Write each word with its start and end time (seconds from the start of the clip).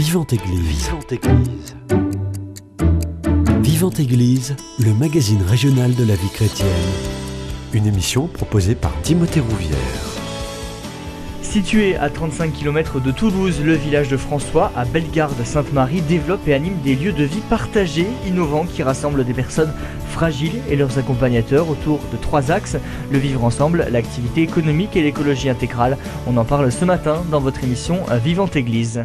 Vivante 0.00 0.32
Église. 0.32 0.86
Vivante 0.86 1.12
Église. 1.12 1.76
Vivante 3.60 4.00
Église, 4.00 4.56
le 4.78 4.94
magazine 4.94 5.42
régional 5.42 5.94
de 5.94 6.04
la 6.04 6.14
vie 6.14 6.30
chrétienne. 6.30 6.68
Une 7.74 7.86
émission 7.86 8.26
proposée 8.26 8.74
par 8.74 8.98
Timothée 9.02 9.40
Rouvière. 9.40 9.76
Situé 11.42 11.96
à 11.96 12.08
35 12.08 12.50
km 12.50 12.98
de 12.98 13.10
Toulouse, 13.10 13.60
le 13.62 13.74
village 13.74 14.08
de 14.08 14.16
François, 14.16 14.72
à 14.74 14.86
Bellegarde-Sainte-Marie, 14.86 16.00
développe 16.00 16.48
et 16.48 16.54
anime 16.54 16.80
des 16.82 16.94
lieux 16.94 17.12
de 17.12 17.24
vie 17.24 17.42
partagés, 17.50 18.08
innovants, 18.26 18.64
qui 18.64 18.82
rassemblent 18.82 19.26
des 19.26 19.34
personnes 19.34 19.74
fragiles 20.08 20.62
et 20.70 20.76
leurs 20.76 20.98
accompagnateurs 20.98 21.68
autour 21.68 22.00
de 22.10 22.16
trois 22.16 22.50
axes, 22.50 22.78
le 23.12 23.18
vivre 23.18 23.44
ensemble, 23.44 23.86
l'activité 23.90 24.40
économique 24.40 24.96
et 24.96 25.02
l'écologie 25.02 25.50
intégrale. 25.50 25.98
On 26.26 26.38
en 26.38 26.46
parle 26.46 26.72
ce 26.72 26.86
matin 26.86 27.22
dans 27.30 27.40
votre 27.40 27.62
émission 27.64 28.00
Vivante 28.24 28.56
Église. 28.56 29.04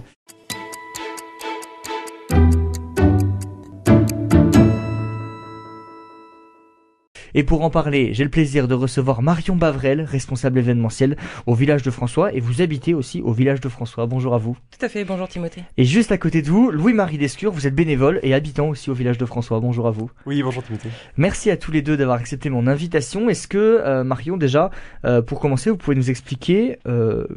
Et 7.38 7.44
pour 7.44 7.64
en 7.64 7.70
parler, 7.70 8.14
j'ai 8.14 8.24
le 8.24 8.30
plaisir 8.30 8.70
de 8.70 8.74
recevoir 8.74 9.22
Marion 9.22 9.58
Bavrel, 9.58 10.00
responsable 10.00 10.58
événementiel 10.58 11.18
au 11.46 11.54
village 11.54 11.84
de 11.84 11.92
François, 11.92 12.34
et 12.34 12.40
vous 12.40 12.62
habitez 12.62 12.94
aussi 12.94 13.22
au 13.22 13.34
village 13.34 13.60
de 13.60 13.68
François. 13.68 14.06
Bonjour 14.06 14.34
à 14.34 14.38
vous. 14.38 14.56
Tout 14.72 14.86
à 14.86 14.88
fait, 14.88 15.04
bonjour 15.04 15.28
Timothée. 15.28 15.64
Et 15.76 15.84
juste 15.84 16.14
à 16.14 16.18
côté 16.18 16.42
de 16.42 16.50
vous, 16.50 16.72
Louis-Marie 16.72 17.18
Descure, 17.18 17.52
vous 17.52 17.68
êtes 17.68 17.76
bénévole 17.76 18.22
et 18.24 18.34
habitant 18.34 18.70
aussi 18.70 18.90
au 18.90 18.94
village 18.94 19.18
de 19.18 19.26
François. 19.26 19.60
Bonjour 19.60 19.86
à 19.86 19.92
vous. 19.92 20.10
Oui, 20.26 20.42
bonjour 20.44 20.64
Timothée. 20.64 20.88
Merci 21.18 21.52
à 21.52 21.58
tous 21.58 21.74
les 21.74 21.82
deux 21.82 21.98
d'avoir 21.98 22.18
accepté 22.18 22.50
mon 22.50 22.68
invitation. 22.68 23.28
Est-ce 23.28 23.50
que, 23.50 23.58
euh, 23.58 24.06
Marion, 24.06 24.38
déjà, 24.38 24.72
euh, 25.04 25.22
pour 25.22 25.42
commencer, 25.42 25.70
vous 25.70 25.76
pouvez 25.76 25.98
nous 25.98 26.10
expliquer 26.10 26.78
euh, 26.88 27.28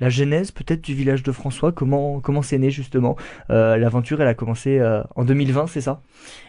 la 0.00 0.10
genèse 0.10 0.50
peut-être 0.50 0.82
du 0.82 0.94
village 0.94 1.22
de 1.22 1.32
François, 1.32 1.72
comment 1.72 2.20
comment 2.20 2.42
c'est 2.42 2.58
né 2.58 2.70
justement? 2.70 3.16
Euh, 3.50 3.76
L'aventure, 3.76 4.20
elle 4.20 4.28
a 4.28 4.34
commencé 4.34 4.78
euh, 4.78 5.02
en 5.14 5.24
2020, 5.24 5.66
c'est 5.68 5.80
ça? 5.80 6.00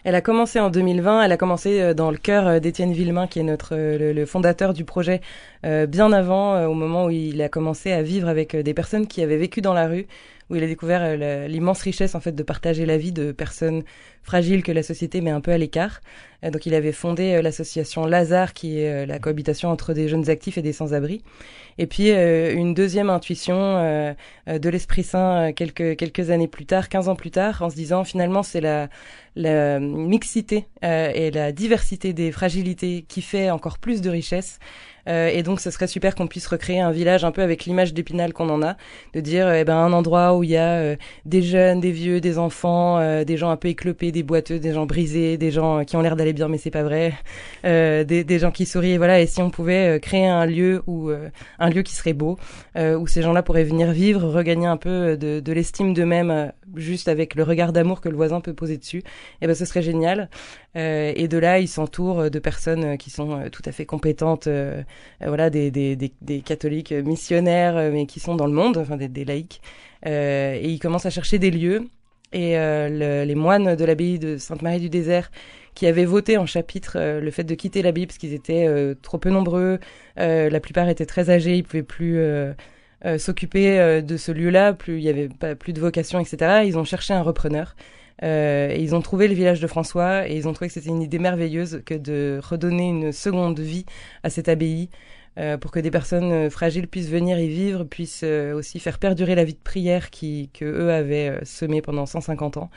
Elle 0.04 0.16
a 0.16 0.22
commencé 0.22 0.60
en 0.60 0.70
2020. 0.70 1.24
Elle 1.24 1.32
a 1.32 1.38
commencé 1.38 1.82
euh, 1.82 1.94
dans 1.94 2.12
le 2.12 2.18
cœur 2.18 2.60
d'Étienne 2.60 2.92
Villemain, 2.92 3.28
qui 3.28 3.40
est 3.40 3.44
notre 3.44 3.76
le, 3.76 4.26
fondateur 4.26 4.74
du 4.74 4.84
projet, 4.84 5.22
bien 5.64 6.12
avant, 6.12 6.66
au 6.66 6.74
moment 6.74 7.06
où 7.06 7.10
il 7.10 7.42
a 7.42 7.50
commencé 7.50 7.92
à 7.92 8.02
vivre 8.02 8.28
avec 8.28 8.56
des 8.56 8.74
personnes 8.74 9.08
qui 9.08 9.22
avaient 9.22 9.38
vécu 9.38 9.62
dans 9.62 9.74
la 9.74 9.88
rue, 9.88 10.08
où 10.50 10.56
il 10.56 10.64
a 10.64 10.68
découvert 10.68 11.18
l'immense 11.48 11.82
richesse 11.82 12.16
en 12.16 12.20
fait 12.20 12.34
de 12.34 12.44
partager 12.44 12.86
la 12.86 12.98
vie 12.98 13.12
de 13.12 13.32
personnes 13.32 13.84
fragiles 14.24 14.64
que 14.64 14.72
la 14.72 14.84
société 14.84 15.22
met 15.22 15.32
un 15.32 15.42
peu 15.42 15.52
à 15.52 15.58
l'écart. 15.58 16.02
donc 16.44 16.66
il 16.66 16.74
avait 16.74 16.92
fondé 16.92 17.42
l'association 17.42 18.06
Lazare, 18.06 18.54
qui 18.54 18.80
est 18.80 19.06
la 19.06 19.20
cohabitation 19.20 19.70
entre 19.70 19.94
des 19.94 20.08
jeunes 20.08 20.30
actifs 20.30 20.58
et 20.58 20.62
des 20.62 20.74
sans-abri. 20.74 21.24
Et 21.78 21.86
puis 21.86 22.12
euh, 22.12 22.54
une 22.54 22.74
deuxième 22.74 23.10
intuition 23.10 23.56
euh, 23.56 24.14
euh, 24.48 24.60
de 24.60 24.70
l'Esprit 24.70 25.04
Saint 25.04 25.52
quelques 25.54 25.96
quelques 25.96 26.32
années 26.32 26.48
plus 26.48 26.66
tard, 26.66 26.90
15 26.90 27.10
ans 27.10 27.16
plus 27.16 27.32
tard, 27.32 27.62
en 27.62 27.70
se 27.70 27.76
disant 27.76 28.04
finalement 28.04 28.44
c'est 28.44 28.62
la 28.62 28.90
la 29.36 29.80
mixité 29.80 30.66
et 30.82 31.30
la 31.30 31.52
diversité 31.52 32.12
des 32.12 32.32
fragilités 32.32 33.06
qui 33.08 33.22
fait 33.22 33.52
encore 33.52 33.78
plus 33.78 34.02
de 34.02 34.10
richesse. 34.10 34.58
Euh, 35.08 35.30
et 35.30 35.44
donc, 35.44 35.60
ce 35.60 35.72
serait 35.72 35.88
super 35.88 36.16
qu'on 36.16 36.28
puisse 36.28 36.48
recréer 36.48 36.80
un 36.80 36.92
village 36.92 37.24
un 37.24 37.32
peu 37.32 37.42
avec 37.42 37.66
l'image 37.66 37.94
d'Épinal 37.94 38.34
qu'on 38.34 38.50
en 38.50 38.62
a, 38.62 38.78
de 39.14 39.20
dire 39.20 39.52
eh 39.54 39.64
ben 39.64 39.78
un 39.78 39.94
endroit 39.94 40.36
où 40.36 40.44
il 40.44 40.52
y 40.52 40.58
a 40.58 40.96
des 41.26 41.42
jeunes, 41.42 41.80
des 41.80 41.92
vieux, 41.92 42.22
des 42.22 42.38
enfants, 42.38 43.24
des 43.24 43.38
gens 43.38 43.50
un 43.50 43.58
peu 43.58 43.70
éclopés, 43.70 44.12
des 44.12 44.24
boiteux, 44.24 44.60
des 44.60 44.74
gens 44.74 44.86
brisés, 44.86 45.38
des 45.38 45.52
gens 45.52 45.84
qui 45.86 45.96
ont 45.96 46.02
l'air 46.02 46.16
d'aller 46.16 46.34
bien 46.34 46.48
mais 46.48 46.58
c'est 46.58 46.72
pas 46.72 46.84
vrai, 46.84 47.14
des, 47.64 48.04
des 48.04 48.40
gens 48.40 48.52
qui 48.52 48.66
sourient. 48.66 48.98
Voilà. 48.98 49.22
Et 49.22 49.28
si 49.28 49.42
on 49.42 49.50
pouvait 49.50 50.00
créer 50.02 50.28
un 50.28 50.46
lieu 50.46 50.84
où 50.88 51.12
un 51.60 51.70
lieu 51.70 51.82
qui 51.82 51.94
serait 51.94 52.14
beau, 52.14 52.38
euh, 52.76 52.98
où 52.98 53.08
ces 53.08 53.22
gens-là 53.22 53.44
pourraient 53.44 53.64
venir 53.64 53.92
vivre, 53.92 54.28
regagner 54.28 54.68
un 54.68 54.78
peu 54.78 55.18
de, 55.18 55.40
de 55.40 55.52
l'estime 55.52 55.94
d'eux-mêmes, 55.94 56.32
euh, 56.32 56.48
juste 56.76 57.08
avec 57.08 57.36
le 57.36 57.44
regard 57.44 57.74
d'amour 57.74 58.02
que 58.02 58.10
le 58.10 58.16
voisin 58.16 58.42
peut 58.42 58.54
poser 58.54 58.78
dessus. 58.78 59.04
Eh 59.42 59.48
ben 59.48 59.56
ce 59.56 59.66
serait 59.66 59.82
génial. 59.82 60.30
Euh, 60.78 61.12
et 61.16 61.28
de 61.28 61.38
là, 61.38 61.60
ils 61.60 61.68
s'entourent 61.68 62.30
de 62.30 62.40
personnes 62.40 62.98
qui 62.98 63.10
sont 63.10 63.50
tout 63.52 63.64
à 63.66 63.72
fait 63.72 63.86
compétentes, 63.86 64.48
voilà, 65.22 65.50
des, 65.50 65.72
des, 65.72 65.96
des, 65.96 66.14
des, 66.22 66.42
catholiques 66.42 66.92
missionnaires, 66.92 67.92
mais 67.92 68.06
qui 68.06 68.20
sont 68.20 68.36
dans 68.36 68.48
le 68.48 68.54
monde, 68.54 68.78
enfin 68.78 68.98
des, 68.98 69.26
laïcs. 69.26 69.62
et 70.06 70.70
ils 70.70 70.80
commencent 70.80 71.06
à 71.06 71.10
chercher 71.10 71.40
des 71.40 71.52
lieux. 71.52 71.88
Et 72.34 72.52
les 72.54 73.36
moines 73.36 73.76
de 73.76 73.86
l'abbaye 73.86 74.20
de 74.20 74.38
Sainte-Marie 74.38 74.80
du 74.80 74.90
Désert 74.90 75.32
qui 75.78 75.86
avaient 75.86 76.06
voté 76.06 76.40
en 76.40 76.48
chapitre 76.48 76.94
euh, 76.96 77.22
le 77.22 77.30
fait 77.30 77.44
de 77.44 77.54
quitter 77.54 77.84
la 77.84 77.92
Bible 77.92 78.08
parce 78.08 78.18
qu'ils 78.18 78.34
étaient 78.34 78.66
euh, 78.66 78.96
trop 79.00 79.20
peu 79.20 79.30
nombreux, 79.30 79.80
euh, 80.18 80.50
la 80.50 80.60
plupart 80.60 80.90
étaient 80.90 81.06
très 81.06 81.30
âgés, 81.30 81.56
ils 81.56 81.64
pouvaient 81.64 81.84
plus 81.84 82.20
s'occuper 83.20 84.02
de 84.02 84.18
ce 84.18 84.32
lieu-là, 84.32 84.74
plus 84.74 84.98
il 84.98 85.04
y 85.04 85.10
avait 85.10 85.30
pas 85.30 85.54
plus 85.54 85.72
de 85.72 85.80
vocation, 85.80 86.20
etc. 86.20 86.64
Ils 86.66 86.80
ont 86.80 86.84
cherché 86.84 87.14
un 87.14 87.22
repreneur. 87.22 87.76
Et 88.22 88.82
ils 88.82 88.96
ont 88.96 89.02
trouvé 89.02 89.28
le 89.28 89.34
village 89.34 89.60
de 89.60 89.68
François 89.68 90.28
et 90.28 90.36
ils 90.36 90.48
ont 90.48 90.54
trouvé 90.54 90.68
que 90.68 90.74
c'était 90.74 90.90
une 90.90 91.02
idée 91.02 91.20
merveilleuse 91.20 91.82
que 91.86 91.94
de 91.94 92.40
redonner 92.44 92.90
une 92.90 93.12
seconde 93.12 93.60
vie 93.60 93.86
à 94.24 94.30
cette 94.30 94.50
abbaye 94.50 94.90
pour 95.62 95.70
que 95.70 95.80
des 95.80 95.92
personnes 95.92 96.50
fragiles 96.50 96.88
puissent 96.88 97.10
venir 97.10 97.40
y 97.40 97.48
vivre, 97.48 97.84
puissent 97.84 98.24
aussi 98.24 98.80
faire 98.80 98.98
perdurer 98.98 99.36
la 99.36 99.44
vie 99.44 99.54
de 99.54 99.60
prière 99.64 100.10
qui 100.10 100.50
que 100.52 100.66
eux 100.66 100.92
avaient 100.92 101.40
semée 101.44 101.84
pendant 101.84 102.08
150 102.08 102.58
ans. 102.58 102.72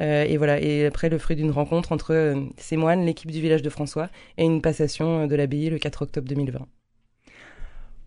Euh, 0.00 0.24
et 0.24 0.36
voilà. 0.36 0.60
Et 0.60 0.86
après, 0.86 1.08
le 1.08 1.18
fruit 1.18 1.36
d'une 1.36 1.50
rencontre 1.50 1.92
entre 1.92 2.12
euh, 2.12 2.40
ces 2.56 2.76
moines, 2.76 3.04
l'équipe 3.04 3.30
du 3.30 3.40
village 3.40 3.62
de 3.62 3.70
François, 3.70 4.08
et 4.36 4.44
une 4.44 4.60
passation 4.60 5.20
euh, 5.20 5.26
de 5.26 5.34
l'abbaye 5.34 5.70
le 5.70 5.78
4 5.78 6.02
octobre 6.02 6.28
2020. 6.28 6.66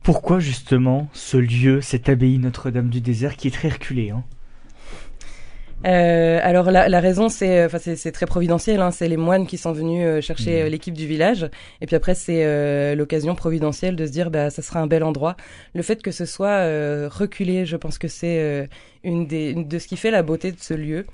Pourquoi 0.03 0.39
justement 0.39 1.09
ce 1.13 1.37
lieu, 1.37 1.81
cette 1.81 2.09
abbaye 2.09 2.37
Notre-Dame 2.37 2.89
du 2.89 3.01
désert 3.01 3.35
qui 3.35 3.47
est 3.47 3.51
très 3.51 3.69
reculée 3.69 4.11
hein? 4.11 4.23
Euh, 5.85 6.39
alors 6.43 6.71
la, 6.71 6.89
la 6.89 6.99
raison 6.99 7.29
c'est 7.29 7.63
enfin 7.63 7.77
c'est 7.79 8.11
très 8.11 8.25
providentiel 8.25 8.81
hein, 8.81 8.91
c'est 8.91 9.07
les 9.07 9.17
moines 9.17 9.47
qui 9.47 9.57
sont 9.57 9.71
venus 9.71 10.23
chercher 10.23 10.63
mmh. 10.63 10.67
l'équipe 10.67 10.93
du 10.93 11.07
village. 11.07 11.49
Et 11.81 11.85
puis 11.85 11.95
après 11.95 12.15
c'est 12.15 12.95
l'occasion 12.95 13.35
providentielle 13.35 13.95
de 13.95 14.05
se 14.05 14.11
dire 14.11 14.29
bah 14.29 14.49
ça 14.49 14.61
sera 14.61 14.79
un 14.79 14.87
bel 14.87 15.03
endroit. 15.03 15.35
Le 15.73 15.81
fait 15.81 16.01
que 16.01 16.11
ce 16.11 16.25
soit 16.25 16.63
reculé 17.07 17.65
je 17.65 17.77
pense 17.77 17.97
que 17.97 18.07
c'est 18.07 18.69
une 19.03 19.27
des 19.27 19.51
une 19.51 19.67
de 19.67 19.79
ce 19.79 19.87
qui 19.87 19.97
fait 19.97 20.11
la 20.11 20.23
beauté 20.23 20.51
de 20.51 20.59
ce 20.59 20.73
lieu. 20.73 21.05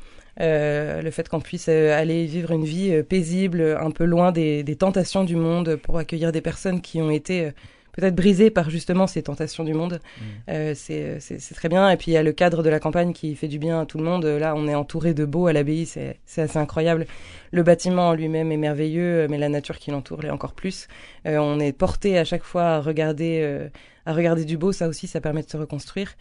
Euh, 0.42 1.02
le 1.02 1.12
fait 1.12 1.30
qu'on 1.30 1.40
puisse 1.40 1.68
euh, 1.70 1.97
aller 1.97 2.26
vivre 2.26 2.52
une 2.52 2.66
vie 2.66 2.92
euh, 2.92 3.03
paisible, 3.03 3.78
un 3.80 3.92
peu 3.92 4.03
loin 4.03 4.34
des, 4.34 4.64
des, 4.64 4.76
tentations 4.76 5.24
du 5.24 5.38
monde, 5.38 5.78
pour 5.78 5.97
accueillir 5.97 6.34
des 6.34 6.42
personnes 6.42 6.82
qui 6.82 7.02
ont 7.02 7.09
été 7.09 7.52
peut-être 7.96 8.16
brisées 8.16 8.50
par 8.50 8.70
justement 8.70 9.08
ces 9.08 9.24
tentations 9.24 9.64
du 9.64 9.74
monde. 9.74 10.00
Mm. 10.48 10.74
c'est 10.76 11.56
très 11.56 11.70
bien. 11.70 11.90
Et 11.90 11.98
puis 11.98 12.12
il 12.12 12.14
y 12.14 12.18
a 12.18 12.24
le 12.24 12.32
cadre 12.32 12.64
de 12.64 12.70
la 12.70 12.80
campagne 12.80 13.14
qui 13.14 13.36
fait 13.36 13.48
du 13.48 13.60
bien 13.60 13.82
à 13.82 13.86
tout 13.86 13.98
le 13.98 14.04
monde. 14.04 14.26
Là, 14.26 14.54
on 14.56 14.68
est 14.68 14.76
entouré 14.76 15.14
de 15.14 15.26
beaux 15.26 15.48
à 15.48 15.54
l'abbaye, 15.54 15.86
c'est 15.86 16.18
assez 16.38 16.58
incroyable. 16.58 17.06
Le 17.52 17.64
bâtiment 17.64 18.10
en 18.10 18.14
lui-même 18.14 18.52
est 18.52 18.58
merveilleux, 18.58 19.28
mais 19.30 19.38
la 19.38 19.50
nature 19.50 19.78
qui 19.78 19.92
l'entoure 19.92 20.22
l'est 20.22 20.30
encore 20.30 20.54
plus. 20.54 20.88
on 21.26 21.60
est 21.60 21.74
porté 21.74 22.18
à 22.18 22.26
chaque 22.26 22.44
fois 22.44 22.64
à 22.64 22.82
regarder, 22.82 23.70
à 24.06 24.14
regarder 24.14 24.46
du 24.46 24.58
beau. 24.58 24.72
Ça 24.72 24.88
aussi, 24.88 25.08
ça 25.08 25.22
permet 25.22 25.44
de 25.44 25.50
se 25.50 25.58
reconstruire. 25.58 26.16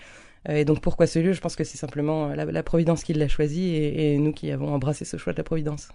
Euh, 0.49 0.56
et 0.56 0.65
donc 0.65 0.81
pourquoi 0.81 1.06
ce 1.06 1.19
lieu? 1.19 1.33
Je 1.33 1.41
pense 1.41 1.56
que 1.56 1.65
c'est 1.65 1.79
simplement 1.79 2.31
euh, 2.31 2.35
la, 2.35 2.62
Providence 2.62 3.05
qui 3.05 3.15
l'a 3.15 3.29
choisi 3.29 3.75
et, 3.77 4.19
nous 4.19 4.33
qui 4.33 4.51
avons 4.51 4.73
embrassé 4.73 5.05
ce 5.05 5.17
choix 5.17 5.33
de 5.33 5.39
la 5.39 5.45
Providence. 5.45 5.89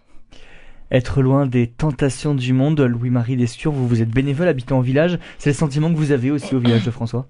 Être 0.91 1.21
loin 1.21 1.45
des 1.45 1.67
tentations 1.67 2.33
du 2.33 2.53
monde, 2.53 2.81
Louis-Marie 2.81 3.37
Descure, 3.37 3.71
vous, 3.71 3.87
vous 3.87 4.01
êtes 4.01 4.09
bénévole 4.09 4.47
habitant 4.47 4.79
au 4.79 4.81
village, 4.81 5.19
c'est 5.37 5.51
le 5.51 5.55
sentiment 5.55 5.91
que 5.91 5.97
vous 5.97 6.11
avez 6.11 6.31
aussi 6.31 6.55
au 6.55 6.59
village 6.59 6.83
de 6.83 6.91
François? 6.91 7.27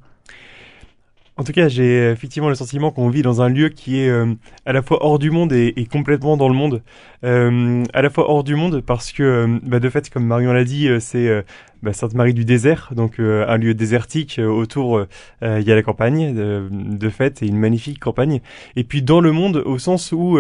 En 1.36 1.44
tout 1.44 1.54
cas, 1.54 1.70
j'ai 1.70 2.10
effectivement 2.12 2.50
le 2.50 2.56
sentiment 2.56 2.92
qu'on 2.92 3.10
vit 3.10 3.22
dans 3.22 3.42
un 3.42 3.48
lieu 3.48 3.70
qui 3.70 4.02
est 4.02 4.10
euh, 4.10 4.34
à 4.66 4.74
la 4.74 4.82
fois 4.82 5.06
hors 5.06 5.20
du 5.20 5.32
monde 5.32 5.54
et, 5.54 5.88
complètement 5.90 6.36
dans 6.36 6.50
le 6.50 6.54
monde. 6.54 6.84
à 7.24 8.02
la 8.02 8.10
fois 8.10 8.30
hors 8.30 8.44
du 8.44 8.56
monde 8.56 8.82
parce 8.82 9.14
que, 9.14 9.60
bah, 9.64 9.80
de 9.80 9.90
fait, 9.90 10.10
comme 10.10 10.26
Marion 10.26 10.52
l'a 10.52 10.66
dit, 10.66 10.90
c'est 11.00 11.46
bah, 11.82 11.94
Sainte-Marie 11.94 12.34
du 12.34 12.44
désert, 12.44 12.92
donc 12.96 13.20
euh, 13.20 13.46
un 13.48 13.58
lieu 13.58 13.74
désertique. 13.74 14.38
Euh, 14.40 14.48
autour, 14.48 14.98
euh, 14.98 15.08
il 15.42 15.68
y 15.68 15.72
a 15.72 15.76
la 15.76 15.82
campagne 15.82 16.34
de, 16.34 16.68
de, 16.72 17.10
fait 17.10 17.42
et 17.42 17.48
une 17.48 17.58
magnifique 17.58 18.00
campagne. 18.00 18.42
Et 18.76 18.84
puis 18.84 19.02
dans 19.02 19.22
le 19.22 19.32
monde, 19.32 19.64
au 19.66 19.78
sens 19.78 20.12
où 20.12 20.38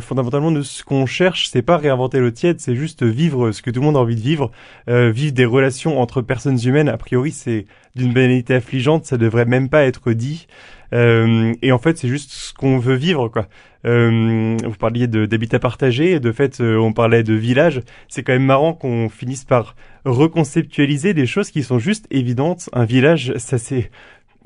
fondamentalement, 0.00 0.62
ce 0.62 0.84
qu'on 0.84 1.06
cherche, 1.06 1.48
c'est 1.48 1.62
pas 1.62 1.76
réinventer 1.76 2.20
le 2.20 2.32
tiède, 2.32 2.60
c'est 2.60 2.76
juste 2.76 3.02
vivre 3.02 3.52
ce 3.52 3.62
que 3.62 3.70
tout 3.70 3.80
le 3.80 3.86
monde 3.86 3.96
a 3.96 4.00
envie 4.00 4.16
de 4.16 4.20
vivre, 4.20 4.50
vivre 4.86 5.32
des 5.32 5.44
relations 5.44 6.00
entre 6.00 6.22
personnes 6.22 6.58
humaines. 6.64 6.88
A 6.88 6.96
priori, 6.96 7.32
c'est 7.32 7.66
d'une 7.96 8.12
banalité 8.12 8.54
affligeante, 8.54 9.04
ça 9.04 9.16
devrait 9.16 9.46
même 9.46 9.68
pas 9.68 9.84
être 9.84 10.12
dit. 10.12 10.46
Euh, 10.92 11.54
et 11.62 11.72
en 11.72 11.78
fait, 11.78 11.98
c'est 11.98 12.08
juste 12.08 12.30
ce 12.30 12.52
qu'on 12.52 12.78
veut 12.78 12.94
vivre, 12.94 13.28
quoi. 13.28 13.46
Euh, 13.86 14.56
vous 14.62 14.76
parliez 14.76 15.06
d'habitat 15.06 15.58
partagé, 15.58 16.20
de 16.20 16.32
fait, 16.32 16.60
euh, 16.60 16.76
on 16.76 16.92
parlait 16.92 17.22
de 17.22 17.34
village. 17.34 17.80
C'est 18.08 18.22
quand 18.22 18.32
même 18.32 18.44
marrant 18.44 18.74
qu'on 18.74 19.08
finisse 19.08 19.44
par 19.44 19.74
reconceptualiser 20.04 21.14
des 21.14 21.26
choses 21.26 21.50
qui 21.50 21.62
sont 21.62 21.78
juste 21.78 22.06
évidentes. 22.10 22.68
Un 22.72 22.84
village, 22.84 23.32
ça 23.36 23.58
c'est 23.58 23.90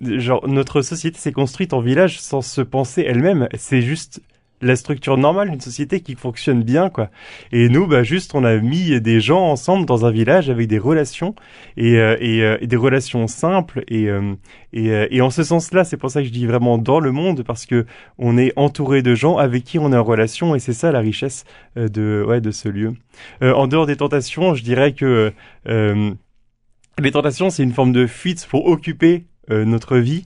genre 0.00 0.46
notre 0.48 0.82
société 0.82 1.18
s'est 1.18 1.32
construite 1.32 1.72
en 1.72 1.80
village 1.80 2.20
sans 2.20 2.42
se 2.42 2.60
penser 2.60 3.04
elle-même. 3.06 3.48
C'est 3.56 3.82
juste 3.82 4.20
la 4.64 4.76
structure 4.76 5.18
normale 5.18 5.50
d'une 5.50 5.60
société 5.60 6.00
qui 6.00 6.14
fonctionne 6.14 6.62
bien, 6.62 6.88
quoi. 6.88 7.10
Et 7.52 7.68
nous, 7.68 7.86
bah, 7.86 8.02
juste, 8.02 8.34
on 8.34 8.44
a 8.44 8.56
mis 8.56 9.00
des 9.00 9.20
gens 9.20 9.42
ensemble 9.42 9.84
dans 9.86 10.06
un 10.06 10.10
village 10.10 10.48
avec 10.48 10.68
des 10.68 10.78
relations 10.78 11.34
et, 11.76 11.98
euh, 11.98 12.16
euh, 12.20 12.58
et, 12.60 12.66
des 12.66 12.76
relations 12.76 13.26
simples 13.26 13.84
et, 13.88 14.08
euh, 14.08 14.34
et, 14.72 14.88
et 15.10 15.20
en 15.20 15.30
ce 15.30 15.42
sens-là, 15.42 15.84
c'est 15.84 15.96
pour 15.96 16.10
ça 16.10 16.20
que 16.22 16.28
je 16.28 16.32
dis 16.32 16.46
vraiment 16.46 16.78
dans 16.78 16.98
le 16.98 17.12
monde 17.12 17.42
parce 17.42 17.66
que 17.66 17.86
on 18.18 18.38
est 18.38 18.52
entouré 18.56 19.02
de 19.02 19.14
gens 19.14 19.36
avec 19.36 19.64
qui 19.64 19.78
on 19.78 19.92
est 19.92 19.96
en 19.96 20.02
relation 20.02 20.54
et 20.54 20.58
c'est 20.58 20.72
ça 20.72 20.90
la 20.90 21.00
richesse 21.00 21.44
de, 21.76 22.24
ouais, 22.26 22.40
de 22.40 22.50
ce 22.50 22.68
lieu. 22.68 22.94
en 23.42 23.66
dehors 23.66 23.86
des 23.86 23.96
tentations, 23.96 24.54
je 24.54 24.62
dirais 24.62 24.92
que 24.92 25.32
les 25.66 27.10
tentations, 27.10 27.50
c'est 27.50 27.62
une 27.62 27.72
forme 27.72 27.92
de 27.92 28.06
fuite 28.06 28.46
pour 28.48 28.66
occuper 28.66 29.26
notre 29.48 29.98
vie 29.98 30.24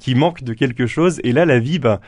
qui 0.00 0.14
manque 0.14 0.42
de 0.42 0.52
quelque 0.52 0.86
chose. 0.86 1.20
Et 1.24 1.32
là, 1.32 1.44
la 1.44 1.58
vie, 1.58 1.78
bah, 1.78 2.00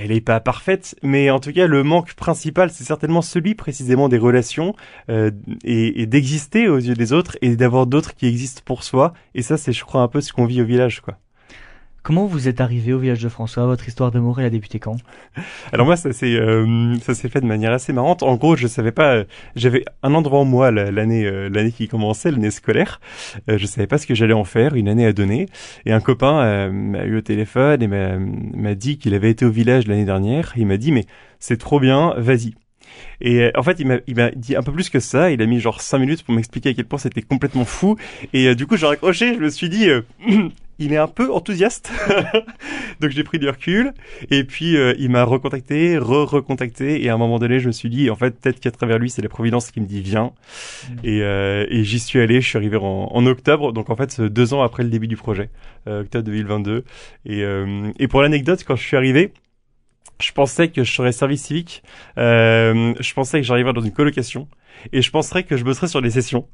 elle 0.00 0.10
n'est 0.10 0.20
pas 0.20 0.40
parfaite, 0.40 0.96
mais 1.02 1.30
en 1.30 1.40
tout 1.40 1.52
cas, 1.52 1.66
le 1.66 1.82
manque 1.82 2.14
principal, 2.14 2.70
c'est 2.70 2.84
certainement 2.84 3.20
celui 3.20 3.54
précisément 3.54 4.08
des 4.08 4.16
relations 4.16 4.74
euh, 5.10 5.30
et, 5.62 6.00
et 6.00 6.06
d'exister 6.06 6.68
aux 6.68 6.78
yeux 6.78 6.94
des 6.94 7.12
autres 7.12 7.36
et 7.42 7.54
d'avoir 7.54 7.86
d'autres 7.86 8.14
qui 8.14 8.26
existent 8.26 8.62
pour 8.64 8.82
soi. 8.82 9.12
Et 9.34 9.42
ça, 9.42 9.58
c'est, 9.58 9.72
je 9.72 9.84
crois, 9.84 10.00
un 10.00 10.08
peu 10.08 10.22
ce 10.22 10.32
qu'on 10.32 10.46
vit 10.46 10.62
au 10.62 10.64
village, 10.64 11.00
quoi. 11.00 11.18
Comment 12.02 12.26
vous 12.26 12.48
êtes 12.48 12.60
arrivé 12.60 12.92
au 12.92 12.98
village 12.98 13.22
de 13.22 13.28
François? 13.28 13.66
Votre 13.66 13.86
histoire 13.86 14.10
d'amour, 14.10 14.40
elle 14.40 14.46
a 14.46 14.50
débuté 14.50 14.78
quand? 14.78 14.96
Alors 15.72 15.86
moi, 15.86 15.96
ça 15.96 16.12
s'est 16.12 16.34
euh, 16.34 16.94
ça 17.02 17.14
s'est 17.14 17.28
fait 17.28 17.40
de 17.40 17.46
manière 17.46 17.72
assez 17.72 17.92
marrante. 17.92 18.22
En 18.22 18.36
gros, 18.36 18.56
je 18.56 18.66
savais 18.66 18.92
pas. 18.92 19.16
Euh, 19.16 19.24
j'avais 19.54 19.84
un 20.02 20.14
an 20.14 20.22
devant 20.22 20.44
moi 20.44 20.70
l'année 20.70 21.26
euh, 21.26 21.48
l'année 21.50 21.72
qui 21.72 21.88
commençait, 21.88 22.30
l'année 22.30 22.50
scolaire. 22.50 23.00
Euh, 23.50 23.58
je 23.58 23.66
savais 23.66 23.86
pas 23.86 23.98
ce 23.98 24.06
que 24.06 24.14
j'allais 24.14 24.32
en 24.32 24.44
faire, 24.44 24.74
une 24.74 24.88
année 24.88 25.04
à 25.06 25.12
donner. 25.12 25.46
Et 25.84 25.92
un 25.92 26.00
copain 26.00 26.70
m'a 26.70 27.04
eu 27.04 27.16
au 27.18 27.20
téléphone 27.20 27.82
et 27.82 27.88
m'a 27.88 28.74
dit 28.74 28.98
qu'il 28.98 29.14
avait 29.14 29.30
été 29.30 29.44
au 29.44 29.50
village 29.50 29.86
l'année 29.86 30.04
dernière. 30.04 30.52
Il 30.56 30.66
m'a 30.66 30.76
dit 30.78 30.92
mais 30.92 31.04
c'est 31.38 31.58
trop 31.58 31.80
bien, 31.80 32.14
vas-y. 32.16 32.54
Et 33.20 33.50
en 33.56 33.62
fait, 33.62 33.80
il 33.80 33.86
m'a 34.16 34.30
dit 34.30 34.56
un 34.56 34.62
peu 34.62 34.72
plus 34.72 34.90
que 34.90 35.00
ça. 35.00 35.30
Il 35.30 35.42
a 35.42 35.46
mis 35.46 35.60
genre 35.60 35.80
cinq 35.80 35.98
minutes 35.98 36.22
pour 36.22 36.34
m'expliquer 36.34 36.70
à 36.70 36.74
quel 36.74 36.86
point 36.86 36.98
c'était 36.98 37.22
complètement 37.22 37.64
fou. 37.64 37.96
Et 38.32 38.54
du 38.54 38.66
coup, 38.66 38.76
j'ai 38.76 38.86
raccroché. 38.86 39.34
Je 39.34 39.40
me 39.40 39.50
suis 39.50 39.68
dit, 39.68 39.88
il 40.80 40.92
est 40.92 40.96
un 40.96 41.06
peu 41.06 41.32
enthousiaste. 41.32 41.92
Donc 43.00 43.10
j'ai 43.10 43.22
pris 43.22 43.38
du 43.38 43.48
recul. 43.48 43.92
Et 44.30 44.44
puis 44.44 44.76
euh, 44.76 44.94
il 44.98 45.10
m'a 45.10 45.22
recontacté, 45.22 45.96
re-recontacté. 45.98 47.04
Et 47.04 47.08
à 47.08 47.14
un 47.14 47.18
moment 47.18 47.38
donné, 47.38 47.60
je 47.60 47.68
me 47.68 47.72
suis 47.72 47.90
dit, 47.90 48.10
en 48.10 48.16
fait, 48.16 48.40
peut-être 48.40 48.58
qu'à 48.58 48.70
travers 48.70 48.98
lui, 48.98 49.10
c'est 49.10 49.22
la 49.22 49.28
Providence 49.28 49.70
qui 49.70 49.80
me 49.80 49.86
dit 49.86 50.00
viens. 50.00 50.32
Mm. 50.88 50.94
Et, 51.04 51.22
euh, 51.22 51.66
et 51.68 51.84
j'y 51.84 52.00
suis 52.00 52.18
allé. 52.18 52.40
Je 52.40 52.48
suis 52.48 52.56
arrivé 52.56 52.78
en, 52.78 53.10
en, 53.12 53.26
octobre. 53.26 53.72
Donc 53.72 53.90
en 53.90 53.96
fait, 53.96 54.20
deux 54.20 54.54
ans 54.54 54.62
après 54.62 54.82
le 54.82 54.88
début 54.88 55.06
du 55.06 55.16
projet, 55.16 55.50
euh, 55.86 56.00
octobre 56.00 56.24
2022. 56.24 56.84
Et, 57.26 57.44
euh, 57.44 57.92
et 57.98 58.08
pour 58.08 58.22
l'anecdote, 58.22 58.64
quand 58.66 58.76
je 58.76 58.82
suis 58.82 58.96
arrivé, 58.96 59.32
je 60.20 60.32
pensais 60.32 60.68
que 60.68 60.84
je 60.84 60.92
serais 60.92 61.12
service 61.12 61.44
civique. 61.44 61.82
Euh, 62.18 62.94
je 62.98 63.14
pensais 63.14 63.40
que 63.40 63.46
j'arriverais 63.46 63.72
dans 63.72 63.80
une 63.80 63.92
colocation 63.92 64.48
et 64.92 65.02
je 65.02 65.10
penserais 65.10 65.44
que 65.44 65.56
je 65.56 65.64
bosserais 65.64 65.88
sur 65.88 66.00
les 66.00 66.10
sessions. 66.10 66.48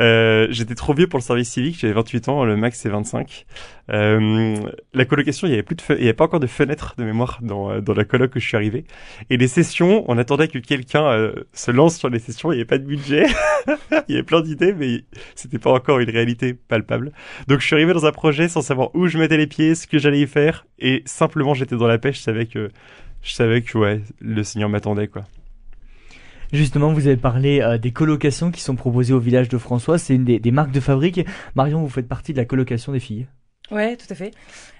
Euh, 0.00 0.46
J'étais 0.50 0.74
trop 0.74 0.94
vieux 0.94 1.06
pour 1.06 1.18
le 1.18 1.24
service 1.24 1.50
civique, 1.50 1.78
j'avais 1.78 1.94
28 1.94 2.28
ans, 2.28 2.44
le 2.44 2.56
max 2.56 2.78
c'est 2.80 2.88
25. 2.88 3.46
Euh, 3.90 4.56
la 4.94 5.04
colocation, 5.04 5.46
il 5.46 5.50
y 5.50 5.52
avait 5.54 5.62
plus 5.62 5.76
de, 5.76 5.82
il 5.90 6.00
y 6.00 6.04
avait 6.04 6.12
pas 6.12 6.24
encore 6.24 6.40
de 6.40 6.46
fenêtre 6.46 6.94
de 6.98 7.04
mémoire 7.04 7.38
dans 7.42 7.70
euh, 7.70 7.80
dans 7.80 7.94
la 7.94 8.04
coloc 8.04 8.34
où 8.34 8.40
je 8.40 8.46
suis 8.46 8.56
arrivé. 8.56 8.84
Et 9.30 9.36
les 9.36 9.48
sessions, 9.48 10.04
on 10.08 10.18
attendait 10.18 10.48
que 10.48 10.58
quelqu'un 10.58 11.04
euh, 11.06 11.32
se 11.52 11.70
lance 11.70 11.96
sur 11.96 12.08
les 12.08 12.18
sessions. 12.18 12.52
Il 12.52 12.56
n'y 12.56 12.60
avait 12.60 12.66
pas 12.66 12.78
de 12.78 12.84
budget, 12.84 13.26
il 14.08 14.12
y 14.12 14.14
avait 14.14 14.22
plein 14.22 14.40
d'idées, 14.40 14.72
mais 14.72 15.04
c'était 15.34 15.58
pas 15.58 15.72
encore 15.72 16.00
une 16.00 16.10
réalité 16.10 16.54
palpable. 16.54 17.12
Donc 17.48 17.60
je 17.60 17.66
suis 17.66 17.74
arrivé 17.74 17.92
dans 17.92 18.06
un 18.06 18.12
projet 18.12 18.48
sans 18.48 18.62
savoir 18.62 18.94
où 18.94 19.06
je 19.06 19.18
mettais 19.18 19.36
les 19.36 19.46
pieds, 19.46 19.74
ce 19.74 19.86
que 19.86 19.98
j'allais 19.98 20.20
y 20.20 20.26
faire, 20.26 20.66
et 20.78 21.02
simplement 21.06 21.54
j'étais 21.54 21.76
dans 21.76 21.86
la 21.86 21.98
pêche. 21.98 22.18
Je 22.18 22.22
savais 22.22 22.46
que 22.46 22.70
je 23.22 23.32
savais 23.32 23.62
que 23.62 23.78
ouais, 23.78 24.00
le 24.20 24.42
Seigneur 24.42 24.68
m'attendait 24.68 25.08
quoi. 25.08 25.24
Justement, 26.52 26.92
vous 26.92 27.06
avez 27.06 27.16
parlé 27.16 27.60
euh, 27.60 27.78
des 27.78 27.92
colocations 27.92 28.50
qui 28.50 28.60
sont 28.60 28.76
proposées 28.76 29.12
au 29.12 29.18
village 29.18 29.48
de 29.48 29.58
François. 29.58 29.98
C'est 29.98 30.14
une 30.14 30.24
des, 30.24 30.50
marques 30.50 30.72
de 30.72 30.80
fabrique. 30.80 31.20
Marion, 31.54 31.80
vous 31.80 31.88
faites 31.88 32.08
partie 32.08 32.32
de 32.32 32.38
la 32.38 32.44
colocation 32.44 32.92
des 32.92 33.00
filles. 33.00 33.26
Ouais, 33.72 33.96
tout 33.96 34.06
à 34.10 34.14
fait. 34.14 34.30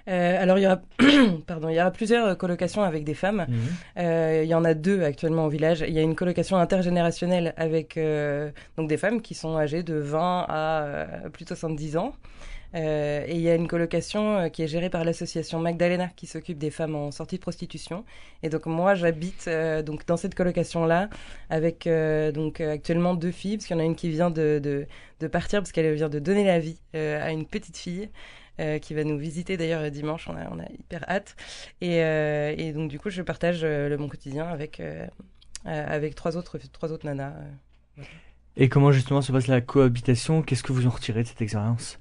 Euh, 0.09 0.41
alors 0.41 0.59
il 0.59 0.63
y 0.63 0.67
aura, 0.67 0.81
pardon, 1.49 1.69
il 1.69 1.75
y 1.75 1.81
aura 1.81 1.91
plusieurs 1.91 2.39
colocations 2.39 2.85
avec 2.85 3.03
des 3.03 3.15
femmes. 3.15 3.47
Mhm. 3.49 3.57
Euh, 3.99 4.43
il 4.45 4.49
y 4.49 4.55
en 4.55 4.65
a 4.65 4.75
deux 4.75 5.03
actuellement 5.03 5.47
au 5.47 5.49
village. 5.49 5.85
Il 5.87 5.93
y 5.93 5.99
a 5.99 6.03
une 6.03 6.15
colocation 6.15 6.57
intergénérationnelle 6.57 7.53
avec 7.57 7.99
donc 8.77 8.89
des 8.89 8.97
femmes 8.97 9.21
qui 9.21 9.35
sont 9.35 9.57
âgées 9.57 9.83
de 9.83 9.95
20 9.95 10.47
à 10.49 11.09
plus 11.33 11.45
de 11.45 11.49
70 11.49 11.97
ans. 11.97 12.13
Euh, 12.75 13.25
et 13.27 13.35
il 13.35 13.41
y 13.41 13.49
a 13.49 13.55
une 13.55 13.69
colocation 13.69 14.39
euh, 14.39 14.49
qui 14.49 14.63
est 14.63 14.69
gérée 14.69 14.91
par 14.91 15.05
l'association 15.05 15.61
Magdalena 15.61 16.09
qui 16.09 16.27
s'occupe 16.27 16.59
des 16.59 16.71
femmes 16.71 16.95
en 16.95 17.11
sortie 17.11 17.37
de 17.37 17.41
prostitution. 17.41 18.05
Et 18.43 18.49
donc 18.49 18.67
moi 18.67 18.95
j'habite 18.95 19.47
euh, 19.49 19.83
donc 19.83 20.07
dans 20.07 20.17
cette 20.17 20.35
colocation 20.35 20.85
là 20.85 21.09
avec 21.51 21.89
donc 22.35 22.61
actuellement 22.61 23.15
deux 23.15 23.31
filles 23.31 23.57
parce 23.57 23.67
qu'il 23.67 23.77
y 23.77 23.81
en 23.81 23.83
a 23.83 23.87
une 23.87 23.97
qui 23.97 24.11
vient 24.11 24.31
de, 24.31 24.61
de, 25.21 25.27
partir 25.29 25.61
parce 25.61 25.73
qu'elle 25.73 25.95
vient 25.95 26.09
de 26.09 26.19
donner 26.19 26.45
la 26.45 26.59
vie 26.59 26.79
à 26.95 27.31
une 27.31 27.47
petite 27.47 27.77
fille. 27.77 28.09
qui 28.83 28.95
va 28.95 29.05
nous 29.05 29.19
visiter 29.19 29.57
d'ailleurs 29.57 29.91
dimanche, 29.91 30.29
on 30.29 30.37
a, 30.37 30.49
on 30.51 30.59
a 30.59 30.69
hyper 30.73 31.05
hâte. 31.09 31.37
Et, 31.81 31.99
et, 31.99 32.73
donc 32.73 32.91
du 32.91 32.99
coup, 32.99 33.11
je 33.11 33.23
partage 33.23 33.65
le, 33.65 33.97
mon 33.99 34.09
quotidien 34.09 34.47
avec, 34.47 34.83
avec 35.65 36.15
trois, 36.15 36.37
autres, 36.37 36.59
trois 36.73 36.93
autres 36.93 37.07
nanas. 37.07 37.35
Et 38.57 38.69
comment 38.69 38.93
justement 38.93 39.21
se 39.21 39.33
passe 39.33 39.47
la 39.47 39.61
cohabitation? 39.61 40.43
Qu'est-ce 40.43 40.63
que 40.63 40.73
vous 40.73 40.87
en 40.87 40.91
retirez 40.91 41.23
de 41.23 41.29
cette 41.29 41.43
expérience? 41.43 41.99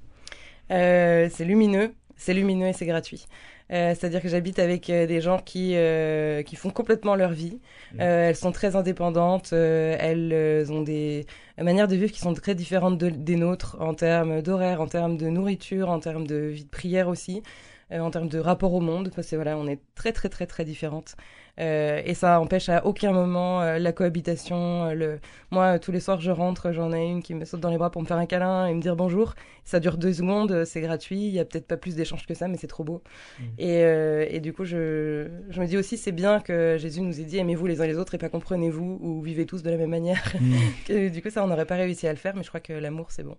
Euh, 0.70 1.28
c'est 1.30 1.44
lumineux, 1.44 1.92
c'est 2.16 2.34
lumineux 2.34 2.68
et 2.68 2.72
c'est 2.72 2.86
gratuit. 2.86 3.26
Euh, 3.72 3.94
C'est-à-dire 3.96 4.22
que 4.22 4.28
j'habite 4.28 4.58
avec 4.60 4.88
euh, 4.90 5.06
des 5.06 5.20
gens 5.20 5.38
qui 5.38 5.72
euh, 5.74 6.42
qui 6.42 6.54
font 6.56 6.70
complètement 6.70 7.16
leur 7.16 7.32
vie. 7.32 7.58
Mmh. 7.94 8.00
Euh, 8.00 8.28
elles 8.28 8.36
sont 8.36 8.52
très 8.52 8.76
indépendantes. 8.76 9.52
elles 9.52 10.70
ont 10.70 10.82
des 10.82 11.26
manières 11.58 11.88
de 11.88 11.96
vivre 11.96 12.12
qui 12.12 12.20
sont 12.20 12.34
très 12.34 12.54
différentes 12.54 12.98
de, 12.98 13.08
des 13.10 13.36
nôtres 13.36 13.76
en 13.80 13.94
termes 13.94 14.40
d'horaire, 14.42 14.80
en 14.80 14.86
termes 14.86 15.16
de 15.16 15.28
nourriture, 15.28 15.90
en 15.90 15.98
termes 15.98 16.26
de 16.26 16.36
vie 16.36 16.64
de 16.64 16.70
prière 16.70 17.08
aussi, 17.08 17.42
en 17.90 18.10
termes 18.10 18.28
de 18.28 18.38
rapport 18.38 18.72
au 18.72 18.80
monde. 18.80 19.10
Parce 19.14 19.28
que 19.30 19.36
voilà, 19.36 19.58
on 19.58 19.66
est 19.66 19.80
très 19.94 20.12
très 20.12 20.28
très 20.28 20.46
très 20.46 20.64
différentes. 20.64 21.16
Euh, 21.58 22.02
et 22.04 22.14
ça 22.14 22.40
empêche 22.40 22.68
à 22.68 22.84
aucun 22.84 23.12
moment 23.12 23.62
euh, 23.62 23.78
la 23.78 23.92
cohabitation. 23.92 24.86
Euh, 24.86 24.94
le... 24.94 25.18
Moi, 25.50 25.78
tous 25.78 25.92
les 25.92 26.00
soirs, 26.00 26.20
je 26.20 26.30
rentre, 26.30 26.72
j'en 26.72 26.92
ai 26.92 27.04
une 27.04 27.22
qui 27.22 27.34
me 27.34 27.44
saute 27.44 27.60
dans 27.60 27.70
les 27.70 27.78
bras 27.78 27.90
pour 27.90 28.02
me 28.02 28.06
faire 28.06 28.18
un 28.18 28.26
câlin 28.26 28.66
et 28.66 28.74
me 28.74 28.80
dire 28.80 28.96
bonjour. 28.96 29.34
Ça 29.64 29.80
dure 29.80 29.96
deux 29.96 30.12
secondes, 30.12 30.64
c'est 30.64 30.80
gratuit. 30.80 31.26
Il 31.26 31.32
y 31.32 31.40
a 31.40 31.44
peut-être 31.44 31.66
pas 31.66 31.76
plus 31.76 31.94
d'échanges 31.94 32.26
que 32.26 32.34
ça, 32.34 32.46
mais 32.48 32.56
c'est 32.56 32.66
trop 32.66 32.84
beau. 32.84 33.02
Mmh. 33.38 33.42
Et, 33.58 34.36
et, 34.36 34.40
du 34.40 34.52
coup, 34.52 34.64
je, 34.64 35.28
je 35.48 35.60
me 35.60 35.66
dis 35.66 35.76
aussi, 35.76 35.96
c'est 35.96 36.12
bien 36.12 36.40
que 36.40 36.76
Jésus 36.78 37.00
nous 37.00 37.20
ait 37.20 37.24
dit 37.24 37.38
aimez-vous 37.38 37.66
les 37.66 37.80
uns 37.80 37.86
les 37.86 37.98
autres 37.98 38.14
et 38.14 38.18
pas 38.18 38.28
comprenez-vous 38.28 38.98
ou 39.00 39.22
vivez 39.22 39.46
tous 39.46 39.62
de 39.62 39.70
la 39.70 39.76
même 39.76 39.90
manière. 39.90 40.22
Mmh. 40.40 41.08
du 41.10 41.22
coup, 41.22 41.30
ça, 41.30 41.42
on 41.42 41.48
n'aurait 41.48 41.66
pas 41.66 41.76
réussi 41.76 42.06
à 42.06 42.12
le 42.12 42.18
faire, 42.18 42.36
mais 42.36 42.42
je 42.42 42.48
crois 42.48 42.60
que 42.60 42.72
l'amour, 42.72 43.06
c'est 43.10 43.24
bon. 43.24 43.36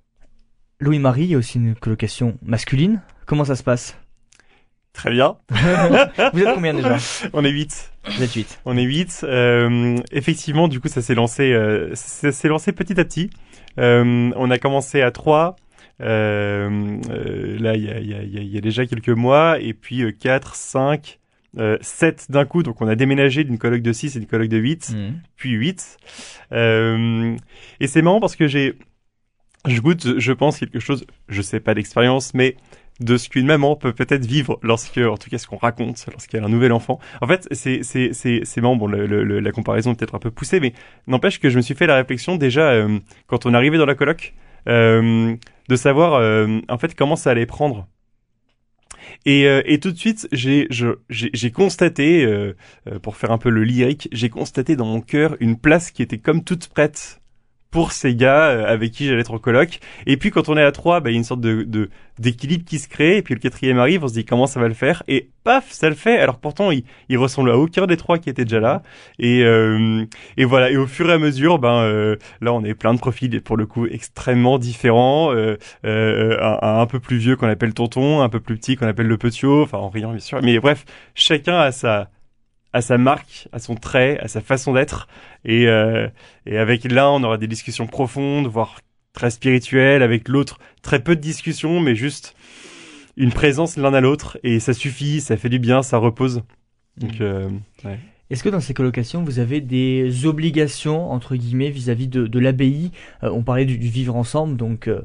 Louis-Marie, 0.79 1.23
il 1.23 1.31
y 1.31 1.35
a 1.35 1.37
aussi 1.37 1.57
une 1.57 1.75
colocation 1.75 2.37
masculine. 2.41 3.01
Comment 3.25 3.45
ça 3.45 3.55
se 3.55 3.63
passe? 3.63 3.97
Très 4.97 5.11
bien. 5.11 5.35
Vous 6.33 6.41
êtes 6.41 6.55
combien 6.55 6.73
déjà 6.73 6.97
On 7.33 7.45
est 7.45 7.51
8. 7.51 7.91
Vous 8.17 8.23
êtes 8.23 8.33
8. 8.33 8.61
On 8.65 8.75
est 8.75 8.81
8. 8.81 9.21
Euh, 9.23 9.95
effectivement, 10.11 10.67
du 10.67 10.79
coup, 10.79 10.87
ça 10.87 11.03
s'est 11.03 11.13
lancé, 11.13 11.53
euh, 11.53 11.91
ça 11.93 12.31
s'est 12.31 12.47
lancé 12.47 12.71
petit 12.71 12.99
à 12.99 13.05
petit. 13.05 13.29
Euh, 13.77 14.31
on 14.35 14.49
a 14.49 14.57
commencé 14.57 15.03
à 15.03 15.11
3. 15.11 15.55
Euh, 16.01 16.99
euh, 17.11 17.59
là, 17.59 17.75
il 17.75 17.83
y 17.83 17.91
a, 17.91 17.99
y, 17.99 18.13
a, 18.15 18.23
y 18.23 18.57
a, 18.57 18.61
déjà 18.61 18.87
quelques 18.87 19.09
mois. 19.09 19.59
Et 19.59 19.75
puis 19.75 20.01
4, 20.17 20.55
5, 20.55 21.19
7 21.79 22.31
d'un 22.31 22.45
coup. 22.45 22.63
Donc, 22.63 22.81
on 22.81 22.87
a 22.87 22.95
déménagé 22.95 23.43
d'une 23.43 23.59
colloque 23.59 23.83
de 23.83 23.93
6 23.93 24.15
et 24.15 24.19
d'une 24.19 24.27
colloque 24.27 24.49
de 24.49 24.57
8. 24.57 24.95
Mmh. 24.95 25.13
Puis 25.35 25.51
8. 25.51 25.97
et 26.53 27.87
c'est 27.87 28.01
marrant 28.01 28.19
parce 28.19 28.35
que 28.35 28.47
j'ai... 28.47 28.73
Je 29.67 29.81
goûte, 29.81 30.17
je 30.17 30.31
pense, 30.31 30.59
quelque 30.59 30.79
chose, 30.79 31.05
je 31.27 31.41
sais 31.41 31.59
pas 31.59 31.73
d'expérience, 31.73 32.33
mais 32.33 32.55
de 32.99 33.17
ce 33.17 33.29
qu'une 33.29 33.45
maman 33.45 33.75
peut 33.75 33.93
peut-être 33.93 34.25
vivre 34.25 34.59
lorsque, 34.63 34.97
en 34.97 35.17
tout 35.17 35.29
cas, 35.29 35.37
ce 35.37 35.47
qu'on 35.47 35.57
raconte 35.57 36.05
lorsqu'elle 36.11 36.43
a 36.43 36.47
un 36.47 36.49
nouvel 36.49 36.71
enfant. 36.71 36.99
En 37.21 37.27
fait, 37.27 37.47
c'est 37.51 37.83
c'est 37.83 38.13
c'est 38.13 38.41
c'est. 38.43 38.61
Bon, 38.61 38.87
le, 38.87 39.39
la 39.39 39.51
comparaison 39.51 39.91
est 39.91 39.95
peut-être 39.95 40.15
un 40.15 40.19
peu 40.19 40.31
poussée, 40.31 40.59
mais 40.59 40.73
n'empêche 41.05 41.39
que 41.39 41.49
je 41.49 41.57
me 41.57 41.61
suis 41.61 41.75
fait 41.75 41.87
la 41.87 41.95
réflexion 41.95 42.35
déjà 42.35 42.69
euh, 42.71 42.99
quand 43.27 43.45
on 43.45 43.53
arrivait 43.53 43.77
dans 43.77 43.85
la 43.85 43.95
coloc 43.95 44.33
euh, 44.67 45.35
de 45.69 45.75
savoir 45.75 46.15
euh, 46.15 46.59
en 46.67 46.77
fait 46.77 46.95
comment 46.95 47.15
ça 47.15 47.31
allait 47.31 47.45
prendre. 47.45 47.87
Et, 49.25 49.43
et 49.43 49.79
tout 49.79 49.91
de 49.91 49.97
suite, 49.97 50.27
j'ai 50.31 50.67
j'ai 51.09 51.51
constaté, 51.51 52.27
pour 53.01 53.15
faire 53.15 53.31
un 53.31 53.37
peu 53.37 53.49
le 53.49 53.63
lyrique, 53.63 54.09
j'ai 54.11 54.29
constaté 54.29 54.75
dans 54.75 54.85
mon 54.85 55.01
cœur 55.01 55.37
une 55.39 55.57
place 55.57 55.91
qui 55.91 56.01
était 56.01 56.17
comme 56.17 56.43
toute 56.43 56.67
prête 56.67 57.21
pour 57.71 57.91
ces 57.91 58.15
gars 58.15 58.49
euh, 58.49 58.65
avec 58.65 58.91
qui 58.91 59.07
j'allais 59.07 59.21
être 59.21 59.33
en 59.33 59.39
coloc. 59.39 59.79
Et 60.05 60.17
puis 60.17 60.31
quand 60.31 60.49
on 60.49 60.57
est 60.57 60.63
à 60.63 60.71
trois, 60.71 60.99
bah, 60.99 61.09
il 61.09 61.13
y 61.13 61.15
a 61.15 61.19
une 61.19 61.23
sorte 61.23 61.41
de 61.41 61.89
d'équilibre 62.19 62.65
qui 62.65 62.79
se 62.79 62.87
crée. 62.87 63.17
Et 63.17 63.21
puis 63.21 63.33
le 63.33 63.39
quatrième 63.39 63.79
arrive, 63.79 64.03
on 64.03 64.07
se 64.07 64.13
dit 64.13 64.25
comment 64.25 64.47
ça 64.47 64.59
va 64.59 64.67
le 64.67 64.73
faire? 64.73 65.03
Et 65.07 65.29
paf, 65.43 65.71
ça 65.71 65.89
le 65.89 65.95
fait. 65.95 66.17
Alors 66.19 66.39
pourtant, 66.39 66.71
il, 66.71 66.83
il 67.09 67.17
ressemble 67.17 67.51
à 67.51 67.57
aucun 67.57 67.85
des 67.87 67.97
trois 67.97 68.17
qui 68.17 68.29
étaient 68.29 68.45
déjà 68.45 68.59
là. 68.59 68.83
Et, 69.19 69.43
euh, 69.43 70.05
et 70.37 70.45
voilà. 70.45 70.71
Et 70.71 70.77
au 70.77 70.87
fur 70.87 71.09
et 71.09 71.13
à 71.13 71.17
mesure, 71.17 71.59
ben 71.59 71.81
euh, 71.81 72.15
là, 72.41 72.53
on 72.53 72.63
est 72.63 72.73
plein 72.73 72.93
de 72.93 72.99
profils 72.99 73.41
pour 73.41 73.57
le 73.57 73.65
coup 73.65 73.85
extrêmement 73.87 74.57
différents. 74.57 75.33
Euh, 75.33 75.57
euh, 75.85 76.37
un, 76.41 76.79
un, 76.79 76.85
peu 76.85 76.99
plus 76.99 77.17
vieux 77.17 77.35
qu'on 77.35 77.49
appelle 77.49 77.73
tonton, 77.73 78.21
un 78.21 78.29
peu 78.29 78.39
plus 78.39 78.57
petit 78.57 78.75
qu'on 78.75 78.87
appelle 78.87 79.07
le 79.07 79.17
petiot. 79.17 79.63
Enfin, 79.63 79.77
en 79.77 79.89
riant 79.89 80.11
bien 80.11 80.19
sûr. 80.19 80.39
Mais 80.41 80.59
bref, 80.59 80.85
chacun 81.15 81.57
a 81.57 81.71
sa 81.71 82.09
à 82.73 82.81
sa 82.81 82.97
marque, 82.97 83.47
à 83.51 83.59
son 83.59 83.75
trait, 83.75 84.19
à 84.19 84.27
sa 84.27 84.41
façon 84.41 84.73
d'être. 84.73 85.07
Et, 85.45 85.67
euh, 85.67 86.07
et 86.45 86.57
avec 86.57 86.83
l'un, 86.83 87.09
on 87.09 87.23
aura 87.23 87.37
des 87.37 87.47
discussions 87.47 87.87
profondes, 87.87 88.47
voire 88.47 88.79
très 89.13 89.29
spirituelles. 89.31 90.03
Avec 90.03 90.27
l'autre, 90.27 90.59
très 90.81 90.99
peu 90.99 91.15
de 91.15 91.21
discussions, 91.21 91.79
mais 91.79 91.95
juste 91.95 92.35
une 93.15 93.31
présence 93.31 93.77
l'un 93.77 93.93
à 93.93 94.01
l'autre. 94.01 94.37
Et 94.43 94.59
ça 94.59 94.73
suffit, 94.73 95.21
ça 95.21 95.37
fait 95.37 95.49
du 95.49 95.59
bien, 95.59 95.81
ça 95.83 95.97
repose. 95.97 96.43
Donc, 96.97 97.19
Mmh. 97.19 97.23
euh, 97.23 97.49
ouais. 97.85 97.99
Est-ce 98.29 98.43
que 98.43 98.49
dans 98.49 98.59
ces 98.59 98.73
colocations, 98.73 99.23
vous 99.23 99.39
avez 99.39 99.61
des 99.61 100.25
obligations, 100.25 101.09
entre 101.11 101.35
guillemets, 101.37 101.69
vis-à-vis 101.69 102.07
de, 102.09 102.27
de 102.27 102.39
l'abbaye? 102.39 102.91
Euh, 103.23 103.29
On 103.31 103.41
parlait 103.41 103.63
du, 103.65 103.77
du 103.77 103.87
vivre 103.87 104.15
ensemble, 104.17 104.57
donc 104.57 104.89
euh, 104.89 105.01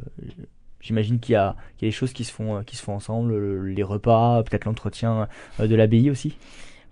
j'imagine 0.80 1.20
qu'il 1.20 1.34
y, 1.34 1.36
a 1.36 1.54
y 1.80 1.84
a 1.84 1.88
des 1.88 1.92
choses 1.92 2.12
qui 2.12 2.24
se 2.24 2.32
font, 2.32 2.64
qui 2.64 2.76
se 2.76 2.82
font 2.82 2.94
ensemble, 2.94 3.64
les 3.68 3.82
repas, 3.84 4.42
peut-être 4.42 4.64
l'entretien 4.64 5.28
de 5.60 5.74
l'abbaye 5.74 6.10
aussi? 6.10 6.34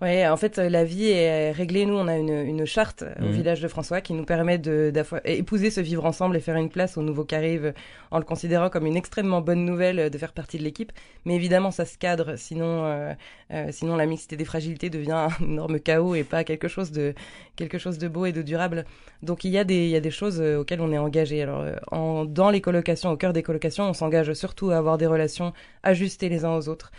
Ouais, 0.01 0.27
en 0.27 0.39
fait, 0.39 0.59
euh, 0.59 0.71
la 0.71 0.83
vie 0.83 1.09
est 1.11 1.53
réglée. 1.53 1.85
Nous, 1.85 1.93
on 1.95 2.09
a 2.09 2.17
une, 2.17 2.31
une 2.31 2.65
charte 2.65 3.03
euh, 3.03 3.13
au 3.21 3.25
Mhm. 3.27 3.33
village 3.33 3.61
de 3.61 3.69
François 3.69 4.01
qui 4.01 4.15
nous 4.15 4.25
permet 4.25 4.57
de 4.57 4.91
d'afo- 4.95 5.21
épouser 5.27 5.69
ce 5.71 5.83
vivre 5.83 6.07
ensemble 6.07 6.37
et 6.39 6.41
faire 6.41 6.57
une 6.57 6.71
place 6.71 6.97
aux 6.97 7.03
nouveaux 7.03 7.27
qui 7.27 7.35
arrivent 7.35 7.67
euh, 7.67 7.73
en 8.11 8.17
le 8.19 8.25
considérant 8.25 8.71
comme 8.71 8.87
une 8.87 8.97
extrêmement 8.97 9.43
bonne 9.43 9.63
nouvelle 9.67 10.09
de 10.09 10.17
faire 10.19 10.33
partie 10.33 10.57
de 10.57 10.63
l'équipe. 10.63 10.91
Mais 11.27 11.35
évidemment, 11.35 11.71
ça 11.71 11.85
se 11.85 11.99
cadre, 11.99 12.37
sinon, 12.37 12.87
euh, 12.87 13.13
euh, 13.53 13.67
sinon 13.73 13.97
la 13.97 14.07
mixité 14.07 14.39
des 14.39 14.47
fragilités 14.47 14.89
devient 14.89 15.13
un 15.13 15.29
énorme 15.45 15.79
chaos 15.79 16.15
et 16.15 16.25
pas 16.25 16.45
quelque 16.45 16.67
chose 16.69 16.93
de 16.93 17.13
quelque 17.57 17.77
chose 17.77 17.99
de 17.99 18.09
beau 18.09 18.25
et 18.25 18.33
de 18.33 18.41
durable. 18.41 18.87
Donc 19.23 19.45
il 19.45 19.51
y 19.51 19.59
a 19.59 19.65
des 19.65 19.85
il 19.85 19.91
y 19.91 19.97
a 19.97 20.01
des 20.01 20.11
choses 20.11 20.41
auxquelles 20.41 20.81
on 20.81 20.93
est 20.93 20.99
engagé. 20.99 21.43
Alors 21.43 21.63
en, 21.93 22.25
dans 22.25 22.49
les 22.49 22.63
colocations, 22.63 23.11
au 23.11 23.19
cœur 23.19 23.35
des 23.35 23.43
colocations, 23.43 23.85
on 23.85 23.93
s'engage 23.93 24.33
surtout 24.33 24.71
à 24.71 24.79
avoir 24.79 24.97
des 24.97 25.07
relations 25.07 25.53
ajustées 25.83 26.31
les 26.31 26.47
uns 26.47 26.57
aux 26.57 26.69
autres 26.71 26.91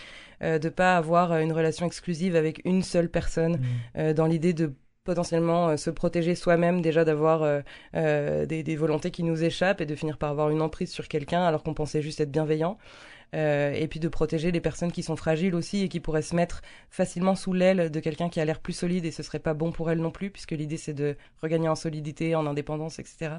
euh, 0.44 0.60
de 0.60 0.70
pas 0.70 0.98
avoir 0.98 1.32
euh, 1.32 1.40
une 1.42 1.54
relation 1.54 1.86
exclusive 1.86 2.36
avec 2.36 2.62
une 2.66 2.82
seule 2.84 3.10
personne, 3.10 3.60
euh, 3.98 4.14
dans 4.14 4.26
l'idée 4.26 4.54
de 4.54 4.74
potentiellement 5.04 5.70
euh, 5.70 5.78
se 5.78 5.90
protéger 5.90 6.36
soi-même 6.36 6.82
déjà 6.82 7.04
d'avoir 7.06 7.44
euh, 7.44 7.62
euh, 7.96 8.46
des, 8.46 8.64
des 8.64 8.76
volontés 8.76 9.12
qui 9.12 9.24
nous 9.24 9.44
échappent 9.44 9.82
et 9.82 9.86
de 9.86 9.96
finir 9.96 10.18
par 10.18 10.30
avoir 10.30 10.50
une 10.50 10.62
emprise 10.62 10.92
sur 10.92 11.08
quelqu'un 11.08 11.44
alors 11.44 11.64
qu'on 11.64 11.74
pensait 11.74 12.02
juste 12.02 12.22
être 12.22 12.32
bienveillant. 12.32 12.78
Euh, 13.34 13.72
et 13.72 13.88
puis 13.88 14.02
de 14.02 14.10
protéger 14.10 14.52
les 14.52 14.60
personnes 14.60 14.92
qui 14.92 15.04
sont 15.04 15.16
fragiles 15.16 15.56
aussi 15.56 15.84
et 15.84 15.88
qui 15.88 16.02
pourraient 16.02 16.22
se 16.22 16.36
mettre 16.36 16.62
facilement 16.90 17.34
sous 17.36 17.54
l'aile 17.54 17.90
de 17.90 18.00
quelqu'un 18.02 18.28
qui 18.28 18.42
a 18.42 18.46
l'air 18.46 18.60
plus 18.60 18.74
solide 18.74 19.06
et 19.06 19.12
ce 19.12 19.24
serait 19.24 19.40
pas 19.40 19.54
bon 19.54 19.72
pour 19.72 19.90
elles 19.90 20.00
non 20.02 20.12
plus 20.12 20.30
puisque 20.32 20.52
l'idée 20.52 20.76
c'est 20.76 20.94
de 20.94 21.16
regagner 21.42 21.70
en 21.70 21.76
solidité, 21.76 22.36
en 22.36 22.46
indépendance, 22.46 23.00
etc. 23.00 23.36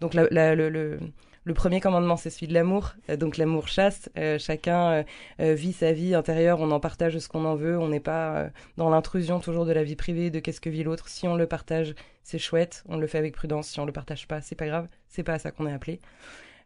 Donc 0.00 0.14
la, 0.14 0.28
la- 0.30 0.54
le, 0.54 0.68
le, 0.68 1.00
le 1.42 1.54
premier 1.54 1.80
commandement 1.80 2.16
c'est 2.16 2.30
celui 2.30 2.46
de 2.46 2.54
l'amour, 2.54 2.92
Euh, 3.10 3.16
donc 3.16 3.36
l'amour 3.36 3.66
chasse. 3.66 4.08
Euh, 4.16 4.38
chacun 4.38 5.04
euh, 5.40 5.54
vit 5.54 5.72
sa 5.72 5.92
vie 5.92 6.14
intérieure, 6.14 6.60
on 6.60 6.70
en 6.70 6.78
partage 6.78 7.18
ce 7.18 7.26
qu'on 7.28 7.44
en 7.44 7.56
veut, 7.56 7.76
on 7.76 7.88
n'est 7.88 7.98
pas 7.98 8.50
dans 8.76 8.90
l'intrusion 8.90 9.40
toujours 9.40 9.66
de 9.66 9.72
la 9.72 9.82
vie 9.82 9.96
privée, 9.96 10.30
de 10.30 10.38
qu'est-ce 10.38 10.60
que 10.60 10.70
vit 10.70 10.84
l'autre. 10.84 11.08
Si 11.08 11.26
on 11.26 11.34
le 11.34 11.48
partage, 11.48 11.96
c'est 12.22 12.38
chouette, 12.38 12.84
on 12.88 12.96
le 12.96 13.08
fait 13.08 13.18
avec 13.18 13.34
prudence. 13.34 13.66
Si 13.66 13.80
on 13.80 13.86
le 13.86 13.92
partage 13.92 14.28
pas, 14.28 14.40
c'est 14.40 14.54
pas 14.54 14.66
grave, 14.66 14.86
c'est 15.08 15.24
pas 15.24 15.32
à 15.34 15.38
ça 15.40 15.50
qu'on 15.50 15.66
est 15.66 15.72
appelé. 15.72 15.98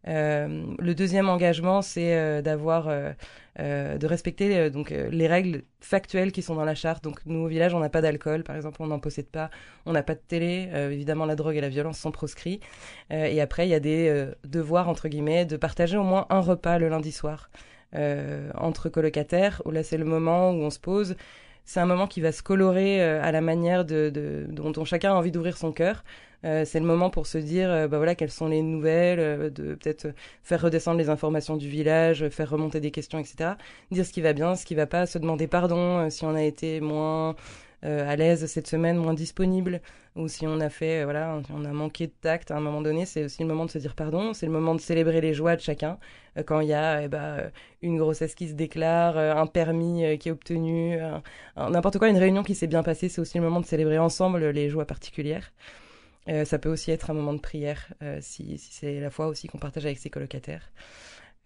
Euh, 0.09 0.65
le 0.79 0.95
deuxième 0.95 1.29
engagement, 1.29 1.83
c'est 1.83 2.17
euh, 2.17 2.41
d'avoir, 2.41 2.87
euh, 2.89 3.13
de 3.99 4.07
respecter 4.07 4.71
donc 4.71 4.91
les 4.91 5.27
règles 5.27 5.63
factuelles 5.81 6.31
qui 6.31 6.43
sont 6.43 6.55
dans 6.55 6.65
la 6.65 6.75
charte. 6.75 7.03
Donc 7.03 7.21
nous 7.27 7.41
au 7.41 7.49
village, 7.49 7.75
on 7.75 7.81
n'a 7.81 7.89
pas 7.89 8.03
d'alcool, 8.03 8.45
par 8.45 8.55
exemple, 8.55 8.81
on 8.81 8.87
n'en 8.87 8.99
possède 8.99 9.27
pas, 9.29 9.51
on 9.85 9.93
n'a 9.93 10.03
pas 10.03 10.15
de 10.15 10.21
télé. 10.27 10.69
Évidemment, 10.93 11.27
la 11.27 11.37
drogue 11.37 11.57
et 11.57 11.61
la 11.61 11.69
violence 11.69 11.99
sont 11.99 12.13
proscrits. 12.13 12.61
Et 13.11 13.41
après, 13.41 13.67
il 13.67 13.71
y 13.71 13.75
a 13.75 13.81
des 13.81 14.27
devoirs 14.45 14.89
entre 14.89 15.09
guillemets 15.09 15.47
de 15.47 15.57
partager 15.57 15.97
au 15.97 16.05
moins 16.05 16.27
un 16.31 16.41
repas 16.41 16.79
le 16.79 16.89
lundi 16.89 17.13
soir 17.13 17.51
entre 17.95 18.89
colocataires. 18.91 19.63
Où 19.65 19.71
là, 19.71 19.83
c'est 19.83 19.99
le 19.99 20.05
moment 20.05 20.51
où 20.51 20.57
on 20.63 20.71
se 20.71 20.79
pose. 20.79 21.17
C'est 21.65 21.81
un 21.81 21.87
moment 21.87 22.07
qui 22.07 22.21
va 22.21 22.31
se 22.31 22.43
colorer 22.43 23.03
à 23.03 23.33
la 23.33 23.41
manière 23.41 23.85
de- 23.85 24.47
dont, 24.51 24.71
dont 24.71 24.85
chacun 24.85 25.13
a 25.13 25.15
envie 25.15 25.33
d'ouvrir 25.33 25.57
son 25.57 25.73
cœur. 25.73 26.05
Euh, 26.45 26.65
c'est 26.65 26.81
le 26.81 26.87
moment 26.87 27.11
pour 27.11 27.27
se 27.27 27.39
dire, 27.39 27.71
euh, 27.71 27.89
bah 27.89 27.97
voilà, 27.97 28.15
quelles 28.15 28.31
sont 28.31 28.49
les 28.49 28.63
nouvelles, 28.63 29.21
euh, 29.21 29.51
de 29.51 29.75
peut-être 29.75 30.09
faire 30.43 30.61
redescendre 30.63 30.99
les 30.99 31.09
informations 31.09 31.57
du 31.57 31.69
village, 31.69 32.29
faire 32.29 32.51
remonter 32.51 32.81
des 32.81 32.91
questions, 32.91 33.19
etc. 33.19 33.53
Dire 33.91 34.07
ce 34.07 34.13
qui 34.13 34.21
va 34.21 34.33
bien, 34.33 34.55
ce 34.55 34.67
qui 34.67 34.75
va 34.75 34.87
pas, 34.87 35.07
se 35.07 35.19
demander 35.19 35.47
pardon 35.47 36.09
si 36.11 36.25
on 36.25 36.35
a 36.35 36.43
été 36.43 36.81
moins 36.81 37.37
à 37.83 38.17
l'aise 38.17 38.47
cette 38.47 38.67
semaine, 38.67 38.97
moins 38.97 39.15
disponible, 39.15 39.81
ou 40.17 40.27
si 40.29 40.47
on 40.47 40.61
a 40.61 40.71
fait, 40.71 41.05
voilà, 41.05 41.41
on 41.55 41.65
a 41.65 41.73
manqué 41.73 42.09
de 42.09 42.13
tact 42.21 42.51
à 42.51 42.57
un 42.57 42.61
moment 42.61 42.81
donné. 42.81 43.07
C'est 43.07 43.23
aussi 43.25 43.43
le 43.43 43.49
moment 43.49 43.65
de 43.65 43.71
se 43.71 43.79
dire 43.79 43.95
pardon. 43.95 44.33
C'est 44.33 44.47
le 44.47 44.53
moment 44.53 44.75
de 44.75 44.81
célébrer 44.81 45.21
les 45.21 45.35
joies 45.35 45.55
de 45.55 45.61
chacun. 45.61 45.99
Quand 46.47 46.61
il 46.61 46.69
y 46.69 46.73
a, 46.73 46.99
euh, 47.01 47.51
une 47.83 47.99
grossesse 47.99 48.35
qui 48.35 48.49
se 48.49 48.55
déclare, 48.55 49.19
un 49.19 49.47
permis 49.47 50.19
qui 50.19 50.29
est 50.31 50.33
obtenu, 50.33 50.99
n'importe 51.57 51.99
quoi, 51.99 52.09
une 52.09 52.19
réunion 52.19 52.43
qui 52.43 52.55
s'est 52.55 52.67
bien 52.67 52.83
passée, 52.83 53.09
c'est 53.09 53.21
aussi 53.21 53.39
le 53.39 53.45
moment 53.45 53.61
de 53.61 53.67
célébrer 53.67 53.99
ensemble 53.99 54.49
les 54.51 54.69
joies 54.69 54.87
particulières. 54.87 55.53
Euh, 56.29 56.45
ça 56.45 56.59
peut 56.59 56.69
aussi 56.69 56.91
être 56.91 57.11
un 57.11 57.15
moment 57.15 57.35
de 57.35 57.41
prière, 57.41 57.93
euh, 58.03 58.19
si, 58.21 58.59
si 58.59 58.73
c'est 58.73 59.01
la 59.01 59.11
foi 59.11 59.29
aussi 59.29 59.47
qu'on 59.47 59.59
partage 59.59 59.87
avec 59.87 59.99
ses 59.99 60.11
colocataires. 60.11 60.73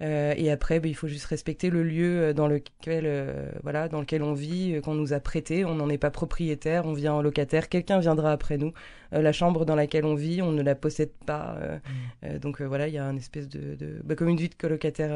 Euh, 0.03 0.33
et 0.39 0.51
après, 0.51 0.81
ben, 0.81 0.89
il 0.89 0.95
faut 0.95 1.09
juste 1.09 1.27
respecter 1.27 1.69
le 1.69 1.83
lieu 1.83 2.33
dans 2.33 2.49
lequel, 2.49 3.07
voilà, 3.63 3.89
dans 3.89 4.01
lequel 4.01 4.23
on 4.23 4.33
vit, 4.33 4.81
qu'on 4.83 4.95
nous 4.95 5.13
a 5.13 5.21
prêté. 5.21 5.67
On 5.67 5.75
n'en 5.75 5.91
est 5.91 5.99
pas 5.99 6.11
propriétaire, 6.11 6.87
on 6.87 6.95
vient 6.95 7.13
en 7.13 7.21
locataire. 7.21 7.69
Quelqu'un 7.69 7.99
viendra 7.99 8.33
après 8.33 8.57
nous. 8.57 8.73
La 9.13 9.33
chambre 9.33 9.67
dans 9.67 9.75
laquelle 9.75 10.07
on 10.07 10.15
vit, 10.15 10.41
on 10.41 10.53
ne 10.53 10.63
la 10.63 10.75
possède 10.75 11.13
pas. 11.27 11.59
euh, 12.25 12.39
donc 12.39 12.63
voilà, 12.63 12.89
il 12.89 12.95
y 12.95 12.99
a 12.99 13.05
un 13.05 13.17
espèce 13.17 13.47
de, 13.47 13.75
de 13.75 14.01
bah, 14.03 14.15
comme 14.15 14.31
une 14.31 14.39
vie 14.39 14.49
de 14.49 14.55
colocataire 14.55 15.13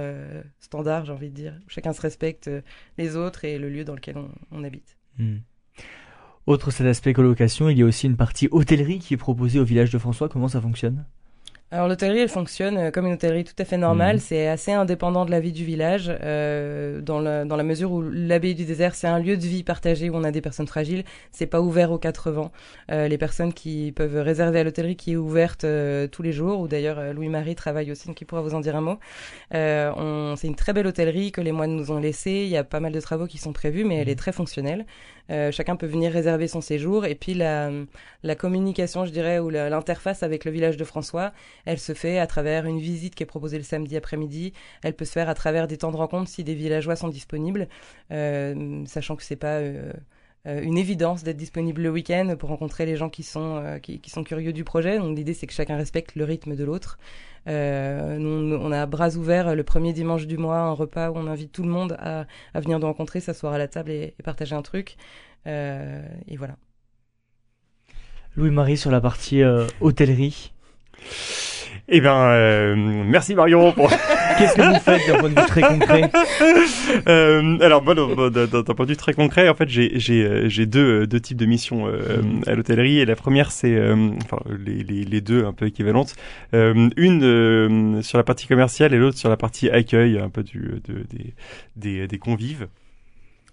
standard, 0.61 1.06
j'ai 1.06 1.12
envie 1.12 1.30
de 1.30 1.35
dire. 1.35 1.59
Chacun 1.66 1.94
se 1.94 2.02
respecte 2.02 2.50
les 2.99 3.16
autres 3.16 3.47
et 3.47 3.59
le 3.59 3.71
lieu 3.71 3.85
dans 3.85 3.94
lequel 3.94 4.18
on, 4.18 4.28
on 4.52 4.64
habite. 4.64 4.99
Hmm. 5.18 5.38
Autre 6.46 6.70
cet 6.70 6.86
aspect 6.86 7.14
colocation, 7.14 7.70
il 7.70 7.78
y 7.78 7.82
a 7.82 7.86
aussi 7.86 8.06
une 8.06 8.16
partie 8.16 8.48
hôtellerie 8.50 8.98
qui 8.98 9.14
est 9.14 9.16
proposée 9.16 9.58
au 9.60 9.64
village 9.64 9.90
de 9.90 9.98
François. 9.98 10.28
Comment 10.28 10.48
ça 10.48 10.60
fonctionne? 10.60 11.04
Alors 11.70 11.88
l'hôtellerie, 11.88 12.20
elle 12.20 12.28
fonctionne 12.28 12.76
euh, 12.76 12.90
comme 12.92 13.06
une 13.06 13.14
hôtellerie 13.14 13.42
tout 13.42 13.54
à 13.58 13.64
fait 13.64 13.78
normale. 13.78 14.16
Mhm. 14.16 14.20
C'est 14.20 14.46
assez 14.46 14.70
indépendant 14.70 15.24
de 15.24 15.32
la 15.32 15.40
vie 15.40 15.50
du 15.50 15.64
village, 15.64 16.08
euh, 16.22 17.00
dans, 17.00 17.18
la, 17.18 17.44
dans 17.44 17.56
la 17.56 17.64
mesure 17.64 17.90
où 17.90 18.02
l'abbaye 18.02 18.54
du 18.54 18.64
désert, 18.64 18.94
c'est 18.94 19.08
un 19.08 19.18
lieu 19.18 19.36
de 19.36 19.42
vie 19.42 19.64
partagé 19.64 20.08
où 20.08 20.14
on 20.14 20.22
a 20.22 20.30
des 20.30 20.42
personnes 20.42 20.68
fragiles. 20.68 21.02
C'est 21.32 21.46
pas 21.46 21.60
ouvert 21.60 21.90
aux 21.90 21.98
quatre 21.98 22.30
vents. 22.30 22.52
Euh, 22.92 23.08
les 23.08 23.18
personnes 23.18 23.52
qui 23.52 23.90
peuvent 23.90 24.18
réserver 24.18 24.60
à 24.60 24.64
l'hôtellerie 24.64 24.94
qui 24.94 25.12
est 25.12 25.16
ouverte 25.16 25.64
euh, 25.64 26.06
tous 26.06 26.22
les 26.22 26.32
jours, 26.32 26.60
ou 26.60 26.68
d'ailleurs 26.68 27.12
Louis-Marie 27.12 27.56
travaille 27.56 27.90
aussi, 27.90 28.06
donc 28.06 28.20
il 28.20 28.26
pourra 28.26 28.42
vous 28.42 28.54
en 28.54 28.60
dire 28.60 28.76
un 28.76 28.82
mot. 28.82 28.98
C'est 29.50 30.46
une 30.46 30.56
très 30.56 30.74
belle 30.74 30.86
hôtellerie 30.86 31.32
que 31.32 31.40
les 31.40 31.52
moines 31.52 31.74
nous 31.74 31.90
ont 31.90 31.98
laissée. 31.98 32.42
Il 32.44 32.50
y 32.50 32.56
a 32.58 32.62
pas 32.62 32.80
mal 32.80 32.92
de 32.92 33.00
travaux 33.00 33.26
qui 33.26 33.38
sont 33.38 33.52
prévus, 33.52 33.84
mais 33.84 33.96
elle 33.96 34.10
est 34.10 34.18
très 34.18 34.32
fonctionnelle. 34.32 34.84
Euh, 35.31 35.50
chacun 35.50 35.76
peut 35.76 35.87
venir 35.87 36.12
réserver 36.12 36.49
son 36.49 36.61
séjour. 36.61 37.07
Et 37.07 37.14
puis 37.14 37.35
la, 37.35 37.71
la 38.23 38.35
communication, 38.35 39.04
je 39.07 39.11
dirais, 39.11 39.38
ou 39.38 39.50
l'interface 39.50 40.23
avec 40.23 40.45
le 40.45 40.50
village 40.50 40.76
de 40.76 40.85
François, 40.85 41.33
elle 41.64 41.78
se 41.78 41.95
fait 41.95 42.19
à 42.19 42.26
travers 42.26 42.66
une 42.66 42.78
visite 42.78 43.14
qui 43.14 43.23
est 43.23 43.26
proposée 43.26 43.59
le 43.59 43.64
samedi 43.64 43.97
après-midi. 43.97 44.52
Elle 44.83 44.95
peut 44.95 45.04
se 45.04 45.12
faire 45.12 45.28
à 45.28 45.35
travers 45.35 45.66
des 45.66 45.78
temps 45.78 45.90
de 45.90 45.97
rencontre 45.97 46.28
si 46.28 46.45
des 46.45 46.54
villageois 46.54 46.97
sont 46.97 47.09
disponibles, 47.09 47.69
euh, 48.12 48.85
sachant 48.87 49.16
que 49.16 49.23
c'est 49.23 49.37
pas 49.37 49.59
euh, 49.59 49.93
une 50.46 50.76
évidence 50.76 51.24
d'être 51.24 51.36
disponible 51.36 51.82
le 51.82 51.90
week-end 51.90 52.36
pour 52.38 52.50
rencontrer 52.50 52.84
les 52.86 52.96
gens 52.96 53.08
qui 53.08 53.22
sont 53.22 53.56
euh, 53.56 53.78
qui, 53.78 54.00
qui 54.00 54.10
sont 54.10 54.24
curieux 54.24 54.52
du 54.52 54.64
projet. 54.64 54.98
Donc 54.98 55.16
l'idée 55.16 55.34
c'est 55.34 55.46
que 55.46 55.52
chacun 55.52 55.76
respecte 55.76 56.16
le 56.16 56.24
rythme 56.24 56.54
de 56.54 56.64
l'autre. 56.64 56.98
Euh, 57.46 58.16
nous, 58.18 58.56
on 58.56 58.72
a 58.72 58.82
à 58.82 58.86
bras 58.86 59.16
ouverts 59.16 59.54
le 59.54 59.62
premier 59.64 59.92
dimanche 59.92 60.26
du 60.26 60.38
mois 60.38 60.58
un 60.58 60.72
repas 60.72 61.10
où 61.10 61.14
on 61.16 61.26
invite 61.26 61.52
tout 61.52 61.62
le 61.62 61.68
monde 61.68 61.96
à, 61.98 62.26
à 62.54 62.60
venir 62.60 62.78
nous 62.78 62.86
rencontrer, 62.86 63.20
s'asseoir 63.20 63.52
à 63.52 63.58
la 63.58 63.68
table 63.68 63.90
et, 63.90 64.14
et 64.18 64.22
partager 64.22 64.54
un 64.54 64.62
truc. 64.62 64.96
Euh, 65.46 66.02
et 66.26 66.36
voilà. 66.36 66.56
Louis-Marie 68.36 68.76
sur 68.76 68.90
la 68.90 69.00
partie 69.00 69.42
euh, 69.42 69.66
hôtellerie. 69.80 70.52
Eh 71.88 72.00
ben, 72.00 72.30
euh, 72.30 72.74
merci 72.76 73.34
Marion 73.34 73.72
pour. 73.72 73.90
Qu'est-ce 74.38 74.54
que 74.54 74.62
vous 74.62 74.80
faites 74.80 75.06
d'un 75.08 75.18
point 75.18 75.28
de 75.30 75.40
vue 75.40 75.46
très 75.46 75.62
concret 75.62 76.10
Euh, 77.08 77.58
alors, 77.60 77.82
bon, 77.82 77.94
d'un- 78.30 78.46
point 78.62 78.86
de 78.86 78.90
vue 78.90 78.96
très 78.96 79.12
concret, 79.14 79.48
en 79.48 79.54
fait, 79.54 79.68
j'ai 79.68 79.98
j'ai 79.98 80.24
euh, 80.24 80.48
j'ai 80.48 80.66
deux 80.66 81.02
euh, 81.02 81.06
deux 81.06 81.20
types 81.20 81.36
de 81.36 81.46
missions 81.46 81.86
euh, 81.86 82.22
Mhm. 82.22 82.42
à 82.46 82.54
l'hôtellerie. 82.54 82.98
Et 83.00 83.04
la 83.04 83.16
première, 83.16 83.50
c'est 83.52 83.74
euh, 83.74 84.10
enfin 84.24 84.38
les, 84.64 84.82
les 84.84 85.04
les 85.04 85.20
deux 85.20 85.44
un 85.44 85.52
peu 85.52 85.66
équivalentes. 85.66 86.14
Euh, 86.54 86.88
une 86.96 88.00
sur 88.02 88.18
la 88.18 88.24
partie 88.24 88.46
commerciale 88.46 88.94
et 88.94 88.98
l'autre 88.98 89.18
sur 89.18 89.28
la 89.28 89.36
partie 89.36 89.70
accueil, 89.70 90.18
un 90.18 90.28
peu 90.30 90.42
du 90.42 90.80
de, 90.88 91.04
des 91.10 91.34
des 91.76 92.06
des 92.06 92.18
convives. 92.18 92.68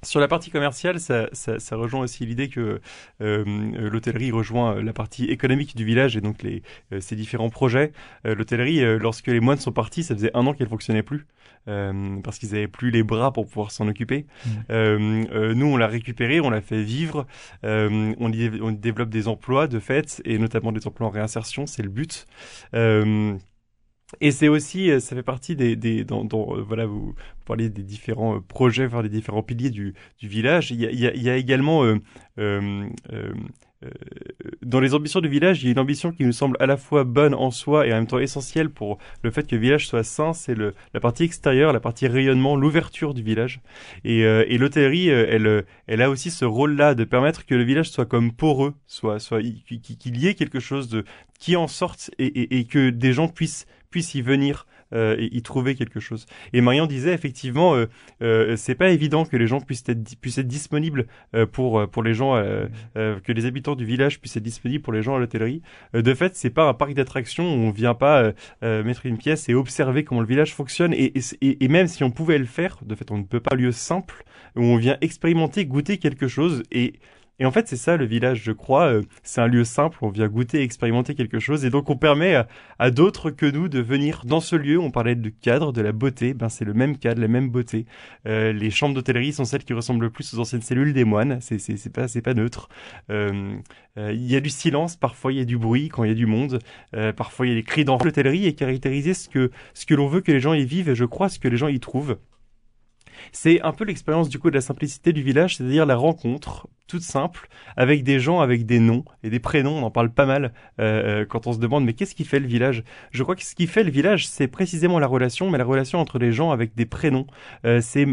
Sur 0.03 0.19
la 0.19 0.27
partie 0.27 0.49
commerciale, 0.49 0.99
ça, 0.99 1.29
ça, 1.31 1.59
ça 1.59 1.75
rejoint 1.75 2.01
aussi 2.01 2.25
l'idée 2.25 2.49
que 2.49 2.81
euh, 3.21 3.89
l'hôtellerie 3.89 4.31
rejoint 4.31 4.81
la 4.81 4.93
partie 4.93 5.25
économique 5.25 5.75
du 5.75 5.85
village 5.85 6.17
et 6.17 6.21
donc 6.21 6.41
les, 6.41 6.63
euh, 6.91 6.99
ses 6.99 7.15
différents 7.15 7.51
projets. 7.51 7.91
Euh, 8.25 8.33
l'hôtellerie, 8.33 8.83
euh, 8.83 8.97
lorsque 8.97 9.27
les 9.27 9.39
moines 9.39 9.59
sont 9.59 9.71
partis, 9.71 10.01
ça 10.01 10.15
faisait 10.15 10.31
un 10.35 10.47
an 10.47 10.53
qu'elle 10.53 10.69
fonctionnait 10.69 11.03
plus 11.03 11.27
euh, 11.67 12.19
parce 12.23 12.39
qu'ils 12.39 12.55
avaient 12.55 12.67
plus 12.67 12.89
les 12.89 13.03
bras 13.03 13.31
pour 13.31 13.45
pouvoir 13.45 13.69
s'en 13.69 13.87
occuper. 13.87 14.25
Euh, 14.71 15.23
euh, 15.31 15.53
nous, 15.53 15.67
on 15.67 15.77
l'a 15.77 15.87
récupéré, 15.87 16.41
on 16.41 16.49
l'a 16.49 16.61
fait 16.61 16.81
vivre, 16.81 17.27
euh, 17.63 18.15
on, 18.19 18.31
y, 18.31 18.59
on 18.59 18.71
y 18.71 18.77
développe 18.77 19.09
des 19.09 19.27
emplois 19.27 19.67
de 19.67 19.77
fait 19.77 20.19
et 20.25 20.39
notamment 20.39 20.71
des 20.71 20.87
emplois 20.87 21.07
en 21.07 21.11
réinsertion, 21.11 21.67
c'est 21.67 21.83
le 21.83 21.89
but. 21.89 22.25
Euh, 24.13 24.17
et 24.21 24.31
c'est 24.31 24.47
aussi, 24.47 24.89
ça 24.99 25.15
fait 25.15 25.23
partie 25.23 25.55
des, 25.55 25.75
des 25.75 26.03
dans, 26.03 26.23
dans 26.23 26.61
voilà, 26.61 26.85
vous, 26.85 27.15
parlez 27.45 27.69
des 27.69 27.83
différents 27.83 28.39
projets, 28.41 28.85
enfin 28.85 29.03
des 29.03 29.09
différents 29.09 29.43
piliers 29.43 29.69
du, 29.69 29.93
du 30.19 30.27
village. 30.27 30.71
Il 30.71 30.81
y 30.81 30.85
a, 30.85 31.13
il 31.13 31.21
y 31.21 31.29
a, 31.29 31.35
également 31.35 31.83
euh, 31.83 31.97
euh, 32.39 32.85
euh, 33.83 33.89
dans 34.61 34.79
les 34.79 34.93
ambitions 34.93 35.21
du 35.21 35.27
village, 35.27 35.63
il 35.63 35.65
y 35.65 35.69
a 35.69 35.71
une 35.71 35.79
ambition 35.79 36.11
qui 36.11 36.23
nous 36.23 36.31
semble 36.31 36.55
à 36.59 36.67
la 36.67 36.77
fois 36.77 37.03
bonne 37.03 37.33
en 37.33 37.49
soi 37.49 37.87
et 37.87 37.91
en 37.91 37.95
même 37.95 38.07
temps 38.07 38.19
essentielle 38.19 38.69
pour 38.69 38.99
le 39.23 39.31
fait 39.31 39.47
que 39.47 39.55
le 39.55 39.61
village 39.61 39.87
soit 39.87 40.03
sain, 40.03 40.33
c'est 40.33 40.55
la 40.55 40.99
partie 40.99 41.23
extérieure, 41.23 41.73
la 41.73 41.79
partie 41.79 42.07
rayonnement, 42.07 42.55
l'ouverture 42.55 43.13
du 43.13 43.23
village. 43.23 43.59
Et, 44.03 44.23
euh, 44.23 44.45
et 44.47 44.57
l'hôtellerie, 44.57 45.09
euh, 45.09 45.25
elle, 45.29 45.65
elle 45.87 46.01
a 46.01 46.09
aussi 46.09 46.29
ce 46.29 46.45
rôle-là 46.45 46.93
de 46.93 47.03
permettre 47.03 47.45
que 47.45 47.55
le 47.55 47.63
village 47.63 47.89
soit 47.89 48.05
comme 48.05 48.31
poreux, 48.31 48.75
soit, 48.85 49.19
soit 49.19 49.41
qu'il 49.41 50.17
y 50.17 50.27
ait 50.27 50.35
quelque 50.35 50.59
chose 50.59 50.87
de 50.87 51.03
qui 51.39 51.55
en 51.55 51.67
sorte 51.67 52.11
et, 52.19 52.59
et 52.59 52.65
que 52.65 52.91
des 52.91 53.13
gens 53.13 53.27
puissent 53.27 53.65
puissent 53.91 54.15
y 54.15 54.21
venir 54.21 54.65
euh, 54.93 55.15
y 55.19 55.41
trouver 55.41 55.75
quelque 55.75 55.99
chose. 55.99 56.25
Et 56.53 56.61
Marion 56.61 56.85
disait 56.85 57.13
effectivement, 57.13 57.75
euh, 57.75 57.85
euh, 58.21 58.55
c'est 58.55 58.75
pas 58.75 58.89
évident 58.89 59.25
que 59.25 59.37
les 59.37 59.47
gens 59.47 59.61
puissent 59.61 59.83
être 59.87 60.15
puissent 60.19 60.37
être 60.37 60.47
disponibles 60.47 61.07
euh, 61.35 61.45
pour 61.45 61.87
pour 61.89 62.03
les 62.03 62.13
gens, 62.13 62.35
euh, 62.35 62.67
que 62.95 63.31
les 63.31 63.45
habitants 63.45 63.75
du 63.75 63.85
village 63.85 64.19
puissent 64.19 64.37
être 64.37 64.43
disponibles 64.43 64.83
pour 64.83 64.93
les 64.93 65.01
gens 65.01 65.15
à 65.15 65.19
l'hôtellerie. 65.19 65.61
de 65.93 66.13
fait, 66.13 66.35
c'est 66.35 66.49
pas 66.49 66.67
un 66.67 66.73
parc 66.73 66.93
d'attractions 66.93 67.53
où 67.53 67.57
on 67.59 67.71
vient 67.71 67.93
pas 67.93 68.33
mettre 68.61 69.05
une 69.05 69.17
pièce 69.17 69.49
et 69.49 69.53
observer 69.53 70.03
comment 70.03 70.21
le 70.21 70.27
village 70.27 70.53
fonctionne. 70.53 70.93
Et, 70.93 71.13
et, 71.41 71.63
et, 71.63 71.67
même 71.67 71.87
si 71.87 72.03
on 72.03 72.11
pouvait 72.11 72.37
le 72.37 72.45
faire, 72.45 72.77
de 72.83 72.95
fait, 72.95 73.11
on 73.11 73.17
ne 73.17 73.23
peut 73.23 73.39
pas 73.39 73.55
lieu 73.55 73.71
simple 73.71 74.23
où 74.55 74.61
on 74.61 74.77
vient 74.77 74.97
expérimenter, 75.01 75.65
goûter 75.65 75.97
quelque 75.97 76.27
chose 76.27 76.63
et 76.71 76.93
et 77.41 77.45
en 77.45 77.49
fait, 77.49 77.67
c'est 77.67 77.75
ça 77.75 77.97
le 77.97 78.05
village, 78.05 78.43
je 78.43 78.51
crois. 78.51 78.85
Euh, 78.85 79.01
c'est 79.23 79.41
un 79.41 79.47
lieu 79.47 79.63
simple, 79.63 79.97
on 80.03 80.09
vient 80.09 80.27
goûter, 80.27 80.61
expérimenter 80.61 81.15
quelque 81.15 81.39
chose. 81.39 81.65
Et 81.65 81.71
donc, 81.71 81.89
on 81.89 81.97
permet 81.97 82.35
à, 82.77 82.91
d'autres 82.91 83.31
que 83.31 83.47
nous 83.47 83.67
de 83.67 83.79
venir 83.79 84.21
dans 84.25 84.41
ce 84.41 84.55
lieu. 84.55 84.79
On 84.79 84.91
parlait 84.91 85.15
du 85.15 85.33
cadre, 85.33 85.73
de 85.73 85.81
la 85.81 85.91
beauté. 85.91 86.35
Ben, 86.35 86.49
c'est 86.49 86.65
le 86.65 86.75
même 86.75 86.99
cadre, 86.99 87.19
la 87.19 87.27
même 87.27 87.49
beauté. 87.49 87.87
Euh, 88.27 88.53
les 88.53 88.69
chambres 88.69 88.93
d'hôtellerie 88.93 89.33
sont 89.33 89.45
celles 89.45 89.63
qui 89.63 89.73
ressemblent 89.73 90.03
le 90.03 90.11
plus 90.11 90.31
aux 90.35 90.39
anciennes 90.39 90.61
cellules 90.61 90.93
des 90.93 91.03
moines. 91.03 91.39
C'est, 91.41 91.57
c'est, 91.57 91.89
pas, 91.91 92.05
pas 92.23 92.33
neutre. 92.35 92.69
Euh, 93.09 93.57
il 93.97 94.31
y 94.31 94.35
a 94.35 94.39
du 94.39 94.51
silence, 94.51 94.95
parfois 94.95 95.33
il 95.33 95.39
y 95.39 95.41
a 95.41 95.45
du 95.45 95.57
bruit 95.57 95.89
quand 95.89 96.03
il 96.03 96.09
y 96.09 96.13
a 96.13 96.15
du 96.15 96.27
monde. 96.27 96.59
parfois 97.17 97.47
il 97.47 97.49
y 97.49 97.53
a 97.53 97.55
des 97.55 97.63
cris 97.63 97.85
d'enfants. 97.85 98.05
L'hôtellerie 98.05 98.45
est 98.45 98.53
caractérisée 98.53 99.15
ce 99.15 99.27
que, 99.27 99.49
ce 99.73 99.87
que 99.87 99.95
l'on 99.95 100.07
veut 100.07 100.21
que 100.21 100.31
les 100.31 100.39
gens 100.39 100.53
y 100.53 100.63
vivent 100.63 100.89
et 100.89 100.95
je 100.95 101.05
crois 101.05 101.27
ce 101.27 101.39
que 101.39 101.47
les 101.47 101.57
gens 101.57 101.69
y 101.69 101.79
trouvent. 101.79 102.17
C'est 103.31 103.61
un 103.61 103.71
peu 103.71 103.83
l'expérience 103.83 104.29
du 104.29 104.39
coup 104.39 104.49
de 104.49 104.55
la 104.55 104.61
simplicité 104.61 105.13
du 105.13 105.21
village, 105.21 105.57
c'est-à-dire 105.57 105.85
la 105.85 105.95
rencontre 105.95 106.67
toute 106.87 107.03
simple 107.03 107.47
avec 107.77 108.03
des 108.03 108.19
gens 108.19 108.41
avec 108.41 108.65
des 108.65 108.79
noms 108.79 109.05
et 109.23 109.29
des 109.29 109.39
prénoms. 109.39 109.77
On 109.77 109.83
en 109.83 109.91
parle 109.91 110.11
pas 110.11 110.25
mal 110.25 110.53
euh, 110.79 111.21
euh, 111.21 111.25
quand 111.25 111.47
on 111.47 111.53
se 111.53 111.59
demande 111.59 111.85
mais 111.85 111.93
qu'est-ce 111.93 112.15
qui 112.15 112.25
fait 112.25 112.39
le 112.39 112.47
village? 112.47 112.83
Je 113.11 113.23
crois 113.23 113.35
que 113.35 113.43
ce 113.43 113.55
qui 113.55 113.67
fait 113.67 113.83
le 113.83 113.91
village, 113.91 114.27
c'est 114.27 114.47
précisément 114.47 114.99
la 114.99 115.07
relation, 115.07 115.49
mais 115.49 115.57
la 115.57 115.63
relation 115.63 115.99
entre 115.99 116.19
les 116.19 116.33
gens 116.33 116.51
avec 116.51 116.75
des 116.75 116.85
prénoms. 116.85 117.27
Euh, 117.65 117.79
c'est 117.81 118.07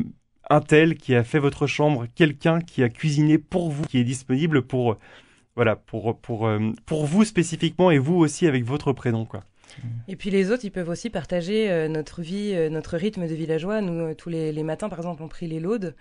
un 0.50 0.60
tel 0.60 0.96
qui 0.96 1.14
a 1.14 1.24
fait 1.24 1.40
votre 1.40 1.66
chambre, 1.66 2.06
quelqu'un 2.14 2.60
qui 2.60 2.82
a 2.82 2.88
cuisiné 2.88 3.36
pour 3.38 3.70
vous, 3.70 3.84
qui 3.84 3.98
est 3.98 4.04
disponible 4.04 4.62
pour 4.62 4.96
voilà 5.56 5.74
pour 5.74 6.18
pour 6.20 6.48
pour 6.86 7.04
vous 7.04 7.24
spécifiquement 7.24 7.90
et 7.90 7.98
vous 7.98 8.14
aussi 8.14 8.46
avec 8.46 8.64
votre 8.64 8.92
prénom 8.92 9.24
quoi. 9.24 9.42
Et 10.08 10.16
puis 10.16 10.30
les 10.30 10.50
autres, 10.50 10.64
ils 10.64 10.70
peuvent 10.70 10.88
aussi 10.88 11.10
partager 11.10 11.70
euh, 11.70 11.88
notre 11.88 12.22
vie, 12.22 12.52
euh, 12.54 12.68
notre 12.68 12.96
rythme 12.96 13.26
de 13.26 13.34
villageois. 13.34 13.80
Nous, 13.80 13.92
euh, 13.92 14.14
tous 14.14 14.28
les, 14.28 14.62
matins, 14.62 14.88
par 14.88 14.98
exemple, 14.98 15.22
on 15.22 15.28
prie 15.28 15.46
les 15.46 15.60
laudes. 15.60 15.94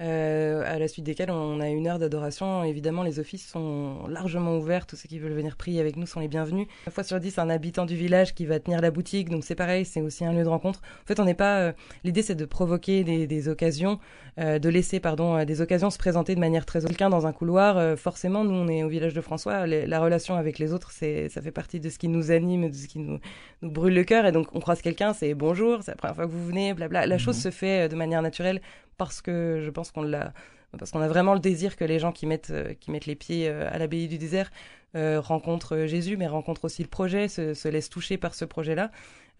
À 0.00 0.78
la 0.78 0.86
suite 0.86 1.04
desquelles 1.04 1.32
on 1.32 1.58
a 1.58 1.68
une 1.68 1.88
heure 1.88 1.98
d'adoration. 1.98 2.62
Évidemment, 2.62 3.02
les 3.02 3.18
offices 3.18 3.44
sont 3.44 4.06
largement 4.06 4.56
ouverts. 4.56 4.86
Tous 4.86 4.94
ceux 4.94 5.08
qui 5.08 5.18
veulent 5.18 5.32
venir 5.32 5.56
prier 5.56 5.80
avec 5.80 5.96
nous 5.96 6.06
sont 6.06 6.20
les 6.20 6.28
bienvenus. 6.28 6.68
Une 6.86 6.92
fois 6.92 7.02
sur 7.02 7.18
dix, 7.18 7.36
un 7.36 7.50
habitant 7.50 7.84
du 7.84 7.96
village 7.96 8.32
qui 8.32 8.46
va 8.46 8.60
tenir 8.60 8.80
la 8.80 8.92
boutique, 8.92 9.28
donc 9.28 9.42
c'est 9.42 9.56
pareil, 9.56 9.84
c'est 9.84 10.00
aussi 10.00 10.24
un 10.24 10.32
lieu 10.32 10.44
de 10.44 10.48
rencontre. 10.48 10.82
En 11.02 11.06
fait, 11.08 11.18
on 11.18 11.24
n'est 11.24 11.34
pas. 11.34 11.72
L'idée, 12.04 12.22
c'est 12.22 12.36
de 12.36 12.44
provoquer 12.44 13.02
des 13.02 13.48
occasions, 13.48 13.98
euh, 14.38 14.60
de 14.60 14.68
laisser, 14.68 15.00
pardon, 15.00 15.36
euh, 15.36 15.44
des 15.44 15.60
occasions 15.60 15.90
se 15.90 15.98
présenter 15.98 16.34
de 16.36 16.40
manière 16.40 16.64
très. 16.64 16.80
Quelqu'un 16.80 17.10
dans 17.10 17.26
un 17.26 17.32
couloir, 17.32 17.76
euh, 17.76 17.96
forcément, 17.96 18.44
nous, 18.44 18.54
on 18.54 18.68
est 18.68 18.84
au 18.84 18.88
village 18.88 19.12
de 19.12 19.20
François. 19.20 19.66
la 19.66 20.00
relation 20.00 20.36
avec 20.36 20.60
les 20.60 20.72
autres, 20.72 20.92
c'est, 20.92 21.28
ça 21.28 21.42
fait 21.42 21.50
partie 21.50 21.80
de 21.80 21.88
ce 21.90 21.98
qui 21.98 22.06
nous 22.06 22.30
anime, 22.30 22.70
de 22.70 22.74
ce 22.74 22.86
qui 22.86 23.00
nous, 23.00 23.18
nous 23.62 23.70
brûle 23.70 23.94
le 23.94 24.04
cœur. 24.04 24.26
Et 24.26 24.32
donc, 24.32 24.54
on 24.54 24.60
croise 24.60 24.80
quelqu'un, 24.80 25.12
c'est 25.12 25.34
bonjour, 25.34 25.82
c'est 25.82 25.90
la 25.90 25.96
première 25.96 26.14
fois 26.14 26.26
que 26.26 26.30
vous 26.30 26.46
venez, 26.46 26.72
blabla. 26.72 27.06
La 27.06 27.16
mmh. 27.16 27.18
chose 27.18 27.36
se 27.36 27.50
fait 27.50 27.88
de 27.88 27.96
manière 27.96 28.22
naturelle 28.22 28.60
parce 28.96 29.20
que 29.22 29.60
je 29.64 29.70
pense 29.70 29.90
qu'on 29.90 30.02
l'a 30.02 30.32
parce 30.78 30.90
qu'on 30.90 31.00
a 31.00 31.08
vraiment 31.08 31.32
le 31.32 31.40
désir 31.40 31.76
que 31.76 31.84
les 31.84 31.98
gens 31.98 32.12
qui 32.12 32.26
mettent 32.26 32.52
qui 32.78 32.90
mettent 32.90 33.06
les 33.06 33.14
pieds 33.14 33.48
à 33.48 33.78
l'abbaye 33.78 34.06
du 34.06 34.18
désert 34.18 34.50
euh, 34.94 35.20
rencontrent 35.20 35.86
Jésus 35.86 36.16
mais 36.16 36.26
rencontrent 36.26 36.64
aussi 36.64 36.82
le 36.82 36.88
projet 36.88 37.28
se, 37.28 37.54
se 37.54 37.68
laissent 37.68 37.90
toucher 37.90 38.16
par 38.16 38.34
ce 38.34 38.44
projet 38.44 38.74
là 38.74 38.90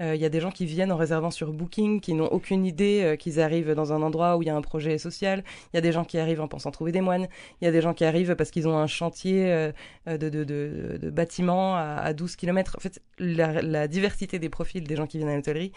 euh, 0.00 0.14
il 0.14 0.20
y 0.20 0.24
a 0.24 0.28
des 0.28 0.40
gens 0.40 0.50
qui 0.50 0.64
viennent 0.64 0.92
en 0.92 0.96
réservant 0.96 1.30
sur 1.30 1.52
Booking, 1.52 2.00
qui 2.00 2.14
n'ont 2.14 2.26
aucune 2.26 2.64
idée 2.64 3.02
euh, 3.02 3.16
qu'ils 3.16 3.40
arrivent 3.40 3.72
dans 3.72 3.92
un 3.92 4.02
endroit 4.02 4.37
où 4.37 4.42
il 4.42 4.46
y 4.46 4.50
a 4.50 4.56
un 4.56 4.62
projet 4.62 4.96
social. 4.98 5.42
Il 5.72 5.76
y 5.76 5.78
a 5.78 5.80
des 5.80 5.92
gens 5.92 6.04
qui 6.04 6.18
arrivent 6.18 6.40
en 6.40 6.48
pensant 6.48 6.70
trouver 6.70 6.92
des 6.92 7.00
moines. 7.00 7.26
Il 7.61 7.64
y 7.64 7.68
a 7.68 7.72
des 7.72 7.80
gens 7.80 7.94
qui 7.94 8.04
arrivent 8.04 8.37
parce 8.37 8.50
qu'ils 8.50 8.68
ont 8.68 8.76
un 8.76 8.87
chantier 8.87 9.52
euh, 9.52 9.72
de, 10.06 10.28
de, 10.28 10.44
de, 10.44 10.98
de 11.00 11.11
bâtiments 11.11 11.76
à, 11.76 11.96
à, 11.96 12.12
12 12.12 12.37
km. 12.37 12.76
En 12.76 12.80
fait, 12.80 13.02
la, 13.18 13.61
la, 13.61 13.88
diversité 13.88 14.38
des 14.38 14.48
profils 14.48 14.84
des 14.84 14.96
gens 14.96 15.06
qui 15.06 15.18
viennent 15.18 15.30
à 15.30 15.37
l'hôtellerie, 15.37 15.72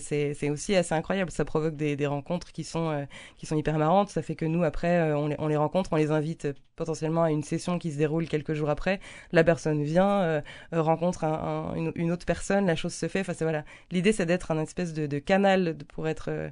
c'est 0.00 0.50
aussi 0.50 0.74
assez 0.74 0.94
incroyable. 0.94 1.30
Ça 1.30 1.44
provoque 1.44 1.76
des, 1.76 1.96
des 1.96 2.06
rencontres 2.06 2.52
qui 2.52 2.64
sont, 2.64 3.06
qui 3.36 3.46
sont 3.46 3.56
hyper 3.56 3.78
marrantes. 3.78 4.08
Ça 4.08 4.22
fait 4.22 4.34
que 4.34 4.44
nous, 4.44 4.64
après, 4.64 5.12
on 5.12 5.28
les, 5.28 5.36
on 5.38 5.48
les 5.48 5.56
rencontre, 5.56 5.92
on 5.92 5.96
les 5.96 6.10
invite 6.10 6.48
potentiellement 6.78 7.24
à 7.24 7.30
une 7.30 7.42
session 7.42 7.78
qui 7.78 7.92
se 7.92 7.98
déroule 7.98 8.26
quelques 8.26 8.54
jours 8.54 8.70
après. 8.70 9.00
La 9.32 9.44
personne 9.44 9.82
vient, 9.82 10.42
rencontre 10.72 11.24
un, 11.24 11.74
un, 11.76 11.92
une, 11.94 12.12
autre 12.12 12.24
personne, 12.24 12.66
la 12.66 12.76
chose 12.76 12.94
se 12.94 13.08
fait. 13.08 13.20
Enfin, 13.20 13.34
voilà, 13.40 13.64
L'idée, 13.90 14.12
c'est 14.12 14.26
d'être 14.26 14.50
un 14.50 14.60
espèce 14.60 14.92
de, 14.92 15.18
canal 15.18 15.76
pour 15.88 16.08
être 16.08 16.28
euh, 16.28 16.48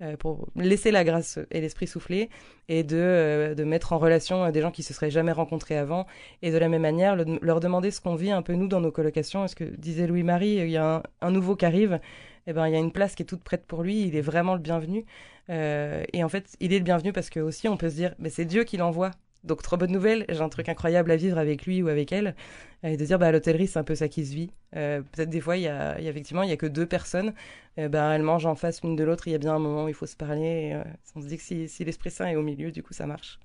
euh, 0.00 0.16
pour 0.16 0.46
laisser 0.54 0.92
la 0.92 1.02
grâce 1.02 1.40
et 1.50 1.60
l'esprit 1.60 1.88
souffler 1.88 2.30
et 2.68 2.84
de, 2.84 2.96
euh, 2.96 3.54
de 3.56 3.64
mettre 3.64 3.92
en 3.92 3.98
relation 3.98 4.48
des 4.50 4.60
gens 4.60 4.70
qui 4.70 4.84
se 4.84 4.94
seraient 4.94 5.10
jamais 5.10 5.32
rencontrés 5.32 5.76
avant 5.76 6.06
et 6.40 6.52
de 6.52 6.56
la 6.58 6.68
même 6.68 6.82
manière 6.82 7.16
leur 7.42 7.58
demander 7.58 7.90
ce 7.90 8.00
qu'on 8.00 8.14
vit 8.14 8.30
un 8.30 8.42
peu 8.42 8.54
nous 8.54 8.68
dans 8.68 8.80
nos 8.80 8.92
colocations. 8.92 9.44
Est-ce 9.44 9.56
que 9.56 9.64
disait 9.64 10.06
Louis-Marie, 10.06 10.54
il 10.54 10.70
y 10.70 10.76
a 10.76 11.02
un, 11.20 11.30
nouveau 11.32 11.56
qui 11.56 11.66
arrive, 11.66 11.98
eh 12.46 12.52
ben 12.52 12.68
il 12.68 12.74
y 12.74 12.76
a 12.76 12.78
une 12.78 12.92
place 12.92 13.16
qui 13.16 13.24
est 13.24 13.26
toute 13.26 13.42
prête 13.42 13.66
pour 13.66 13.82
lui, 13.82 14.06
il 14.06 14.14
est 14.14 14.20
vraiment 14.20 14.54
le 14.54 14.60
bienvenu. 14.60 15.04
Euh, 15.50 16.04
et 16.12 16.22
en 16.22 16.28
fait, 16.28 16.56
il 16.60 16.72
est 16.72 16.78
le 16.78 16.84
bienvenu 16.84 17.12
parce 17.12 17.30
que 17.30 17.40
aussi 17.40 17.68
on 17.68 17.76
peut 17.76 17.90
se 17.90 17.96
dire, 17.96 18.14
mais 18.20 18.30
c'est 18.30 18.44
Dieu 18.44 18.62
qui 18.62 18.76
l'envoie. 18.76 19.10
Donc 19.44 19.62
trop 19.62 19.76
bonne 19.76 19.92
nouvelle, 19.92 20.24
j'ai 20.28 20.40
un 20.40 20.48
truc 20.48 20.68
incroyable 20.68 21.10
à 21.12 21.16
vivre 21.16 21.38
avec 21.38 21.64
lui 21.64 21.80
ou 21.82 21.88
avec 21.88 22.10
elle, 22.12 22.34
et 22.82 22.96
de 22.96 23.04
dire 23.04 23.18
bah 23.20 23.30
l'hôtellerie 23.30 23.68
c'est 23.68 23.78
un 23.78 23.84
peu 23.84 23.94
ça 23.94 24.08
qui 24.08 24.26
se 24.26 24.34
vit. 24.34 24.50
Euh, 24.74 25.00
Peut-être 25.12 25.30
des 25.30 25.40
fois 25.40 25.56
il 25.56 25.62
y 25.62 25.68
a, 25.68 25.98
effectivement 26.00 26.42
il 26.42 26.50
y 26.50 26.52
a 26.52 26.56
que 26.56 26.66
deux 26.66 26.86
personnes, 26.86 27.32
euh, 27.78 27.88
bah 27.88 28.14
elles 28.14 28.22
mangent 28.22 28.46
en 28.46 28.56
face 28.56 28.82
l'une 28.82 28.96
de 28.96 29.04
l'autre, 29.04 29.28
il 29.28 29.30
y 29.30 29.34
a 29.34 29.38
bien 29.38 29.54
un 29.54 29.60
moment 29.60 29.84
où 29.84 29.88
il 29.88 29.94
faut 29.94 30.06
se 30.06 30.16
parler. 30.16 30.72
Euh, 30.74 30.82
on 31.14 31.22
se 31.22 31.28
dit 31.28 31.36
que 31.36 31.42
si, 31.42 31.84
l'esprit 31.84 32.10
saint 32.10 32.26
est 32.26 32.36
au 32.36 32.42
milieu, 32.42 32.72
du 32.72 32.82
coup 32.82 32.94
ça 32.94 33.06
marche. 33.06 33.38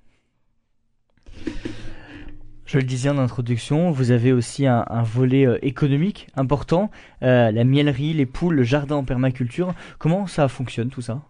Je 2.65 2.77
le 2.79 2.83
disais 2.83 3.09
en 3.09 3.19
introduction, 3.19 3.91
vous 3.91 4.09
avez 4.09 4.33
aussi 4.33 4.65
un, 4.65 4.83
un 4.89 5.03
volet 5.03 5.45
euh, 5.45 5.59
économique 5.61 6.27
important, 6.35 6.89
la 7.21 7.63
miellerie, 7.63 8.13
les 8.13 8.25
poules, 8.25 8.55
le 8.55 8.63
jardin 8.63 8.95
en 8.95 9.03
permaculture. 9.03 9.75
Comment 9.99 10.25
ça 10.25 10.47
fonctionne 10.47 10.89
tout 10.89 11.01
ça? 11.01 11.21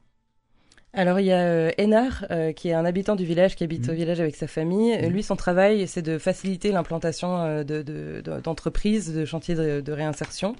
Alors 0.93 1.19
il 1.19 1.25
y 1.25 1.31
a 1.31 1.39
euh, 1.39 1.71
Enar, 1.79 2.25
euh, 2.29 2.51
qui 2.51 2.69
est 2.69 2.73
un 2.73 2.85
habitant 2.85 3.15
du 3.15 3.25
village, 3.25 3.55
qui 3.55 3.63
habite 3.63 3.87
mmh. 3.87 3.91
au 3.91 3.93
village 3.93 4.19
avec 4.19 4.35
sa 4.35 4.45
famille. 4.45 4.95
Mmh. 4.95 5.07
Lui, 5.07 5.23
son 5.23 5.35
travail, 5.35 5.87
c'est 5.87 6.03
de 6.03 6.19
faciliter 6.19 6.71
l'implantation 6.71 7.39
euh, 7.39 7.63
d'entreprises, 8.43 9.07
de, 9.07 9.13
de, 9.13 9.19
de, 9.21 9.25
chantiers 9.25 9.55
de, 9.55 9.81
de 9.81 9.91
réinsertion, 9.91 10.55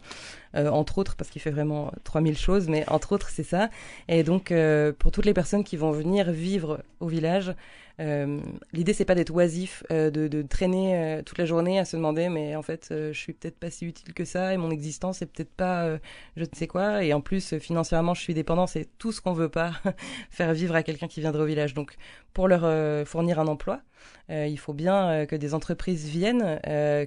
euh, 0.56 0.69
entre 0.69 0.98
autres, 0.98 1.15
parce 1.15 1.30
qu'il 1.30 1.41
fait 1.41 1.52
vraiment 1.52 1.91
3000 2.04 2.38
choses, 2.38 2.67
mais 2.67 2.84
entre 2.89 3.12
autres, 3.12 3.30
c'est 3.30 3.43
ça. 3.43 3.69
Et 4.08 4.24
donc, 4.24 4.52
euh, 4.52 4.91
pour 4.98 5.12
toutes 5.12 5.26
les 5.26 5.34
personnes 5.36 5.63
qui 5.63 5.78
vont 5.78 5.91
venir 5.91 6.32
vivre 6.32 6.80
au 7.00 7.08
village, 7.08 7.54
euh, 7.99 8.39
l'idée 8.71 8.93
c'est 8.93 9.06
pas 9.06 9.13
d'être 9.13 9.32
oisif, 9.32 9.84
euh, 9.91 10.10
de, 10.10 10.27
de, 10.27 10.41
traîner 10.41 10.95
euh, 10.95 11.21
toute 11.21 11.38
la 11.38 11.45
journée 11.45 11.77
à 11.77 11.86
se 11.86 11.95
demander 11.95 12.27
mais 12.27 12.56
en 12.56 12.63
fait 12.63 12.89
euh, 12.91 13.13
je 13.13 13.19
suis 13.19 13.34
peut-être 13.34 13.60
pas 13.60 13.69
si 13.69 13.86
utile 13.86 14.13
que 14.15 14.25
ça 14.25 14.53
et 14.53 14.58
mon 14.58 14.71
existence 14.71 15.21
est 15.21 15.27
peut-être 15.27 15.53
pas 15.53 15.97
je 16.36 16.41
ne 16.41 16.49
sais 16.53 16.67
quoi. 16.67 17.03
Et 17.03 17.13
en 17.13 17.21
plus 17.21 17.58
financièrement 17.60 18.13
je 18.13 18.21
suis 18.21 18.34
dépendant 18.34 18.67
c'est 18.67 18.89
tout 18.97 19.12
ce 19.12 19.21
qu'on 19.21 19.34
veut 19.34 19.49
pas 19.49 19.73
faire 20.32 20.53
vivre 20.53 20.75
à 20.75 20.84
quelqu'un 20.84 21.08
qui 21.08 21.19
viendrait 21.21 21.43
au 21.43 21.47
village. 21.47 21.73
Donc 21.73 21.95
pour 22.34 22.47
leur 22.47 23.08
fournir 23.08 23.39
un 23.39 23.47
emploi 23.47 23.82
il 24.29 24.58
faut 24.58 24.73
bien 24.73 25.25
que 25.27 25.36
des 25.36 25.53
entreprises 25.53 26.08
viennent 26.08 26.60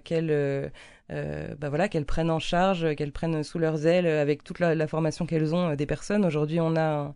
qu'elles 0.05 0.71
bah 1.09 1.69
voilà, 1.69 1.89
qu'elles 1.89 2.05
prennent 2.05 2.31
en 2.31 2.39
charge, 2.39 2.95
qu'elles 2.97 3.13
prennent 3.13 3.43
sous 3.43 3.59
leurs 3.59 3.87
ailes 3.87 4.07
avec 4.07 4.43
toute 4.45 4.59
la, 4.59 4.75
la 4.75 4.87
formation 4.87 5.27
qu'elles 5.27 5.55
ont 5.55 5.71
euh, 5.71 5.77
des 5.77 5.87
personnes. 5.87 6.25
Aujourd'hui, 6.25 6.61
on 6.61 6.77
a 6.77 6.83
un, 6.83 7.15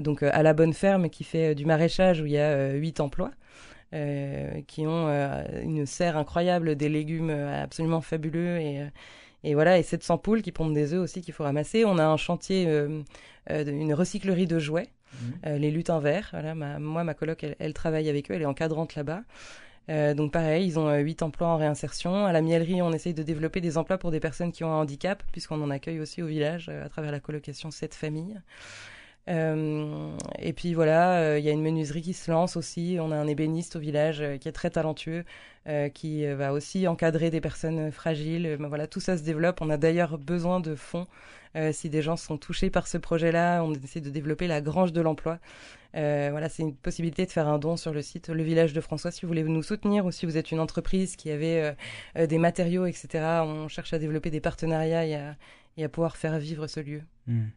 donc 0.00 0.22
euh, 0.22 0.30
à 0.32 0.42
la 0.42 0.54
bonne 0.54 0.72
ferme 0.72 1.08
qui 1.08 1.24
fait 1.24 1.54
du 1.54 1.66
maraîchage 1.66 2.20
où 2.20 2.26
il 2.26 2.32
y 2.32 2.38
a 2.38 2.72
huit 2.72 3.00
emplois. 3.00 3.30
Euh, 3.94 4.62
qui 4.66 4.86
ont 4.86 5.08
une 5.62 5.84
serre 5.84 6.16
incroyable, 6.16 6.76
des 6.76 6.88
légumes 6.88 7.28
absolument 7.28 8.00
fabuleux 8.00 8.58
et, 8.58 8.86
et 9.44 9.52
voilà 9.52 9.76
et 9.76 9.82
700 9.82 10.16
poules 10.16 10.40
qui 10.40 10.50
pondent 10.50 10.72
des 10.72 10.94
œufs 10.94 11.00
aussi 11.00 11.20
qu'il 11.20 11.34
faut 11.34 11.44
ramasser. 11.44 11.84
On 11.84 11.98
a 11.98 12.06
un 12.06 12.16
chantier, 12.16 12.66
une 13.50 13.92
recyclerie 13.92 14.46
de 14.46 14.58
jouets, 14.58 14.88
mmh. 15.12 15.56
les 15.56 15.70
lutins 15.70 16.00
verts. 16.00 16.28
Voilà, 16.32 16.54
ma, 16.54 16.78
moi 16.78 17.04
ma 17.04 17.12
coloc 17.12 17.44
elle, 17.44 17.54
elle, 17.58 17.74
travaille 17.74 18.08
avec 18.08 18.30
eux, 18.30 18.34
elle 18.34 18.40
est 18.40 18.46
encadrante 18.46 18.94
là-bas. 18.94 19.24
Euh, 19.88 20.14
donc 20.14 20.32
pareil, 20.32 20.66
ils 20.66 20.78
ont 20.78 20.94
huit 20.98 21.22
emplois 21.22 21.48
en 21.48 21.56
réinsertion. 21.56 22.26
À 22.26 22.32
la 22.32 22.40
miellerie, 22.40 22.82
on 22.82 22.92
essaye 22.92 23.14
de 23.14 23.22
développer 23.22 23.60
des 23.60 23.78
emplois 23.78 23.98
pour 23.98 24.10
des 24.10 24.20
personnes 24.20 24.52
qui 24.52 24.64
ont 24.64 24.72
un 24.72 24.80
handicap, 24.80 25.22
puisqu'on 25.32 25.60
en 25.62 25.70
accueille 25.70 26.00
aussi 26.00 26.22
au 26.22 26.26
village 26.26 26.68
à 26.68 26.88
travers 26.88 27.12
la 27.12 27.20
colocation 27.20 27.70
Cette 27.70 27.94
Famille. 27.94 28.40
Euh, 29.28 30.16
et 30.38 30.52
puis 30.52 30.74
voilà, 30.74 31.20
euh, 31.20 31.38
il 31.38 31.44
y 31.44 31.48
a 31.48 31.52
une 31.52 31.62
menuiserie 31.62 32.02
qui 32.02 32.12
se 32.12 32.30
lance 32.30 32.56
aussi. 32.56 32.98
On 33.00 33.12
a 33.12 33.16
un 33.16 33.26
ébéniste 33.26 33.76
au 33.76 33.78
village 33.78 34.20
euh, 34.20 34.36
qui 34.36 34.48
est 34.48 34.52
très 34.52 34.70
talentueux, 34.70 35.24
qui 35.94 36.26
va 36.26 36.52
aussi 36.52 36.88
encadrer 36.88 37.30
des 37.30 37.40
personnes 37.40 37.92
fragiles. 37.92 38.56
Ben 38.58 38.66
voilà, 38.66 38.88
tout 38.88 38.98
ça 38.98 39.16
se 39.16 39.22
développe. 39.22 39.60
On 39.60 39.70
a 39.70 39.76
d'ailleurs 39.76 40.18
besoin 40.18 40.58
de 40.58 40.74
fonds. 40.74 41.06
Si 41.72 41.90
des 41.90 42.02
gens 42.02 42.16
sont 42.16 42.38
touchés 42.38 42.70
par 42.70 42.86
ce 42.86 42.98
projet-là, 42.98 43.62
on 43.62 43.72
essaie 43.74 44.00
de 44.00 44.10
développer 44.10 44.46
la 44.46 44.60
grange 44.60 44.92
de 44.92 45.00
l'emploi. 45.00 45.38
voilà, 45.94 46.48
c'est 46.48 46.62
une 46.62 46.74
possibilité 46.74 47.26
de 47.26 47.30
faire 47.30 47.48
un 47.48 47.58
don 47.58 47.76
sur 47.76 47.92
le 47.92 48.02
site 48.02 48.28
Le 48.28 48.42
Village 48.42 48.72
de 48.72 48.80
François 48.80 49.10
si 49.10 49.22
vous 49.22 49.28
voulez 49.28 49.42
nous 49.42 49.62
soutenir 49.62 50.06
ou 50.06 50.10
si 50.10 50.26
vous 50.26 50.36
êtes 50.36 50.50
une 50.50 50.60
entreprise 50.60 51.16
qui 51.16 51.30
avait 51.30 51.76
des 52.16 52.38
matériaux, 52.38 52.86
etc. 52.86 53.08
On 53.44 53.68
cherche 53.68 53.92
à 53.92 53.98
développer 53.98 54.30
des 54.30 54.40
partenariats 54.40 55.06
et 55.06 55.84
à, 55.84 55.88
pouvoir 55.88 56.16
faire 56.16 56.38
vivre 56.38 56.66
ce 56.66 56.80
lieu. 56.80 57.02
Hmm. 57.26 57.48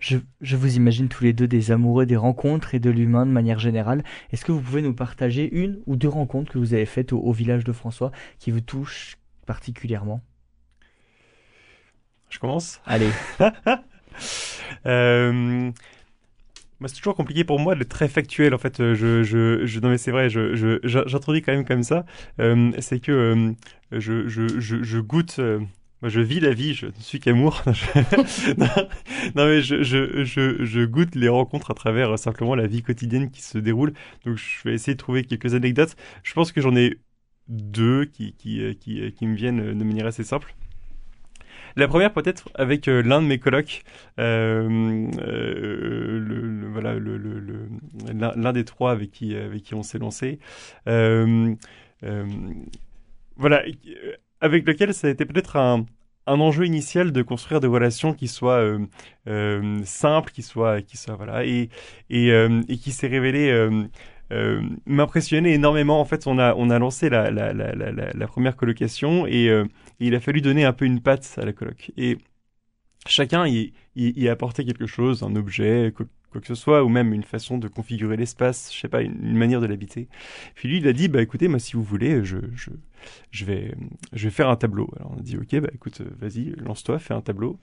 Je, 0.00 0.56
vous 0.56 0.76
imagine 0.76 1.08
tous 1.08 1.24
les 1.24 1.34
deux 1.34 1.46
des 1.46 1.72
amoureux 1.72 2.06
des 2.06 2.16
rencontres 2.16 2.74
et 2.74 2.80
de 2.80 2.88
l'humain 2.88 3.26
de 3.26 3.30
manière 3.30 3.58
générale. 3.58 4.02
Est-ce 4.32 4.46
que 4.46 4.52
vous 4.52 4.62
pouvez 4.62 4.80
nous 4.80 4.94
partager 4.94 5.48
une 5.52 5.80
ou 5.86 5.94
deux 5.96 6.08
rencontres 6.08 6.50
que 6.50 6.58
vous 6.58 6.72
avez 6.72 6.86
faites 6.86 7.12
au, 7.12 7.32
village 7.32 7.64
de 7.64 7.72
François 7.72 8.10
qui 8.38 8.50
vous 8.50 8.62
touchent 8.62 9.18
particulièrement? 9.44 10.22
Je 12.30 12.38
commence 12.38 12.80
Allez. 12.86 13.10
euh... 14.86 15.70
c'est 16.86 16.96
toujours 16.96 17.16
compliqué 17.16 17.44
pour 17.44 17.60
moi 17.60 17.74
d'être 17.74 17.88
très 17.88 18.08
factuel. 18.08 18.54
En 18.54 18.58
fait, 18.58 18.78
je, 18.78 19.22
je, 19.22 19.66
je 19.66 19.80
non 19.80 19.90
mais 19.90 19.98
c'est 19.98 20.10
vrai, 20.10 20.30
je, 20.30 20.78
j'introduis 20.84 21.42
quand 21.42 21.52
même 21.52 21.66
comme 21.66 21.82
ça. 21.82 22.06
Euh, 22.40 22.72
c'est 22.78 23.00
que 23.00 23.12
euh, 23.12 23.52
je, 23.92 24.28
je, 24.28 24.48
je, 24.58 24.98
goûte 24.98 25.36
euh, 25.38 25.60
je 26.02 26.20
vis 26.20 26.40
la 26.40 26.52
vie, 26.52 26.74
je 26.74 26.86
ne 26.86 26.92
suis 27.00 27.20
qu'amour. 27.20 27.62
non, 28.56 28.66
mais 29.34 29.60
je, 29.60 29.82
je, 29.82 30.24
je, 30.24 30.64
je, 30.64 30.84
goûte 30.84 31.14
les 31.14 31.28
rencontres 31.28 31.70
à 31.70 31.74
travers 31.74 32.12
euh, 32.12 32.16
simplement 32.16 32.54
la 32.54 32.66
vie 32.66 32.82
quotidienne 32.82 33.30
qui 33.30 33.42
se 33.42 33.58
déroule. 33.58 33.92
Donc, 34.24 34.36
je 34.36 34.62
vais 34.64 34.74
essayer 34.74 34.94
de 34.94 34.98
trouver 34.98 35.24
quelques 35.24 35.54
anecdotes. 35.54 35.96
Je 36.22 36.32
pense 36.32 36.52
que 36.52 36.60
j'en 36.60 36.74
ai 36.74 36.96
deux 37.48 38.06
qui, 38.06 38.32
qui, 38.32 38.62
euh, 38.62 38.72
qui, 38.72 39.02
euh, 39.02 39.10
qui, 39.10 39.26
me 39.26 39.34
viennent 39.34 39.78
de 39.78 39.84
manière 39.84 40.06
assez 40.06 40.24
simple. 40.24 40.54
La 41.76 41.88
première 41.88 42.12
peut-être 42.12 42.48
avec 42.54 42.86
l'un 42.86 43.22
de 43.22 43.26
mes 43.26 43.38
colocs, 43.38 43.82
euh, 44.18 44.68
le, 46.18 46.68
voilà, 46.72 46.94
l'un 48.36 48.52
des 48.52 48.64
trois 48.64 48.92
avec 48.92 49.10
qui, 49.10 49.36
avec 49.36 49.62
qui 49.62 49.74
on 49.74 49.82
s'est 49.82 49.98
lancé. 49.98 50.38
Euh, 50.88 51.54
voilà 53.36 53.62
avec 54.40 54.66
lequel 54.66 54.94
ça 54.94 55.06
a 55.06 55.10
été 55.10 55.26
peut-être 55.26 55.56
un, 55.56 55.84
un 56.26 56.40
enjeu 56.40 56.64
initial 56.64 57.12
de 57.12 57.22
construire 57.22 57.60
des 57.60 57.66
relations 57.66 58.14
qui 58.14 58.28
soient 58.28 58.60
euh, 58.60 58.78
euh, 59.28 59.80
simples, 59.84 60.32
qui 60.32 60.42
soient, 60.42 60.80
qui 60.82 60.96
soient 60.96 61.16
voilà, 61.16 61.44
et 61.44 61.68
et, 62.08 62.32
euh, 62.32 62.62
et 62.68 62.76
qui 62.76 62.92
s'est 62.92 63.08
révélé 63.08 63.50
euh, 63.50 63.84
euh, 64.32 64.62
m'impressionner 64.86 65.54
énormément. 65.54 66.00
En 66.00 66.04
fait, 66.04 66.26
on 66.26 66.38
a 66.38 66.54
on 66.54 66.70
a 66.70 66.78
lancé 66.78 67.10
la 67.10 67.30
la 67.30 67.52
la 67.52 67.74
la, 67.74 68.12
la 68.14 68.26
première 68.26 68.56
colocation 68.56 69.26
et, 69.26 69.50
il 70.06 70.14
a 70.14 70.20
fallu 70.20 70.40
donner 70.40 70.64
un 70.64 70.72
peu 70.72 70.84
une 70.84 71.00
patte 71.00 71.34
à 71.38 71.44
la 71.44 71.52
coloc 71.52 71.92
et 71.96 72.18
chacun 73.06 73.46
y, 73.46 73.72
y, 73.96 74.20
y 74.20 74.28
a 74.28 74.32
apporté 74.32 74.64
quelque 74.64 74.86
chose, 74.86 75.22
un 75.22 75.36
objet, 75.36 75.92
quoi 75.94 76.06
que 76.38 76.46
ce 76.46 76.54
soit, 76.54 76.84
ou 76.84 76.88
même 76.88 77.12
une 77.12 77.24
façon 77.24 77.58
de 77.58 77.66
configurer 77.66 78.16
l'espace, 78.16 78.70
je 78.72 78.78
sais 78.78 78.88
pas, 78.88 79.02
une, 79.02 79.36
manière 79.36 79.60
de 79.60 79.66
l'habiter. 79.66 80.08
Puis 80.54 80.68
lui, 80.68 80.78
il 80.78 80.86
a 80.86 80.92
dit, 80.92 81.08
bah 81.08 81.20
écoutez, 81.22 81.48
moi, 81.48 81.58
si 81.58 81.72
vous 81.72 81.82
voulez, 81.82 82.24
je, 82.24 82.36
je, 82.54 82.70
je 83.32 83.44
vais, 83.44 83.74
je 84.12 84.24
vais 84.24 84.30
faire 84.30 84.48
un 84.48 84.54
tableau. 84.56 84.88
Alors 84.96 85.12
on 85.16 85.18
a 85.18 85.22
dit, 85.22 85.36
ok, 85.36 85.60
bah 85.60 85.70
écoute, 85.74 86.02
vas-y, 86.20 86.54
lance-toi, 86.58 87.00
fais 87.00 87.14
un 87.14 87.20
tableau. 87.20 87.58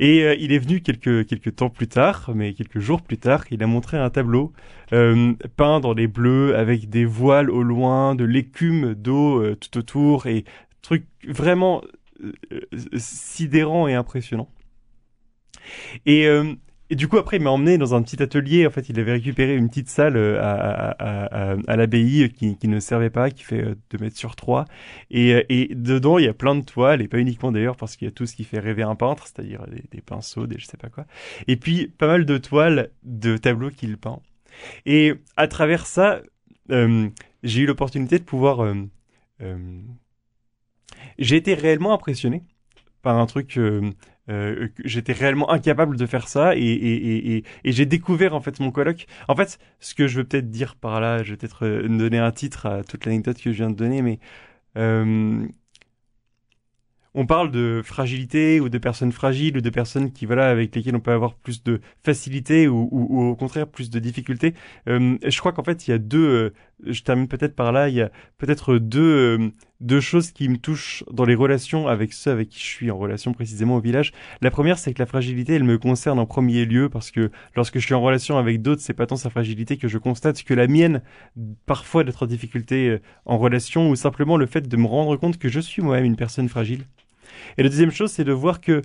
Et 0.00 0.24
euh, 0.24 0.34
il 0.38 0.52
est 0.52 0.58
venu 0.58 0.80
quelques, 0.80 1.26
quelques 1.26 1.54
temps 1.54 1.70
plus 1.70 1.88
tard, 1.88 2.32
mais 2.34 2.54
quelques 2.54 2.80
jours 2.80 3.02
plus 3.02 3.18
tard, 3.18 3.44
il 3.50 3.62
a 3.62 3.66
montré 3.68 3.96
un 3.96 4.10
tableau 4.10 4.52
euh, 4.92 5.34
peint 5.56 5.78
dans 5.78 5.92
les 5.92 6.08
bleus, 6.08 6.56
avec 6.56 6.88
des 6.88 7.04
voiles 7.04 7.50
au 7.50 7.62
loin, 7.62 8.16
de 8.16 8.24
l'écume 8.24 8.94
d'eau 8.94 9.40
euh, 9.40 9.54
tout 9.54 9.78
autour, 9.78 10.26
et 10.26 10.44
truc 10.82 11.04
vraiment 11.26 11.82
euh, 12.22 12.62
sidérant 12.96 13.88
et 13.88 13.94
impressionnant. 13.94 14.48
Et 16.06 16.26
et 16.90 16.96
du 16.96 17.06
coup, 17.06 17.18
après, 17.18 17.36
il 17.36 17.42
m'a 17.42 17.50
emmené 17.50 17.76
dans 17.76 17.94
un 17.94 18.02
petit 18.02 18.22
atelier. 18.22 18.66
En 18.66 18.70
fait, 18.70 18.88
il 18.88 18.98
avait 18.98 19.12
récupéré 19.12 19.54
une 19.54 19.68
petite 19.68 19.90
salle 19.90 20.16
euh, 20.16 20.40
à, 20.40 21.76
l'abbaye 21.76 22.32
qui, 22.32 22.56
ne 22.66 22.80
servait 22.80 23.10
pas, 23.10 23.30
qui 23.30 23.44
fait 23.44 23.62
2 23.62 23.68
euh, 23.68 23.98
mètres 24.00 24.16
sur 24.16 24.36
3. 24.36 24.64
Et, 25.10 25.34
euh, 25.34 25.66
dedans, 25.70 26.18
il 26.18 26.24
y 26.24 26.28
a 26.28 26.34
plein 26.34 26.54
de 26.54 26.64
toiles, 26.64 27.02
et 27.02 27.08
pas 27.08 27.18
uniquement 27.18 27.52
d'ailleurs, 27.52 27.76
parce 27.76 27.96
qu'il 27.96 28.06
y 28.06 28.08
a 28.08 28.12
tout 28.12 28.24
ce 28.24 28.34
qui 28.34 28.44
fait 28.44 28.58
rêver 28.58 28.82
un 28.82 28.94
peintre, 28.94 29.26
c'est-à-dire 29.26 29.66
des, 29.66 30.00
pinceaux, 30.00 30.46
des 30.46 30.58
je 30.58 30.64
sais 30.64 30.78
pas 30.78 30.88
quoi. 30.88 31.04
Et 31.46 31.56
puis, 31.56 31.88
pas 31.88 32.06
mal 32.06 32.24
de 32.24 32.38
toiles 32.38 32.90
de 33.02 33.36
tableaux 33.36 33.70
qu'il 33.70 33.98
peint. 33.98 34.20
Et 34.86 35.14
à 35.36 35.46
travers 35.46 35.86
ça, 35.86 36.22
euh, 36.70 37.08
j'ai 37.42 37.62
eu 37.62 37.66
l'opportunité 37.66 38.18
de 38.18 38.24
pouvoir... 38.24 38.60
Euh, 38.60 38.74
j'ai 41.18 41.36
été 41.36 41.54
réellement 41.54 41.92
impressionné 41.92 42.42
par 43.02 43.18
un 43.18 43.26
truc 43.26 43.58
euh, 44.30 44.68
j'étais 44.84 45.12
réellement 45.12 45.50
incapable 45.50 45.96
de 45.96 46.06
faire 46.06 46.28
ça 46.28 46.54
et, 46.54 47.44
j'ai 47.64 47.86
découvert 47.86 48.34
en 48.34 48.40
fait 48.40 48.60
mon 48.60 48.70
colloque. 48.70 49.06
En 49.26 49.34
fait, 49.34 49.58
ce 49.80 49.94
que 49.94 50.06
je 50.06 50.18
veux 50.18 50.24
peut-être 50.24 50.50
dire 50.50 50.76
par 50.76 51.00
là, 51.00 51.22
je 51.22 51.30
vais 51.30 51.36
peut-être 51.36 51.64
euh, 51.66 51.88
donner 51.88 52.18
un 52.18 52.32
titre 52.32 52.66
à 52.66 52.84
toute 52.84 53.06
l'anecdote 53.06 53.38
que 53.38 53.52
je 53.52 53.56
viens 53.56 53.70
de 53.70 53.76
donner, 53.76 54.02
mais 54.02 54.18
euh, 54.76 55.46
on 57.14 57.26
parle 57.26 57.50
de 57.50 57.82
fragilité 57.84 58.60
ou 58.60 58.68
de 58.68 58.78
personnes 58.78 59.12
fragiles 59.12 59.56
ou 59.56 59.60
de 59.60 59.70
personnes 59.70 60.12
qui 60.12 60.24
voilà 60.24 60.50
avec 60.50 60.74
lesquelles 60.74 60.94
on 60.94 61.00
peut 61.00 61.12
avoir 61.12 61.34
plus 61.34 61.64
de 61.64 61.80
facilité 62.04 62.68
ou, 62.68 62.88
au 62.92 63.34
contraire 63.34 63.66
plus 63.66 63.90
de 63.90 63.98
difficultés. 63.98 64.54
Euh, 64.88 65.18
je 65.26 65.38
crois 65.40 65.52
qu'en 65.52 65.64
fait 65.64 65.88
il 65.88 65.90
y 65.90 65.94
a 65.94 65.98
deux. 65.98 66.28
Euh, 66.28 66.54
je 66.86 67.02
termine 67.02 67.26
peut-être 67.26 67.56
par 67.56 67.72
là. 67.72 67.88
Il 67.88 67.96
y 67.96 68.02
a 68.02 68.10
peut-être 68.38 68.78
deux 68.78 69.00
euh, 69.00 69.50
deux 69.80 70.00
choses 70.00 70.32
qui 70.32 70.48
me 70.48 70.56
touchent 70.56 71.04
dans 71.10 71.24
les 71.24 71.34
relations 71.34 71.86
avec 71.86 72.12
ceux 72.12 72.32
avec 72.32 72.48
qui 72.48 72.58
je 72.58 72.64
suis 72.64 72.90
en 72.90 72.98
relation 72.98 73.32
précisément 73.32 73.76
au 73.76 73.80
village. 73.80 74.12
La 74.40 74.50
première 74.50 74.78
c'est 74.78 74.92
que 74.92 74.98
la 74.98 75.06
fragilité 75.06 75.54
elle 75.54 75.64
me 75.64 75.78
concerne 75.78 76.18
en 76.18 76.26
premier 76.26 76.64
lieu 76.64 76.88
parce 76.88 77.10
que 77.10 77.30
lorsque 77.54 77.78
je 77.78 77.86
suis 77.86 77.94
en 77.94 78.00
relation 78.00 78.38
avec 78.38 78.60
d'autres 78.60 78.80
c'est 78.80 78.92
pas 78.92 79.06
tant 79.06 79.16
sa 79.16 79.30
fragilité 79.30 79.76
que 79.76 79.86
je 79.86 79.98
constate 79.98 80.42
que 80.42 80.54
la 80.54 80.66
mienne 80.66 81.02
parfois 81.66 82.02
d'être 82.02 82.24
en 82.24 82.26
difficulté 82.26 82.88
euh, 82.88 83.00
en 83.24 83.38
relation 83.38 83.88
ou 83.90 83.96
simplement 83.96 84.36
le 84.36 84.46
fait 84.46 84.68
de 84.68 84.76
me 84.76 84.86
rendre 84.86 85.16
compte 85.16 85.38
que 85.38 85.48
je 85.48 85.60
suis 85.60 85.82
moi-même 85.82 86.04
une 86.04 86.16
personne 86.16 86.48
fragile. 86.48 86.84
Et 87.56 87.62
la 87.62 87.68
deuxième 87.68 87.90
chose, 87.90 88.10
c'est 88.10 88.24
de 88.24 88.32
voir 88.32 88.60
que 88.60 88.82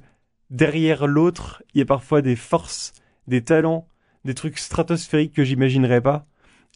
derrière 0.49 1.07
l'autre, 1.07 1.63
il 1.73 1.79
y 1.79 1.81
a 1.81 1.85
parfois 1.85 2.21
des 2.21 2.35
forces, 2.35 2.93
des 3.27 3.43
talents, 3.43 3.87
des 4.25 4.33
trucs 4.33 4.57
stratosphériques 4.57 5.33
que 5.33 5.43
j'imaginerais 5.43 6.01
pas, 6.01 6.25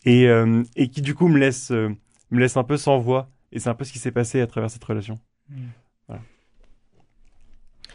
et, 0.05 0.27
euh, 0.27 0.63
qui 0.75 1.01
du 1.01 1.15
coup 1.15 1.27
me 1.27 1.37
laissent, 1.37 1.71
euh, 1.71 1.89
me 2.31 2.39
laissent 2.39 2.57
un 2.57 2.63
peu 2.63 2.77
sans 2.77 2.99
voix. 2.99 3.29
Et 3.51 3.59
c'est 3.59 3.69
un 3.69 3.75
peu 3.75 3.85
ce 3.85 3.91
qui 3.91 3.99
s'est 3.99 4.11
passé 4.11 4.41
à 4.41 4.47
travers 4.47 4.69
cette 4.69 4.83
relation. 4.83 5.19
Hmm. 5.49 5.67
Voilà. 6.07 6.21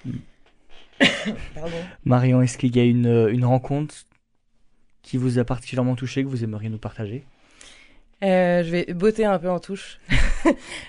Marion, 2.05 2.43
est-ce 2.43 2.59
qu'il 2.59 2.75
y 2.77 2.81
a 2.81 2.85
une, 2.85 3.29
une 3.31 3.45
rencontre 3.45 3.95
qui 5.03 5.17
vous 5.17 5.39
a 5.39 5.45
particulièrement 5.45 5.95
touché, 5.95 6.23
que 6.23 6.29
vous 6.29 6.45
aimeriez 6.45 6.69
nous 6.69 6.79
partager? 6.79 7.25
Euh, 8.23 8.63
je 8.63 8.71
vais 8.71 8.95
botter 8.95 9.25
un 9.25 9.39
peu 9.39 9.51
en 9.51 9.59
touche. 9.59 9.99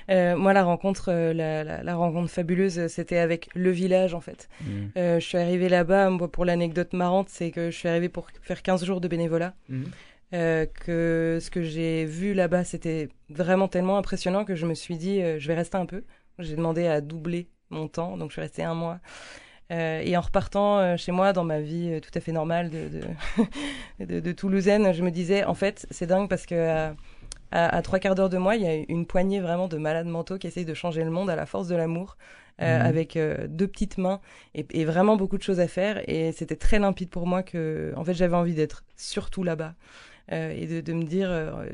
euh, 0.09 0.35
moi, 0.37 0.53
la 0.53 0.63
rencontre, 0.63 1.09
euh, 1.09 1.33
la, 1.33 1.63
la, 1.63 1.81
la, 1.81 1.95
rencontre 1.95 2.29
fabuleuse, 2.29 2.87
c'était 2.87 3.17
avec 3.17 3.49
le 3.55 3.71
village 3.71 4.13
en 4.13 4.21
fait. 4.21 4.49
Mm. 4.61 4.65
Euh, 4.97 5.19
je 5.19 5.25
suis 5.25 5.37
arrivée 5.37 5.67
là-bas. 5.67 6.11
Pour 6.31 6.45
l'anecdote 6.45 6.93
marrante, 6.93 7.29
c'est 7.29 7.49
que 7.49 7.71
je 7.71 7.75
suis 7.75 7.89
arrivée 7.89 8.09
pour 8.09 8.27
faire 8.43 8.61
15 8.61 8.85
jours 8.85 9.01
de 9.01 9.07
bénévolat. 9.07 9.55
Mm. 9.67 9.83
Euh, 10.33 10.65
que 10.65 11.37
ce 11.41 11.51
que 11.51 11.61
j'ai 11.61 12.05
vu 12.05 12.33
là-bas, 12.33 12.63
c'était 12.63 13.09
vraiment 13.29 13.67
tellement 13.67 13.97
impressionnant 13.97 14.45
que 14.45 14.55
je 14.55 14.65
me 14.65 14.73
suis 14.73 14.97
dit, 14.97 15.21
je 15.37 15.47
vais 15.47 15.53
rester 15.53 15.77
un 15.77 15.85
peu. 15.85 16.03
J'ai 16.39 16.55
demandé 16.55 16.87
à 16.87 17.01
doubler 17.01 17.49
mon 17.69 17.87
temps, 17.87 18.17
donc 18.17 18.29
je 18.29 18.33
suis 18.33 18.41
restée 18.41 18.63
un 18.63 18.73
mois. 18.73 18.99
Euh, 19.71 20.01
et 20.03 20.17
en 20.17 20.21
repartant 20.21 20.97
chez 20.97 21.11
moi 21.11 21.31
dans 21.31 21.45
ma 21.45 21.61
vie 21.61 21.99
tout 22.01 22.11
à 22.13 22.19
fait 22.19 22.33
normale 22.33 22.69
de, 22.69 22.89
de, 22.89 24.05
de, 24.05 24.19
de, 24.19 24.31
Toulousaine, 24.33 24.93
je 24.93 25.01
me 25.03 25.09
disais 25.09 25.45
en 25.45 25.53
fait 25.53 25.87
c'est 25.89 26.05
dingue 26.05 26.27
parce 26.27 26.45
que 26.45 26.93
à, 27.53 27.81
trois 27.81 27.99
quarts 27.99 28.15
d'heure 28.15 28.29
de 28.29 28.37
moi, 28.37 28.55
il 28.55 28.63
y 28.63 28.67
a 28.67 28.83
une 28.89 29.05
poignée 29.05 29.39
vraiment 29.39 29.67
de 29.67 29.77
malades 29.77 30.07
mentaux 30.07 30.37
qui 30.37 30.47
essayent 30.47 30.65
de 30.65 30.73
changer 30.73 31.03
le 31.03 31.11
monde 31.11 31.29
à 31.29 31.35
la 31.35 31.45
force 31.45 31.67
de 31.67 31.75
l'amour. 31.75 32.17
Euh, 32.61 32.77
mhm. 32.77 32.85
avec 32.85 33.17
euh, 33.17 33.47
deux 33.47 33.65
petites 33.65 33.97
mains 33.97 34.21
et, 34.53 34.63
et, 34.69 34.85
vraiment 34.85 35.17
beaucoup 35.17 35.39
de 35.39 35.41
choses 35.41 35.59
à 35.59 35.67
faire 35.67 36.07
et 36.07 36.31
c'était 36.33 36.55
très 36.55 36.77
limpide 36.77 37.09
pour 37.09 37.25
moi 37.25 37.41
que 37.41 37.91
en 37.97 38.03
fait 38.03 38.13
j'avais 38.13 38.35
envie 38.35 38.53
d'être 38.53 38.83
surtout 38.95 39.41
là-bas 39.41 39.73
euh, 39.73 40.12
et 40.29 40.67
de, 40.67 40.81
de, 40.81 40.93
me 40.93 41.03
dire 41.03 41.29
euh, 41.29 41.65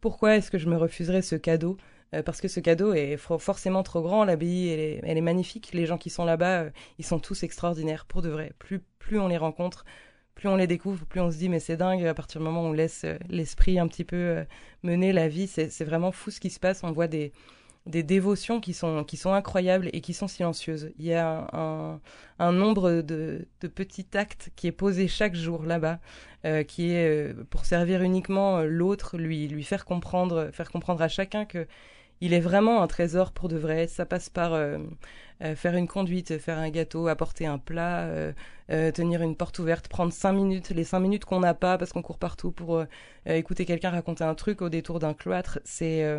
pourquoi 0.00 0.36
est-ce 0.36 0.50
que 0.50 0.58
je 0.58 0.68
me 0.68 0.76
refuserais 0.76 1.22
ce 1.22 1.36
cadeau 1.36 1.76
euh, 2.14 2.22
parce 2.22 2.40
que 2.40 2.48
ce 2.48 2.60
cadeau 2.60 2.94
est 2.94 3.16
forcément 3.16 3.82
trop 3.82 4.02
grand 4.02 4.24
l'abbaye 4.24 4.68
elle 4.68 4.80
est, 4.80 5.00
elle 5.02 5.18
est 5.18 5.22
magnifique 5.22 5.70
les 5.72 5.86
gens 5.86 5.98
qui 5.98 6.10
sont 6.10 6.24
là-bas 6.24 6.66
ils 6.98 7.04
sont 7.04 7.18
tous 7.18 7.42
extraordinaires 7.42 8.06
pour 8.06 8.22
de 8.22 8.28
vrai 8.28 8.52
plus 8.58 8.80
plus 8.98 9.18
on 9.18 9.28
les 9.28 9.36
rencontre 9.36 9.84
plus 10.34 10.48
on 10.48 10.56
les 10.56 10.66
découvre, 10.66 11.06
plus 11.06 11.20
on 11.20 11.30
se 11.30 11.36
dit 11.36 11.48
mais 11.48 11.60
c'est 11.60 11.76
dingue. 11.76 12.04
À 12.04 12.12
partir 12.12 12.40
du 12.40 12.44
moment 12.44 12.64
où 12.64 12.70
on 12.70 12.72
laisse 12.72 13.06
l'esprit 13.28 13.78
un 13.78 13.86
petit 13.86 14.02
peu 14.02 14.44
mener 14.82 15.12
la 15.12 15.28
vie, 15.28 15.46
c'est 15.46 15.84
vraiment 15.84 16.10
fou 16.10 16.32
ce 16.32 16.40
qui 16.40 16.50
se 16.50 16.58
passe. 16.58 16.82
On 16.82 16.90
voit 16.90 17.06
des 17.06 17.32
des 17.86 18.02
dévotions 18.02 18.60
qui 18.60 18.72
sont, 18.72 19.04
qui 19.04 19.16
sont 19.16 19.32
incroyables 19.32 19.90
et 19.92 20.00
qui 20.00 20.14
sont 20.14 20.28
silencieuses. 20.28 20.90
Il 20.98 21.04
y 21.04 21.14
a 21.14 21.48
un, 21.52 22.00
un 22.38 22.52
nombre 22.52 23.02
de, 23.02 23.46
de, 23.60 23.68
petits 23.68 24.06
actes 24.14 24.50
qui 24.56 24.66
est 24.66 24.72
posé 24.72 25.06
chaque 25.06 25.34
jour 25.34 25.64
là-bas, 25.64 26.00
euh, 26.46 26.62
qui 26.62 26.92
est 26.92 27.32
euh, 27.32 27.44
pour 27.50 27.66
servir 27.66 28.02
uniquement 28.02 28.58
euh, 28.58 28.66
l'autre, 28.66 29.18
lui, 29.18 29.48
lui 29.48 29.64
faire 29.64 29.84
comprendre, 29.84 30.50
faire 30.52 30.70
comprendre 30.70 31.02
à 31.02 31.08
chacun 31.08 31.44
que 31.44 31.66
il 32.20 32.32
est 32.32 32.40
vraiment 32.40 32.82
un 32.82 32.86
trésor 32.86 33.32
pour 33.32 33.48
de 33.48 33.56
vrai. 33.56 33.86
Ça 33.86 34.06
passe 34.06 34.30
par 34.30 34.52
faire 35.56 35.74
une 35.74 35.88
conduite, 35.88 36.38
faire 36.38 36.58
un 36.58 36.70
gâteau, 36.70 37.08
apporter 37.08 37.44
un 37.44 37.58
plat, 37.58 38.08
tenir 38.68 39.20
une 39.20 39.36
porte 39.36 39.58
ouverte, 39.58 39.88
prendre 39.88 40.12
cinq 40.12 40.32
minutes, 40.32 40.70
les 40.70 40.84
cinq 40.84 41.00
minutes 41.00 41.24
qu'on 41.26 41.40
n'a 41.40 41.54
pas 41.54 41.76
parce 41.76 41.92
qu'on 41.92 42.02
court 42.02 42.18
partout 42.18 42.52
pour 42.52 42.82
écouter 43.26 43.66
quelqu'un 43.66 43.90
raconter 43.90 44.24
un 44.24 44.34
truc 44.34 44.62
au 44.62 44.70
détour 44.70 45.00
d'un 45.00 45.12
cloître. 45.12 45.58
C'est 45.64 46.16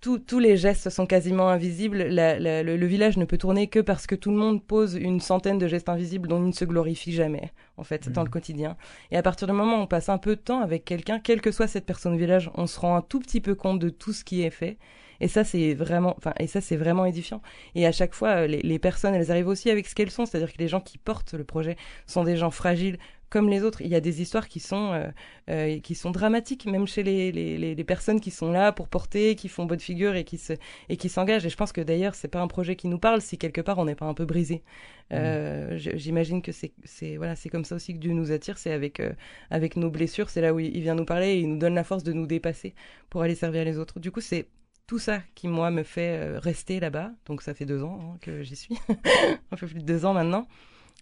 tous 0.00 0.38
les 0.38 0.56
gestes 0.56 0.88
sont 0.88 1.06
quasiment 1.06 1.48
invisibles. 1.48 2.06
le, 2.08 2.86
village 2.86 3.16
ne 3.16 3.24
peut 3.24 3.38
tourner 3.38 3.66
que 3.66 3.80
parce 3.80 4.06
que 4.06 4.14
tout 4.14 4.30
le 4.30 4.36
monde 4.36 4.62
pose 4.62 4.94
une 4.94 5.20
centaine 5.20 5.58
de 5.58 5.66
gestes 5.66 5.88
invisibles 5.88 6.28
dont 6.28 6.38
il 6.38 6.48
ne 6.48 6.52
se 6.52 6.64
glorifie 6.64 7.12
jamais, 7.12 7.52
en 7.76 7.82
fait, 7.82 8.08
dans 8.08 8.22
le 8.22 8.28
mmh. 8.28 8.30
quotidien. 8.30 8.76
Et 9.10 9.16
à 9.16 9.22
partir 9.22 9.48
du 9.48 9.52
moment 9.52 9.78
où 9.78 9.82
on 9.82 9.86
passe 9.86 10.08
un 10.08 10.18
peu 10.18 10.36
de 10.36 10.40
temps 10.40 10.60
avec 10.60 10.84
quelqu'un, 10.84 11.18
quelle 11.18 11.40
que 11.40 11.50
soit 11.50 11.66
cette 11.66 11.86
personne 11.86 12.14
au 12.14 12.18
village, 12.18 12.50
on 12.54 12.66
se 12.66 12.78
rend 12.78 12.96
un 12.96 13.02
tout 13.02 13.18
petit 13.18 13.40
peu 13.40 13.54
compte 13.54 13.80
de 13.80 13.88
tout 13.88 14.12
ce 14.12 14.24
qui 14.24 14.42
est 14.42 14.50
fait. 14.50 14.78
Et 15.20 15.28
ça, 15.28 15.44
c'est 15.44 15.74
vraiment, 15.74 16.14
enfin, 16.18 16.34
et 16.38 16.46
ça, 16.46 16.60
c'est 16.60 16.76
vraiment 16.76 17.04
édifiant. 17.04 17.40
Et 17.74 17.86
à 17.86 17.92
chaque 17.92 18.14
fois, 18.14 18.46
les, 18.46 18.60
les 18.62 18.78
personnes, 18.78 19.14
elles 19.14 19.30
arrivent 19.30 19.48
aussi 19.48 19.70
avec 19.70 19.86
ce 19.86 19.94
qu'elles 19.94 20.10
sont, 20.10 20.26
c'est-à-dire 20.26 20.52
que 20.52 20.58
les 20.58 20.68
gens 20.68 20.80
qui 20.80 20.98
portent 20.98 21.34
le 21.34 21.44
projet 21.44 21.76
sont 22.06 22.24
des 22.24 22.36
gens 22.36 22.50
fragiles, 22.50 22.98
comme 23.34 23.48
les 23.48 23.64
autres. 23.64 23.82
Il 23.82 23.88
y 23.88 23.96
a 23.96 24.00
des 24.00 24.22
histoires 24.22 24.46
qui 24.46 24.60
sont, 24.60 24.92
euh, 24.92 25.08
euh, 25.50 25.80
qui 25.80 25.96
sont 25.96 26.12
dramatiques, 26.12 26.66
même 26.66 26.86
chez 26.86 27.02
les, 27.02 27.32
les, 27.32 27.74
les, 27.74 27.84
personnes 27.84 28.20
qui 28.20 28.30
sont 28.30 28.52
là 28.52 28.70
pour 28.70 28.86
porter, 28.86 29.34
qui 29.34 29.48
font 29.48 29.66
bonne 29.66 29.80
figure 29.80 30.14
et 30.14 30.22
qui 30.22 30.38
se 30.38 30.52
et 30.88 30.96
qui 30.96 31.08
s'engagent. 31.08 31.44
Et 31.44 31.48
je 31.48 31.56
pense 31.56 31.72
que 31.72 31.80
d'ailleurs, 31.80 32.14
c'est 32.14 32.28
pas 32.28 32.40
un 32.40 32.46
projet 32.46 32.76
qui 32.76 32.86
nous 32.86 33.00
parle 33.00 33.20
si 33.20 33.36
quelque 33.36 33.60
part 33.60 33.78
on 33.78 33.86
n'est 33.86 33.96
pas 33.96 34.06
un 34.06 34.14
peu 34.14 34.24
brisé. 34.24 34.62
Euh, 35.12 35.74
mmh. 35.74 35.96
J'imagine 35.96 36.42
que 36.42 36.52
c'est 36.52 36.72
c'est 36.84 37.16
voilà, 37.16 37.34
c'est 37.34 37.48
comme 37.48 37.64
ça 37.64 37.74
aussi 37.74 37.94
que 37.94 37.98
Dieu 37.98 38.12
nous 38.12 38.30
attire. 38.30 38.56
C'est 38.56 38.70
avec 38.70 39.02
avec 39.50 39.74
nos 39.74 39.90
blessures, 39.90 40.30
c'est 40.30 40.40
là 40.40 40.54
où 40.54 40.60
il 40.60 40.80
vient 40.80 40.94
nous 40.94 41.04
parler 41.04 41.30
et 41.30 41.40
il 41.40 41.48
nous 41.48 41.58
donne 41.58 41.74
la 41.74 41.84
force 41.84 42.04
de 42.04 42.12
nous 42.12 42.28
dépasser 42.28 42.72
pour 43.10 43.22
aller 43.22 43.34
servir 43.34 43.64
les 43.64 43.78
autres. 43.78 43.98
Du 43.98 44.12
coup, 44.12 44.20
c'est 44.20 44.46
tout 44.86 45.00
ça 45.00 45.22
qui 45.34 45.48
moi 45.48 45.72
me 45.72 45.82
fait 45.82 46.38
rester 46.38 46.78
là-bas. 46.78 47.10
Donc 47.26 47.42
ça 47.42 47.52
fait 47.52 47.66
deux 47.66 47.82
ans 47.82 47.98
hein, 48.00 48.18
que 48.20 48.44
j'y 48.44 48.54
suis, 48.54 48.78
un 49.50 49.56
peu 49.56 49.66
plus 49.66 49.80
de 49.80 49.92
deux 49.92 50.04
ans 50.04 50.14
maintenant. 50.14 50.46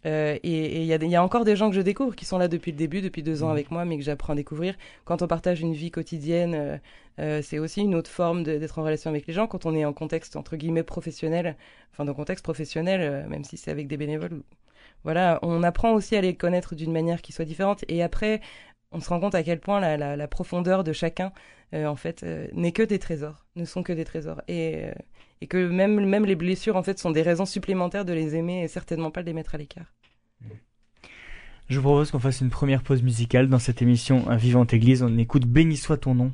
Euh, 0.05 0.37
et 0.43 0.83
il 0.83 0.85
y, 0.85 1.09
y, 1.09 1.17
a 1.17 1.23
encore 1.23 1.45
des 1.45 1.55
gens 1.55 1.71
que 1.71 1.77
je 1.77 1.81
découvre 1.81 2.17
qui 2.17 2.25
sont 2.25 2.39
là 2.39 2.49
depuis 2.49 2.73
le 2.73 2.77
début, 2.77 3.01
depuis 3.01 3.23
deux 3.23 3.43
ans 3.43 3.49
mmh. 3.49 3.53
avec 3.53 3.71
moi, 3.71 3.85
mais 3.85 3.99
que 3.99 4.03
j'apprends 4.05 4.33
à 4.33 4.37
découvrir. 4.37 4.75
Quand 5.05 5.23
on 5.23 5.29
partage 5.29 5.61
une 5.61 5.75
vie 5.75 5.91
quotidienne, 5.91 6.55
euh, 6.55 6.77
euh 7.21 7.43
c'est 7.43 7.59
aussi 7.59 7.83
une 7.83 7.95
autre 7.95 8.11
forme 8.11 8.43
d'être 8.43 8.79
en 8.79 8.83
relation 8.83 9.11
avec 9.11 9.27
les 9.27 9.33
gens. 9.33 9.47
Quand 9.47 9.67
on 9.67 9.75
est 9.75 9.85
en 9.85 9.93
contexte 9.93 10.37
entre 10.37 10.57
guillemets 10.57 10.83
professionnel, 10.83 11.57
enfin 11.93 12.05
dans 12.05 12.15
contexte 12.15 12.45
professionnel, 12.45 13.01
euh, 13.01 13.29
même 13.29 13.45
si 13.45 13.57
c'est 13.57 13.71
avec 13.71 13.87
des 13.87 13.97
bénévoles, 13.97 14.43
voilà, 15.05 15.39
on 15.43 15.63
apprend 15.63 15.93
aussi 15.93 16.17
à 16.17 16.21
les 16.21 16.35
connaître 16.35 16.75
d'une 16.75 16.93
manière 16.93 17.23
qui 17.23 17.33
soit 17.33 17.45
différente. 17.45 17.85
Et 17.89 18.03
après, 18.03 18.41
on 18.93 19.01
se 19.01 19.09
rend 19.09 19.21
compte 19.21 19.35
à 19.35 19.43
quel 19.43 19.61
point 19.61 19.81
la, 19.81 20.29
profondeur 20.29 20.85
de 20.85 20.93
chacun, 20.93 21.33
en 21.75 21.97
fait, 21.97 22.25
n'est 22.53 22.73
que 22.73 22.83
des 22.83 22.99
trésors, 22.99 23.47
ne 23.57 23.65
sont 23.65 23.83
que 23.83 23.93
des 23.93 24.05
trésors. 24.05 24.43
Et 24.49 24.91
et 25.43 25.49
que 25.49 25.69
même, 25.69 26.07
même 26.07 26.25
les 26.25 26.37
blessures 26.37 26.77
en 26.77 26.85
fait 26.85 27.01
sont 27.01 27.11
des 27.11 27.23
raisons 27.23 27.47
supplémentaires 27.47 28.05
de 28.05 28.13
les 28.13 28.37
aimer 28.37 28.63
et 28.63 28.69
certainement 28.69 29.11
pas 29.11 29.23
de 29.23 29.27
les 29.27 29.33
mettre 29.33 29.57
à 29.57 29.59
l'écart. 29.59 29.93
Je 31.69 31.81
vous 31.81 31.83
propose 31.83 32.13
qu'on 32.13 32.21
fasse 32.21 32.41
une 32.41 32.51
première 32.51 32.85
pause 32.85 33.03
musicale 33.03 33.49
dans 33.49 33.59
cette 33.59 33.83
émission 33.83 34.31
Un 34.31 34.37
Vivante 34.37 34.73
Église. 34.73 35.03
On 35.03 35.19
écoute 35.19 35.45
Béni 35.47 35.77
soit 35.77 35.97
ton 35.97 36.15
nom 36.15 36.33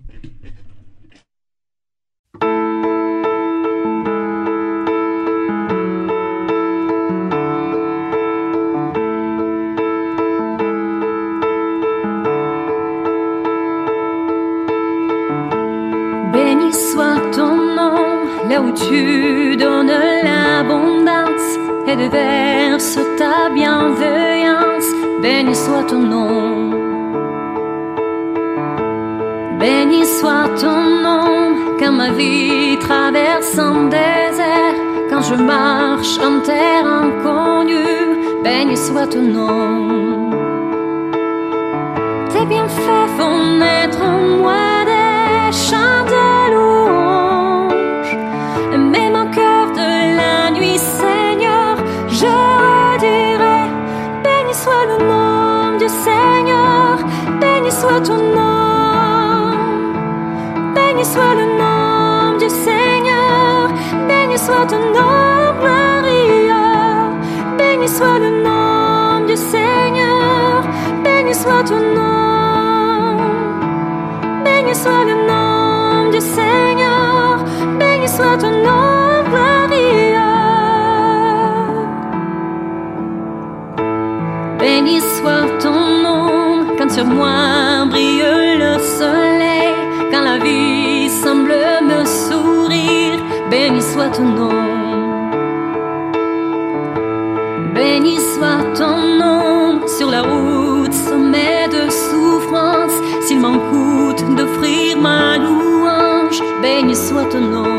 Béni 97.98 98.16
soit 98.16 98.62
ton 98.76 98.96
nom 99.18 99.84
sur 99.88 100.08
la 100.08 100.22
route, 100.22 100.94
sommet 100.94 101.66
de 101.66 101.90
souffrance. 101.90 102.92
S'il 103.26 103.40
m'en 103.40 103.58
coûte 103.58 104.22
d'offrir 104.36 104.96
ma 104.98 105.36
louange, 105.36 106.40
béni 106.62 106.94
soit 106.94 107.24
ton 107.24 107.40
nom. 107.40 107.77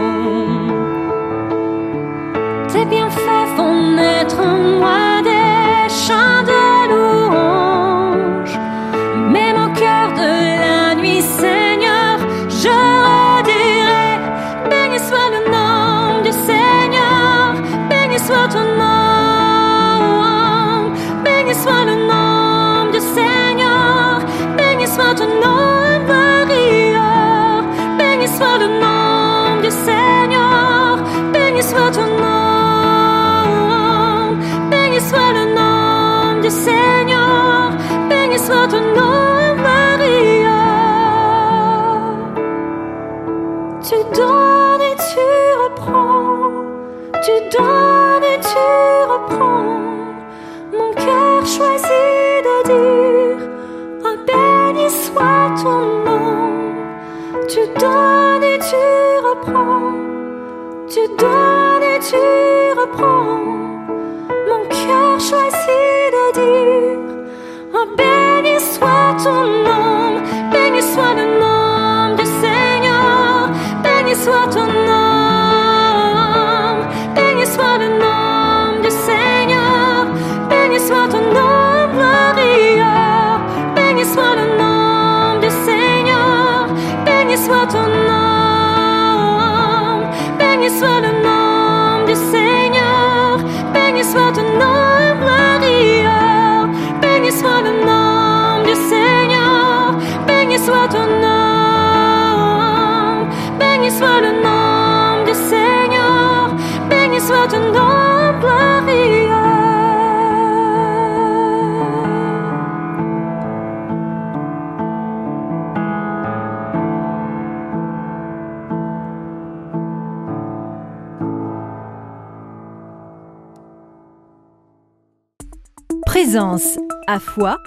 Présence 126.31 126.77
à 127.07 127.19
foi 127.19 127.57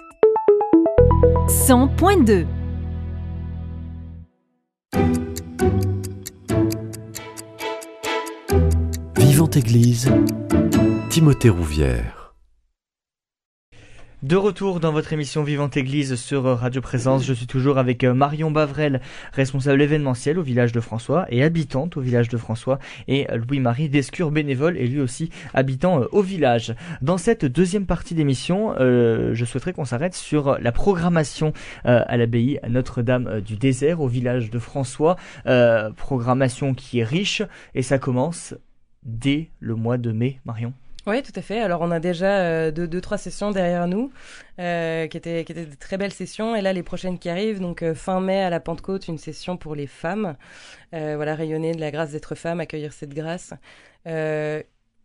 100.2 1.49 2.47
Vivante 9.17 9.57
Église, 9.57 10.09
Timothée 11.11 11.49
Rouvière. 11.49 12.22
De 14.23 14.37
retour 14.37 14.79
dans 14.79 14.93
votre 14.93 15.13
émission 15.13 15.43
Vivante 15.43 15.77
Église 15.77 16.15
sur 16.15 16.45
Radio 16.45 16.81
Présence, 16.81 17.25
je 17.25 17.33
suis 17.33 17.49
toujours 17.49 17.77
avec 17.77 18.05
euh, 18.05 18.15
Marion 18.15 18.53
Bavrel, 18.53 19.01
responsable 19.33 19.83
événementiel 19.83 20.39
au 20.39 20.43
village 20.43 20.71
de 20.71 20.79
François 20.79 21.27
et 21.31 21.43
habitante 21.43 21.97
au 21.97 22.01
village 22.01 22.29
de 22.29 22.37
François, 22.37 22.79
et 23.09 23.27
Louis-Marie 23.35 23.89
Descure, 23.89 24.31
bénévole 24.31 24.79
et 24.79 24.87
lui 24.87 25.01
aussi 25.01 25.31
habitant 25.55 26.03
euh, 26.03 26.07
au 26.13 26.23
village. 26.23 26.77
Dans 27.01 27.19
cette 27.19 27.45
deuxième 27.45 27.85
partie 27.85 28.15
d'émission, 28.15 28.77
euh, 28.79 29.35
je 29.35 29.45
souhaiterais 29.45 29.73
qu'on 29.73 29.85
s'arrête 29.85 30.15
sur 30.15 30.57
la 30.61 30.71
programmation 30.71 31.53
euh, 31.87 32.05
à 32.07 32.17
l'abbaye 32.17 32.61
Notre-Dame 32.69 33.27
euh, 33.27 33.41
du 33.41 33.57
Désert 33.57 34.01
au 34.01 34.07
village 34.07 34.51
de 34.51 34.61
François, 34.61 35.17
Euh, 35.47 35.91
programmation 35.91 36.75
qui 36.75 37.01
est 37.01 37.05
riche 37.05 37.43
et 37.75 37.83
ça 37.83 37.99
commence 37.99 38.55
dès 39.03 39.51
le 39.59 39.75
mois 39.75 39.99
de 39.99 40.13
mai, 40.13 40.39
Marion. 40.45 40.73
Oui, 41.07 41.21
tout 41.23 41.33
à 41.35 41.43
fait. 41.43 41.61
Alors, 41.61 41.81
on 41.81 41.91
a 41.91 41.99
déjà 41.99 42.39
euh, 42.39 42.71
deux, 42.71 42.87
deux, 42.87 43.01
trois 43.01 43.19
sessions 43.19 43.51
derrière 43.51 43.89
nous, 43.89 44.13
euh, 44.61 45.09
qui, 45.09 45.17
étaient, 45.17 45.45
qui 45.45 45.51
étaient 45.51 45.67
de 45.67 45.75
très 45.75 45.97
belles 45.99 46.13
sessions. 46.13 46.55
Et 46.55 46.61
là, 46.61 46.73
les 46.73 46.85
prochaines 46.85 47.19
qui 47.19 47.29
arrivent, 47.29 47.61
donc 47.61 47.83
euh, 47.83 47.93
fin 47.95 48.21
mai 48.21 48.41
à 48.41 48.51
la 48.51 48.61
Pentecôte, 48.61 49.09
une 49.09 49.19
session 49.19 49.57
pour 49.57 49.75
les 49.75 49.89
femmes. 49.89 50.37
Euh, 50.95 51.15
voilà, 51.17 51.35
rayonner 51.35 51.73
de 51.73 51.81
la 51.81 51.91
grâce 51.91 52.13
d'être 52.13 52.37
femme, 52.37 52.61
accueillir 52.61 52.93
cette 52.93 53.15
grâce. 53.15 53.53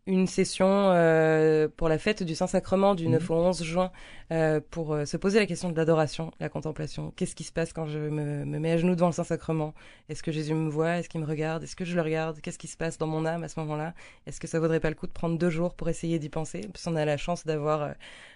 Une 0.08 0.26
session 0.26 0.67
euh, 0.67 1.67
pour 1.76 1.89
la 1.89 1.98
fête 1.98 2.24
du 2.24 2.34
Saint-Sacrement 2.34 2.96
du 2.96 3.08
9 3.08 3.30
au 3.30 3.36
11 3.36 3.63
juin 3.63 3.91
euh, 4.32 4.62
pour 4.72 4.93
euh, 4.93 5.06
se 5.06 5.17
poser 5.17 5.38
la 5.39 5.46
question 5.46 5.70
de 5.70 5.76
l'adoration, 5.76 6.32
la 6.39 6.50
contemplation. 6.50 7.12
Qu'est-ce 7.15 7.36
qui 7.36 7.43
se 7.43 7.52
passe 7.52 7.74
quand 7.74 7.86
je 7.86 8.00
me, 8.00 8.46
me 8.46 8.60
mets 8.60 8.72
à 8.72 8.78
genoux 8.78 8.96
devant 8.96 9.08
le 9.08 9.13
Saint-Sacrement? 9.13 9.74
Est-ce 10.10 10.24
que 10.24 10.32
Jésus 10.32 10.54
me 10.54 10.70
voit? 10.70 10.98
Est-ce 10.98 11.10
qu'il 11.10 11.20
me 11.20 11.26
regarde? 11.26 11.63
Est-ce 11.63 11.76
que 11.76 11.86
je 11.86 11.96
le 11.96 12.02
regarde? 12.02 12.39
Qu'est-ce 12.41 12.58
qui 12.58 12.67
se 12.67 12.78
passe 12.78 12.98
dans 12.98 13.08
mon 13.08 13.26
âme 13.26 13.43
à 13.43 13.50
ce 13.50 13.60
moment-là? 13.60 13.93
Est-ce 14.26 14.39
que 14.39 14.48
ça 14.48 14.60
vaudrait 14.60 14.80
pas 14.80 14.89
le 14.89 14.96
coup 14.96 15.08
de 15.08 15.12
prendre 15.12 15.38
deux 15.38 15.50
jours 15.50 15.76
pour 15.76 15.89
essayer 15.89 16.20
d'y 16.20 16.30
penser? 16.30 16.62
Parce 16.72 16.86
qu'on 16.86 16.96
a 16.96 17.06
la 17.06 17.17
chance 17.17 17.46
d'avoir 17.46 17.82
euh, 17.82 17.91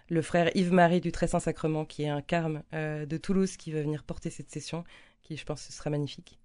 le 0.09 0.21
frère 0.21 0.51
Yves-Marie 0.55 0.99
du 0.99 1.13
Très 1.13 1.27
Saint-Sacrement 1.27 1.85
qui 1.85 2.03
est 2.03 2.09
un 2.09 2.21
carme 2.21 2.63
euh, 2.73 3.05
de 3.05 3.17
Toulouse 3.17 3.55
qui 3.55 3.71
va 3.71 3.81
venir 3.81 4.03
porter 4.03 4.29
cette 4.29 4.51
session 4.51 4.83
qui 5.21 5.37
je 5.37 5.45
pense 5.45 5.61
ce 5.61 5.71
sera 5.71 5.89
magnifique. 5.89 6.40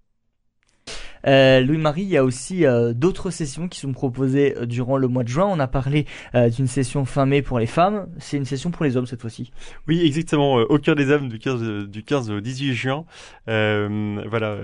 Euh, 1.25 1.61
Louis-Marie, 1.61 2.03
il 2.03 2.09
y 2.09 2.17
a 2.17 2.23
aussi 2.23 2.65
euh, 2.65 2.93
d'autres 2.93 3.29
sessions 3.31 3.67
qui 3.67 3.79
sont 3.79 3.93
proposées 3.93 4.55
euh, 4.57 4.65
durant 4.65 4.97
le 4.97 5.07
mois 5.07 5.23
de 5.23 5.29
juin. 5.29 5.47
On 5.49 5.59
a 5.59 5.67
parlé 5.67 6.05
euh, 6.35 6.49
d'une 6.49 6.67
session 6.67 7.05
fin 7.05 7.25
mai 7.25 7.41
pour 7.41 7.59
les 7.59 7.65
femmes. 7.65 8.07
C'est 8.19 8.37
une 8.37 8.45
session 8.45 8.71
pour 8.71 8.85
les 8.85 8.97
hommes 8.97 9.07
cette 9.07 9.21
fois-ci. 9.21 9.51
Oui, 9.87 10.01
exactement. 10.05 10.59
euh, 10.59 10.65
Au 10.69 10.77
cœur 10.77 10.95
des 10.95 11.11
âmes 11.11 11.29
du 11.29 11.39
15, 11.39 11.63
euh, 11.63 11.87
du 11.87 12.03
15 12.03 12.29
au 12.31 12.39
18 12.39 12.73
juin, 12.73 13.05
voilà, 13.47 14.57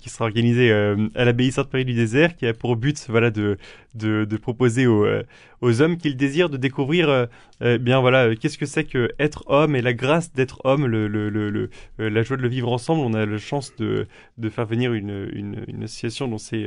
qui 0.00 0.08
sera 0.10 0.24
organisé 0.24 0.70
euh, 0.70 1.08
à 1.14 1.24
l'abbaye 1.24 1.52
Sainte-Marie 1.52 1.84
du 1.84 1.94
Désert, 1.94 2.36
qui 2.36 2.46
a 2.46 2.54
pour 2.54 2.76
but, 2.76 3.06
voilà, 3.08 3.30
de 3.30 3.56
de, 3.94 4.24
de 4.24 4.36
proposer 4.36 4.88
aux, 4.88 5.06
aux 5.64 5.80
hommes 5.82 5.96
qui 5.96 6.08
le 6.08 6.14
désirent 6.14 6.50
de 6.50 6.56
découvrir, 6.56 7.08
euh, 7.62 7.78
bien 7.78 8.00
voilà, 8.00 8.24
euh, 8.26 8.34
qu'est-ce 8.38 8.58
que 8.58 8.66
c'est 8.66 8.84
que 8.84 9.10
être 9.18 9.44
homme 9.46 9.74
et 9.76 9.82
la 9.82 9.92
grâce 9.94 10.32
d'être 10.32 10.60
homme, 10.64 10.86
le, 10.86 11.08
le, 11.08 11.28
le, 11.30 11.70
euh, 12.00 12.10
la 12.10 12.22
joie 12.22 12.36
de 12.36 12.42
le 12.42 12.48
vivre 12.48 12.70
ensemble. 12.72 13.00
On 13.02 13.14
a 13.14 13.24
la 13.26 13.38
chance 13.38 13.74
de 13.76 14.06
de 14.38 14.48
faire 14.50 14.66
venir 14.66 14.92
une 14.92 15.28
une, 15.32 15.64
une 15.68 15.82
association 15.84 16.28
dont 16.28 16.38
c'est 16.38 16.66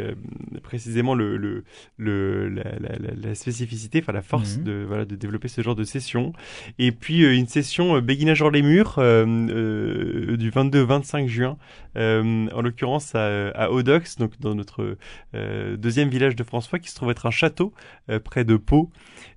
précisément 0.63 1.15
le 1.15 1.37
le, 1.37 1.63
le 1.97 2.49
la, 2.49 2.63
la, 2.63 2.95
la, 2.99 3.13
la 3.29 3.35
spécificité, 3.35 3.99
enfin 4.01 4.13
la 4.13 4.21
force 4.21 4.57
Mhm. 4.57 4.63
de 4.63 4.85
voilà 4.87 5.05
de 5.05 5.15
développer 5.15 5.47
ce 5.47 5.61
genre 5.61 5.75
de 5.75 5.83
session. 5.83 6.33
Et 6.79 6.91
puis 6.91 7.19
une 7.23 7.47
session 7.47 7.99
béguinage 7.99 8.41
hors 8.41 8.51
les 8.51 8.61
murs 8.61 8.95
euh, 8.99 9.25
euh, 9.27 10.37
du 10.37 10.49
22 10.49 10.81
au 10.81 10.85
25 10.87 11.27
juin, 11.27 11.57
euh, 11.97 12.47
en 12.53 12.61
l'occurrence 12.61 13.15
à, 13.15 13.49
à 13.49 13.69
Audox, 13.69 14.17
donc 14.17 14.39
dans 14.39 14.55
notre 14.55 14.97
euh, 15.35 15.77
deuxième 15.77 16.09
village 16.09 16.35
de 16.35 16.43
François, 16.43 16.79
qui 16.79 16.89
se 16.89 16.95
trouve 16.95 17.11
être 17.11 17.25
un 17.25 17.31
château 17.31 17.73
euh, 18.09 18.19
près 18.19 18.43
de 18.43 18.55
Pau, 18.57 18.91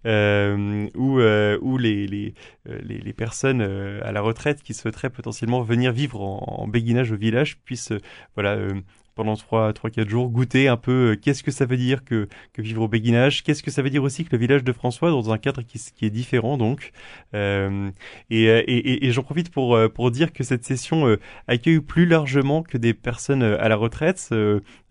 euh, 0.06 0.88
où, 0.94 1.18
euh, 1.20 1.58
les, 1.78 2.34
euh, 2.68 3.12
personnes 3.16 3.62
euh, 3.62 4.00
à 4.04 4.12
la 4.12 4.20
retraite 4.20 4.62
qui 4.62 4.74
souhaiteraient 4.74 5.10
potentiellement 5.10 5.62
venir 5.62 5.92
vivre 5.92 6.20
en, 6.20 6.62
en 6.62 6.68
béguinage 6.68 7.12
au 7.12 7.16
village 7.16 7.58
puissent 7.64 7.92
euh, 7.92 8.00
voilà 8.34 8.54
euh, 8.54 8.80
pendant 9.14 9.36
3 9.36 9.72
trois 9.72 9.90
quatre 9.90 10.08
jours 10.08 10.28
goûter 10.28 10.68
un 10.68 10.76
peu 10.76 11.12
euh, 11.12 11.16
qu'est-ce 11.16 11.42
que 11.42 11.50
ça 11.50 11.64
veut 11.64 11.76
dire 11.76 12.04
que 12.04 12.28
vivre 12.58 12.82
au 12.82 12.88
béguinage? 12.88 13.42
Qu'est-ce 13.42 13.62
que 13.62 13.70
ça 13.70 13.82
veut 13.82 13.90
dire 13.90 14.02
aussi 14.02 14.24
que 14.24 14.30
le 14.32 14.38
village 14.38 14.64
de 14.64 14.72
François 14.72 15.10
dans 15.10 15.32
un 15.32 15.38
cadre 15.38 15.62
qui, 15.62 15.80
est 16.04 16.10
différent 16.10 16.56
donc 16.56 16.92
euh, 17.34 17.90
et, 18.30 18.48
euh, 18.48 18.62
et, 18.66 19.10
j'en 19.12 19.22
profite 19.22 19.50
pour 19.50 20.10
dire 20.10 20.32
que 20.32 20.44
cette 20.44 20.64
session 20.64 21.16
accueille 21.48 21.80
plus 21.80 22.06
largement 22.06 22.62
que 22.62 22.78
des 22.78 22.94
personnes 22.94 23.42
à 23.42 23.68
la 23.68 23.76
retraite 23.76 24.28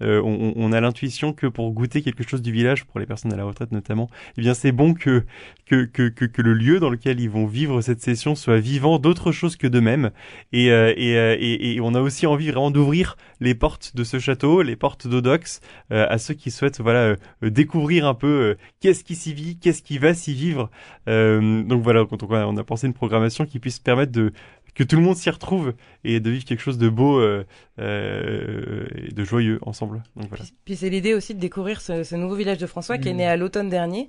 on, 0.01 0.71
a 0.71 0.82
l'intuition 0.82 1.34
que 1.34 1.47
pour 1.47 1.71
goûter 1.71 2.01
quelque 2.01 2.27
chose 2.27 2.41
du 2.41 2.51
village 2.51 2.86
pour 2.86 2.99
les 2.99 3.05
personnes 3.05 3.34
à 3.34 3.38
la 3.38 3.45
retraite 3.45 3.71
notamment 3.71 4.10
eh 4.38 4.41
bien 4.41 4.53
c'est 4.53 4.71
bon 4.71 4.93
que 4.93 5.25
le 5.71 6.53
lieu 6.53 6.79
dans 6.79 6.89
lequel 6.89 7.19
ils 7.19 7.29
vont 7.29 7.45
vivre 7.45 7.82
cette 7.82 8.01
session 8.01 8.36
soit 8.36 8.60
vivant 8.60 8.99
d'autre 8.99 9.32
chose 9.32 9.55
que 9.55 9.67
d'eux-mêmes. 9.67 10.12
Et, 10.51 10.67
et 10.67 11.79
on 11.82 11.93
a 11.93 12.01
aussi 12.01 12.25
envie 12.25 12.49
vraiment 12.49 12.71
d'ouvrir 12.71 13.17
les 13.39 13.55
portes 13.55 13.95
de 13.95 14.03
ce 14.10 14.19
château, 14.19 14.62
les 14.62 14.76
portes 14.76 15.08
d'Odox, 15.08 15.62
euh, 15.91 16.06
à 16.10 16.17
ceux 16.17 16.34
qui 16.34 16.52
souhaitent 16.52 16.82
voilà 16.82 17.00
euh, 17.00 17.15
euh, 17.43 17.52
découvrir 17.52 18.08
un 18.08 18.15
peu 18.15 18.58
qu'est-ce 18.80 19.04
qui 19.04 19.15
s'y 19.15 19.34
vit, 19.34 19.58
qu'est-ce 19.58 19.84
qui 19.84 19.98
va 19.98 20.13
s'y 20.13 20.34
vivre. 20.34 20.69
Donc 21.08 21.82
voilà, 21.82 22.06
quand 22.06 22.22
on 22.24 22.58
a 22.58 22.63
pensé 22.63 22.88
une 22.88 22.93
programmation 22.93 23.45
qui 23.45 23.60
puisse 23.60 23.80
permettre 23.80 24.12
de 24.12 24.32
que 24.79 24.83
tout 24.85 24.95
le 24.95 25.01
monde 25.01 25.17
s'y 25.17 25.29
retrouve 25.29 25.73
et 26.05 26.21
de 26.21 26.29
vivre 26.29 26.45
quelque 26.45 26.61
chose 26.61 26.77
de 26.77 26.87
beau 26.87 27.19
euh, 27.19 27.43
euh, 27.79 28.85
et 28.95 29.11
de 29.11 29.23
joyeux 29.25 29.59
ensemble. 29.63 30.03
Donc 30.15 30.29
voilà. 30.29 30.43
Puis, 30.45 30.53
puis 30.65 30.75
c'est 30.77 30.89
l'idée 30.89 31.13
aussi 31.13 31.35
de 31.35 31.39
découvrir 31.39 31.81
ce, 31.81 32.03
ce 32.03 32.15
nouveau 32.15 32.35
village 32.35 32.57
de 32.59 32.65
François 32.65 32.97
qui 32.97 33.09
est 33.09 33.11
Mhm. 33.11 33.17
né 33.17 33.27
à 33.27 33.35
l'automne 33.35 33.69
dernier. 33.69 34.07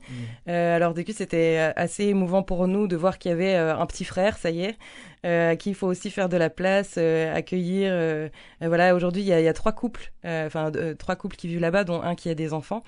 Euh, 0.49 0.77
alors 0.77 0.95
du 0.95 1.05
coup, 1.05 1.13
c'était 1.13 1.73
assez 1.77 2.05
émouvant 2.05 2.43
pour 2.45 2.69
nous 2.69 2.87
de 2.87 2.97
voir 2.97 3.19
qu'il 3.19 3.31
y 3.31 3.35
avait 3.35 3.55
un 3.57 3.85
petit 3.87 4.05
frère, 4.05 4.37
ça 4.39 4.51
y 4.51 4.63
est, 4.63 4.77
euh, 5.27 5.51
à 5.53 5.57
qui 5.57 5.71
il 5.71 5.75
faut 5.75 5.89
aussi 5.89 6.11
faire 6.11 6.29
de 6.29 6.37
la 6.37 6.51
place, 6.51 6.95
euh, 6.99 7.35
accueillir. 7.35 8.31
voilà, 8.61 8.95
aujourd'hui, 8.95 9.23
il 9.23 9.27
y 9.27 9.31
y 9.31 9.49
a 9.49 9.53
trois 9.53 9.73
couples, 9.73 10.13
euh, 10.25 10.47
enfin 10.47 10.71
euh, 10.77 10.95
trois 10.95 11.17
couples 11.17 11.37
qui 11.37 11.49
vivent 11.49 11.61
là-bas, 11.61 11.83
dont 11.85 12.01
un 12.03 12.15
qui 12.15 12.29
a 12.29 12.35
des 12.35 12.53
enfants. 12.53 12.85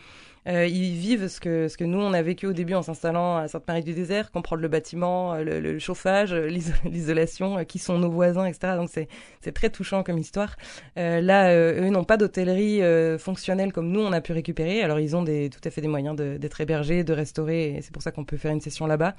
Euh, 0.49 0.67
ils 0.67 0.97
vivent 0.97 1.29
ce 1.29 1.39
que, 1.41 1.69
ce 1.69 1.77
que 1.77 1.85
nous, 1.85 2.01
on 2.01 2.13
a 2.13 2.21
vécu 2.23 2.47
au 2.47 2.53
début 2.53 2.75
en 2.75 2.83
s'installant 2.83 3.37
à 3.37 3.47
Sainte-Marie-du-Désert, 3.47 4.33
comprendre 4.33 4.61
le 4.63 4.69
bâtiment, 4.69 5.35
euh, 5.35 5.45
le, 5.45 5.61
le 5.61 5.79
chauffage, 5.79 6.33
euh, 6.33 6.49
l'iso- 6.49 6.73
l'isolation, 6.85 7.59
euh, 7.59 7.63
qui 7.65 7.79
sont 7.79 7.97
nos 7.99 8.11
voisins, 8.11 8.45
etc. 8.47 8.75
Donc 8.77 8.91
c'est 8.91 9.53
très 9.53 9.71
touchant 9.71 10.03
comme 10.03 10.19
histoire. 10.19 10.57
Euh, 10.99 11.21
là, 11.21 11.55
eux 11.55 11.89
n'ont 11.91 12.03
pas 12.05 12.17
d'hôtellerie 12.17 12.81
fonctionnelle 13.19 13.73
comme 13.73 13.91
nous, 13.91 14.01
on 14.01 14.13
a 14.13 14.21
pu 14.21 14.33
récupérer. 14.33 14.83
Alors 14.83 14.99
ils 14.99 15.15
ont 15.15 15.23
des, 15.23 15.49
tout 15.49 15.61
à 15.65 15.71
fait 15.71 15.81
des 15.81 15.89
moyens 15.89 16.17
d'être 16.17 16.61
hébergés, 16.61 17.05
de 17.05 17.13
restaurer, 17.13 17.77
et 17.77 17.83
c'est 17.83 17.93
pour 17.93 18.03
ça 18.03 18.11
qu'on 18.11 18.25
peut 18.25 18.37
faire 18.37 18.53
une 18.53 18.61
session 18.61 18.87
là-bas. 18.87 19.15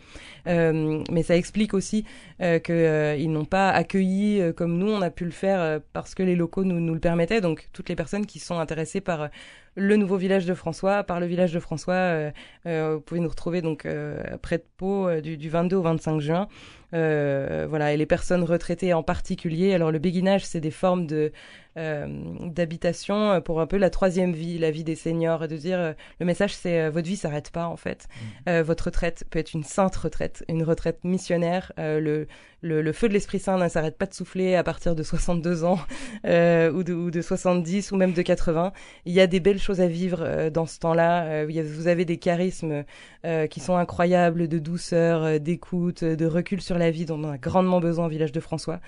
Mais 0.45 1.24
ça 1.24 1.36
explique 1.36 1.74
aussi 1.74 2.06
qu'ils 2.39 3.32
n'ont 3.32 3.45
pas 3.45 3.70
accueilli 3.70 4.41
comme 4.56 4.78
nous, 4.78 4.89
on 4.89 5.02
a 5.02 5.10
pu 5.10 5.26
le 5.26 5.32
faire 5.32 5.80
parce 5.93 6.16
que 6.16 6.24
les 6.24 6.36
locaux 6.36 6.64
nous, 6.64 6.80
nous 6.80 6.93
le 6.93 7.00
permettaient. 7.00 7.41
Donc 7.41 7.70
toutes 7.74 7.89
les 7.89 7.95
personnes 7.95 8.26
qui 8.26 8.39
sont 8.39 8.60
intéressées 8.60 9.02
par 9.02 9.30
le 9.76 9.95
nouveau 9.95 10.17
village 10.17 10.45
de 10.45 10.53
François, 10.53 11.03
par 11.03 11.19
le 11.19 11.26
village 11.26 11.53
de 11.53 11.59
François, 11.59 11.93
euh, 11.93 12.32
euh, 12.67 12.95
vous 12.95 13.01
pouvez 13.01 13.19
nous 13.19 13.30
retrouver 13.30 13.61
donc 13.61 13.86
euh, 13.86 14.21
près 14.41 14.57
de 14.59 14.65
Pau 14.78 15.09
du, 15.21 15.38
du 15.38 15.49
22 15.49 15.76
au 15.78 15.82
25 15.82 16.19
juin. 16.19 16.47
voilà, 16.91 17.93
et 17.93 17.97
les 17.97 18.05
personnes 18.05 18.43
retraitées 18.43 18.93
en 18.93 19.03
particulier. 19.03 19.74
Alors 19.74 19.91
le 19.91 19.99
béguinage, 19.99 20.45
c'est 20.45 20.61
des 20.61 20.71
formes 20.71 21.07
de 21.07 21.32
d'habitation 21.76 23.41
pour 23.41 23.59
un 23.59 23.65
peu 23.65 23.78
la 23.78 23.89
troisième 23.89 24.32
vie, 24.32 24.59
la 24.59 24.69
vie 24.69 24.84
des 24.84 24.93
seniors, 24.93 25.45
et 25.45 25.47
de 25.47 25.57
dire 25.57 25.95
le 26.19 26.26
message 26.26 26.53
c'est 26.53 26.88
votre 26.91 27.07
vie 27.07 27.15
s'arrête 27.15 27.49
pas 27.49 27.65
en 27.65 27.78
fait. 27.78 28.07
Mmh. 28.45 28.59
votre 28.59 28.86
retraite 28.86 29.26
peut 29.32 29.39
être 29.39 29.53
une 29.53 29.63
sainte 29.63 29.95
retraite, 29.95 30.45
une 30.49 30.61
retraite 30.61 31.03
missionnaire. 31.03 31.71
le 31.78 32.28
le, 32.64 32.91
feu 32.93 33.09
de 33.09 33.14
l'Esprit 33.14 33.39
Saint 33.39 33.57
ne 33.57 33.68
s'arrête 33.68 33.97
pas 33.97 34.05
de 34.05 34.14
souffler 34.14 34.55
à 34.55 34.64
partir 34.64 34.95
de 34.95 35.03
62 35.03 35.64
ans 35.64 35.80
euh, 36.26 36.72
ou, 36.72 36.84
de, 36.84 36.93
ou, 36.93 37.11
de, 37.11 37.22
70 37.22 37.91
ou 37.91 37.97
même 37.97 38.14
de 38.14 38.22
80. 38.22 38.72
Il 39.05 39.14
y 39.14 39.20
a 39.20 39.28
des 39.28 39.39
belles 39.39 39.59
choses 39.59 39.82
à 39.82 39.88
vivre 39.88 40.20
euh, 40.22 40.49
dans 40.49 40.66
ce 40.66 40.80
temps-là. 40.80 41.26
Euh, 41.26 41.64
vous 41.64 41.88
avez 41.88 42.05
des 42.05 42.18
charismes 42.18 42.84
euh, 43.26 43.47
qui 43.47 43.59
sont 43.59 43.76
incroyables, 43.76 44.47
de 44.47 44.59
douceur, 44.59 45.39
d'écoute, 45.39 46.03
de 46.03 46.26
recul 46.26 46.61
sur 46.61 46.78
la 46.78 46.89
vie 46.89 47.05
dont 47.05 47.20
on 47.20 47.30
a 47.30 47.38
grandement 47.38 47.80
besoin 47.80 48.05
au 48.05 48.09
village 48.09 48.32
de 48.32 48.39
François. 48.39 48.80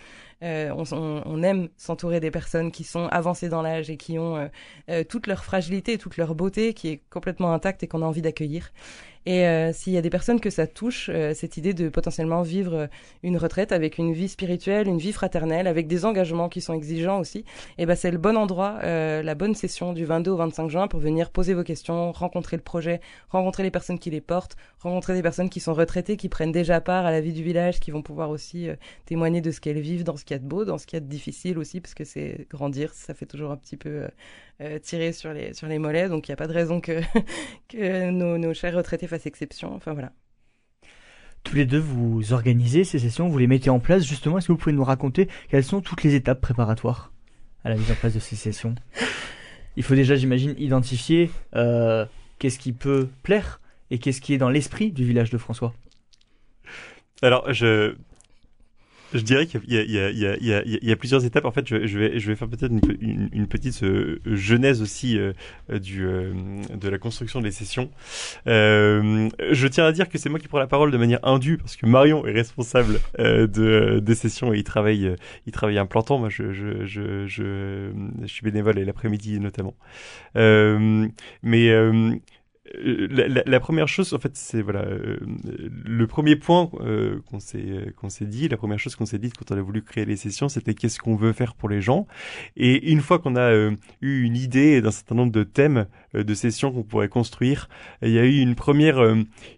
On, 0.41 0.83
on, 0.91 1.43
aime 1.43 1.69
s'entourer 1.77 2.19
des 2.19 2.31
personnes 2.31 2.71
qui 2.71 2.83
sont 2.83 3.07
avancées 3.07 3.49
dans 3.49 3.61
l'âge 3.61 3.89
et 3.89 3.97
qui 3.97 4.19
ont 4.19 4.49
toute 5.09 5.27
leur 5.27 5.43
fragilité, 5.43 5.97
toute 5.97 6.17
leur 6.17 6.35
beauté 6.35 6.73
qui 6.73 6.89
est 6.89 7.01
complètement 7.09 7.53
intacte 7.53 7.81
et 7.83 7.87
qu'on 7.87 8.01
a 8.01 8.05
envie 8.05 8.21
d'accueillir. 8.21 8.71
Et 9.25 9.47
euh, 9.47 9.73
s'il 9.73 9.93
y 9.93 9.97
a 9.97 10.01
des 10.01 10.11
personnes 10.11 10.39
que 10.39 10.51
ça 10.51 10.67
touche, 10.67 11.09
euh, 11.11 11.33
cette 11.33 11.57
idée 11.57 11.73
de 11.73 11.89
potentiellement 11.89 12.43
vivre 12.43 12.73
euh, 12.75 12.87
une 13.23 13.37
retraite 13.37 13.71
avec 13.71 13.97
une 13.97 14.13
vie 14.13 14.27
spirituelle, 14.27 14.87
une 14.87 14.99
vie 14.99 15.13
fraternelle, 15.13 15.65
avec 15.65 15.87
des 15.87 16.05
engagements 16.05 16.47
qui 16.47 16.61
sont 16.61 16.73
exigeants 16.73 17.19
aussi, 17.19 17.39
et 17.39 17.43
eh 17.79 17.85
ben 17.87 17.95
c'est 17.95 18.11
le 18.11 18.17
bon 18.19 18.37
endroit, 18.37 18.79
la 18.83 19.35
bonne 19.35 19.55
session 19.55 19.93
du 19.93 20.05
22 20.05 20.31
au 20.31 20.37
25 20.37 20.69
juin 20.69 20.87
pour 20.87 20.99
venir 20.99 21.31
poser 21.31 21.53
vos 21.53 21.63
questions, 21.63 22.11
rencontrer 22.11 22.57
le 22.57 22.63
projet, 22.63 23.01
rencontrer 23.29 23.63
les 23.63 23.71
personnes 23.71 23.99
qui 23.99 24.09
les 24.09 24.21
portent, 24.21 24.55
rencontrer 24.79 25.13
des 25.13 25.21
personnes 25.21 25.49
qui 25.49 25.59
sont 25.59 25.73
retraitées, 25.73 26.17
qui 26.17 26.29
prennent 26.29 26.51
déjà 26.51 26.81
part 26.81 27.05
à 27.05 27.11
la 27.11 27.21
vie 27.21 27.33
du 27.33 27.43
village, 27.43 27.79
qui 27.79 27.91
vont 27.91 28.01
pouvoir 28.01 28.29
aussi 28.29 28.67
témoigner 29.05 29.41
de 29.41 29.51
ce 29.51 29.59
qu'elles 29.59 29.79
vivent, 29.79 30.03
dans 30.03 30.17
ce 30.17 30.24
qu'il 30.25 30.35
y 30.35 30.39
a 30.39 30.39
de 30.39 30.47
beau, 30.47 30.65
dans 30.65 30.77
ce 30.77 30.85
qu'il 30.85 30.97
y 30.97 31.01
a 31.01 31.01
de 31.01 31.09
difficile 31.09 31.57
aussi, 31.57 31.79
parce 31.79 31.93
que 31.93 32.03
c'est 32.03 32.47
grandir, 32.49 32.93
ça 32.93 33.13
fait 33.13 33.25
toujours 33.25 33.51
un 33.51 33.57
petit 33.57 33.77
peu 33.77 34.07
euh, 34.61 34.79
tirer 34.79 35.13
sur 35.13 35.31
les, 35.33 35.53
sur 35.53 35.67
les 35.67 35.79
mollets. 35.79 36.09
Donc 36.09 36.27
il 36.27 36.31
n'y 36.31 36.33
a 36.33 36.37
pas 36.37 36.47
de 36.47 36.53
raison 36.53 36.81
que, 36.81 37.01
que 37.69 38.09
nos, 38.09 38.37
nos 38.37 38.53
chers 38.53 38.75
retraités 38.75 39.07
fassent 39.07 39.25
exception. 39.25 39.73
Enfin 39.73 39.93
voilà. 39.93 40.11
Tous 41.43 41.55
les 41.55 41.65
deux, 41.65 41.79
vous 41.79 42.33
organisez 42.33 42.83
ces 42.83 42.97
sessions, 42.97 43.29
vous 43.29 43.37
les 43.37 43.47
mettez 43.47 43.69
en 43.69 43.79
place. 43.79 44.03
Justement, 44.03 44.39
est-ce 44.39 44.47
que 44.47 44.51
vous 44.51 44.57
pouvez 44.57 44.75
nous 44.75 44.83
raconter 44.83 45.29
quelles 45.49 45.63
sont 45.63 45.79
toutes 45.79 46.01
les 46.03 46.15
étapes 46.15 46.41
préparatoires 46.41 47.13
à 47.63 47.69
la 47.69 47.75
mise 47.75 47.91
en 47.91 47.95
place 47.95 48.15
de 48.15 48.19
ces 48.19 48.35
sessions? 48.35 48.73
Il 49.77 49.83
faut 49.83 49.93
déjà, 49.93 50.15
j'imagine, 50.15 50.55
identifier 50.57 51.29
euh, 51.55 52.05
qu'est-ce 52.39 52.57
qui 52.57 52.71
peut 52.71 53.09
plaire 53.21 53.61
et 53.91 53.99
qu'est-ce 53.99 54.21
qui 54.21 54.33
est 54.33 54.37
dans 54.39 54.49
l'esprit 54.49 54.91
du 54.91 55.05
village 55.05 55.29
de 55.29 55.37
François. 55.37 55.73
Alors, 57.21 57.53
je, 57.53 57.95
je 59.15 59.23
dirais 59.23 59.45
qu'il 59.47 59.61
y, 59.67 59.75
y, 59.75 60.87
y, 60.87 60.91
a 60.91 60.95
plusieurs 60.95 61.25
étapes. 61.25 61.45
En 61.45 61.51
fait, 61.51 61.67
je, 61.67 61.87
je 61.87 61.99
vais, 61.99 62.19
je 62.19 62.27
vais 62.27 62.35
faire 62.35 62.47
peut-être 62.47 62.71
une, 63.01 63.47
petite 63.47 63.83
euh, 63.83 64.19
genèse 64.25 64.81
aussi 64.81 65.17
euh, 65.17 65.33
du, 65.79 66.05
euh, 66.05 66.33
de 66.73 66.89
la 66.89 66.97
construction 66.97 67.41
des 67.41 67.51
sessions. 67.51 67.89
je 68.45 69.67
tiens 69.67 69.85
à 69.85 69.91
dire 69.91 70.09
que 70.09 70.17
c'est 70.17 70.29
moi 70.29 70.39
qui 70.39 70.47
prends 70.47 70.59
la 70.59 70.67
parole 70.67 70.91
de 70.91 70.97
manière 70.97 71.19
indue 71.23 71.57
parce 71.57 71.75
que 71.75 71.85
Marion 71.85 72.25
est 72.25 72.31
responsable 72.31 72.99
de, 73.17 73.99
des 73.99 74.15
sessions 74.15 74.53
et 74.53 74.57
il 74.57 74.63
travaille, 74.63 75.15
il 75.45 75.51
travaille 75.51 75.77
un 75.77 75.85
plantant. 75.85 76.19
Moi, 76.19 76.29
je, 76.29 76.51
je, 76.51 76.85
je, 76.85 77.25
je, 77.27 77.91
suis 78.25 78.43
bénévole 78.43 78.79
et 78.79 78.85
l'après-midi 78.85 79.39
notamment. 79.39 79.75
mais 80.35 81.71
euh, 82.73 83.43
la, 83.45 83.59
première 83.59 83.87
chose, 83.87 84.13
en 84.13 84.19
fait, 84.19 84.35
c'est 84.35 84.61
voilà, 84.61 84.81
euh, 84.81 85.17
le 85.85 86.07
premier 86.07 86.35
point 86.35 86.69
euh, 86.79 87.21
qu'on 87.29 87.39
s'est 87.39 87.93
qu'on 87.95 88.09
s'est 88.09 88.25
dit, 88.25 88.47
la 88.49 88.57
première 88.57 88.79
chose 88.79 88.95
qu'on 88.95 89.05
s'est 89.05 89.19
dit 89.19 89.31
quand 89.31 89.51
on 89.53 89.57
a 89.57 89.61
voulu 89.61 89.83
créer 89.83 90.05
les 90.05 90.15
sessions, 90.15 90.49
c'était 90.49 90.73
qu'est-ce 90.73 90.99
qu'on 90.99 91.15
veut 91.15 91.33
faire 91.33 91.53
pour 91.53 91.69
les 91.69 91.81
gens. 91.81 92.07
Et 92.57 92.91
une 92.91 93.01
fois 93.01 93.19
qu'on 93.19 93.35
a 93.35 93.53
eu 93.53 94.23
une 94.23 94.35
idée 94.35 94.81
d'un 94.81 94.91
certain 94.91 95.15
nombre 95.15 95.31
de 95.31 95.43
thèmes 95.43 95.85
de 96.13 96.33
sessions 96.33 96.71
qu'on 96.71 96.83
pourrait 96.83 97.09
construire, 97.09 97.69
il 98.01 98.11
y 98.11 98.19
a 98.19 98.25
eu 98.25 98.39
une 98.39 98.55
première 98.55 98.99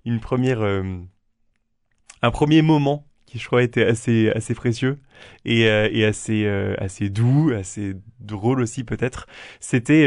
une 0.06 0.20
première 0.20 0.62
un 0.62 2.32
premier 2.32 2.62
moment 2.62 3.08
qui 3.26 3.40
je 3.40 3.46
crois 3.46 3.64
était 3.64 3.86
assez 3.86 4.30
assez 4.32 4.54
précieux 4.54 5.00
et, 5.46 5.64
et 5.64 6.06
assez 6.06 6.48
assez 6.78 7.10
doux, 7.10 7.52
assez 7.58 7.96
drôle 8.20 8.62
aussi 8.62 8.84
peut-être. 8.84 9.28
C'était 9.60 10.06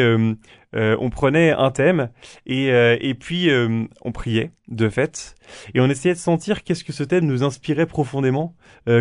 euh, 0.76 0.96
on 1.00 1.10
prenait 1.10 1.50
un 1.50 1.72
thème 1.72 2.10
et, 2.46 2.70
euh, 2.70 2.96
et 3.00 3.14
puis 3.14 3.50
euh, 3.50 3.86
on 4.02 4.12
priait 4.12 4.52
de 4.68 4.88
fait 4.88 5.34
et 5.74 5.80
on 5.80 5.90
essayait 5.90 6.14
de 6.14 6.20
sentir 6.20 6.62
qu'est-ce 6.62 6.84
que 6.84 6.92
ce 6.92 7.02
thème 7.02 7.26
nous 7.26 7.42
inspirait 7.42 7.86
profondément, 7.86 8.54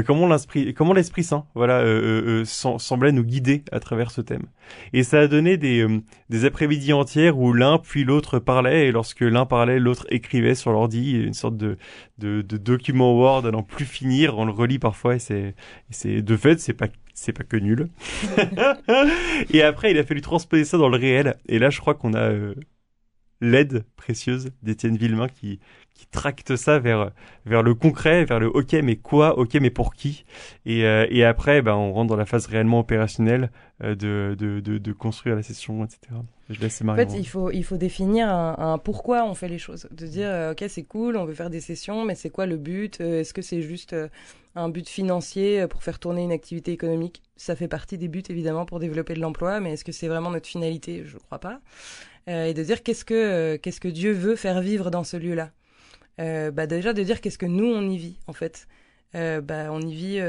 comment 0.08 0.28
l'esprit 0.28 0.74
comment 0.74 0.94
l'esprit 0.94 1.24
saint 1.24 1.46
voilà 1.54 1.84
semblait 2.44 3.12
nous 3.12 3.24
guider 3.24 3.64
à 3.72 3.80
travers 3.80 4.10
ce 4.10 4.22
thème. 4.22 4.48
Et 4.94 5.04
ça 5.04 5.20
a 5.20 5.28
donné 5.28 5.58
des 5.58 6.46
après-midi 6.46 6.92
entières 6.92 7.38
où 7.38 7.54
l'un 7.54 7.78
puis 7.78 8.04
l'autre 8.04 8.40
parlait 8.40 8.88
et 8.88 8.92
lorsque 8.92 9.22
l'un 9.22 9.46
parlait 9.46 9.78
l'autre 9.78 10.08
écrivait 10.10 10.56
sur 10.56 10.72
l'ordi 10.72 11.12
une 11.12 11.36
sorte 11.36 11.56
de 11.56 11.78
de, 12.18 12.42
de 12.42 12.58
document 12.58 13.16
Word 13.16 13.46
à 13.46 13.52
n'en 13.52 13.62
plus 13.62 13.86
finir, 13.86 14.40
on 14.40 14.46
le 14.46 14.52
relit 14.52 14.80
parfois 14.80 15.18
et 15.18 15.20
c'est 15.20 15.54
c'est 16.00 16.22
de 16.22 16.38
fait 16.38 16.62
c'est 16.62 16.74
pas 16.74 16.88
c'est 17.14 17.34
pas 17.34 17.44
que 17.44 17.58
nul. 17.58 17.90
et 19.54 19.62
après, 19.62 19.92
il 19.92 19.98
a 19.98 20.06
fallu 20.06 20.22
transposer 20.22 20.64
ça 20.64 20.78
dans 20.78 20.88
le 20.88 20.98
réel. 20.98 21.36
Et 21.50 21.60
là, 21.60 21.70
je 21.70 21.82
crois 21.82 21.94
qu'on 21.94 22.14
a 22.14 22.32
euh, 22.32 22.56
l'aide 23.42 23.84
précieuse 23.98 24.52
d'Étienne 24.64 24.96
Villemain 24.96 25.28
qui, 25.28 25.60
qui 26.00 26.08
tracte 26.08 26.56
ça 26.56 26.80
vers, 26.80 27.12
vers 27.46 27.62
le 27.62 27.76
concret, 27.76 28.24
vers 28.24 28.40
le 28.40 28.48
OK, 28.48 28.72
mais 28.72 28.96
quoi 28.96 29.38
OK, 29.38 29.56
mais 29.56 29.70
pour 29.70 29.94
qui? 29.94 30.24
Et, 30.66 30.86
euh, 30.86 31.06
et 31.10 31.26
après, 31.26 31.62
ben, 31.62 31.76
on 31.76 31.92
rentre 31.92 32.08
dans 32.08 32.16
la 32.16 32.26
phase 32.26 32.46
réellement 32.46 32.80
opérationnelle 32.80 33.52
euh, 33.84 33.96
de, 33.96 34.34
de, 34.40 34.62
de, 34.62 34.78
de, 34.78 34.92
construire 34.94 35.36
la 35.36 35.44
session, 35.44 35.84
etc. 35.84 36.00
Je 36.50 36.62
laisse 36.62 36.82
En 36.88 36.96
fait, 36.96 37.12
il 37.18 37.28
faut, 37.28 37.52
il 37.52 37.64
faut 37.64 37.76
définir 37.76 38.30
un, 38.30 38.56
un, 38.58 38.78
pourquoi 38.78 39.26
on 39.26 39.34
fait 39.34 39.50
les 39.50 39.58
choses. 39.58 39.90
De 39.92 40.08
dire, 40.08 40.30
OK, 40.52 40.64
c'est 40.70 40.84
cool, 40.84 41.18
on 41.18 41.26
veut 41.26 41.34
faire 41.34 41.50
des 41.50 41.60
sessions, 41.60 42.06
mais 42.06 42.16
c'est 42.16 42.30
quoi 42.30 42.46
le 42.46 42.56
but? 42.56 43.02
Est-ce 43.02 43.34
que 43.34 43.42
c'est 43.42 43.62
juste 43.62 43.94
un 44.56 44.70
but 44.70 44.88
financier 44.88 45.68
pour 45.68 45.84
faire 45.84 46.00
tourner 46.00 46.24
une 46.24 46.32
activité 46.32 46.72
économique? 46.72 47.24
Ça 47.36 47.58
fait 47.58 47.68
partie 47.68 47.98
des 47.98 48.08
buts 48.08 48.24
évidemment 48.30 48.66
pour 48.66 48.80
développer 48.80 49.16
de 49.16 49.20
l'emploi, 49.20 49.60
mais 49.60 49.74
est-ce 49.74 49.84
que 49.84 49.92
c'est 49.92 50.08
vraiment 50.08 50.32
notre 50.32 50.48
finalité? 50.48 51.04
Je 51.06 51.16
ne 51.16 51.20
crois 51.20 51.40
pas. 51.40 51.60
Euh, 52.30 52.46
et 52.46 52.54
de 52.54 52.64
dire 52.64 52.84
qu'est-ce 52.84 53.06
que 53.06 53.14
euh, 53.14 53.58
qu'est-ce 53.58 53.80
que 53.80 53.88
Dieu 53.88 54.12
veut 54.12 54.36
faire 54.36 54.62
vivre 54.62 54.92
dans 54.92 55.04
ce 55.04 55.18
lieu-là? 55.18 55.52
Euh, 56.20 56.52
bah 56.52 56.68
déjà 56.68 56.94
de 56.94 57.02
dire 57.04 57.22
qu'est-ce 57.22 57.38
que 57.38 57.46
nous 57.46 57.66
on 57.66 57.90
y 57.90 57.98
vit 57.98 58.20
en 58.28 58.34
fait. 58.34 58.68
bah 59.14 59.72
on 59.72 59.82
y 59.82 59.94
vit 59.94 60.20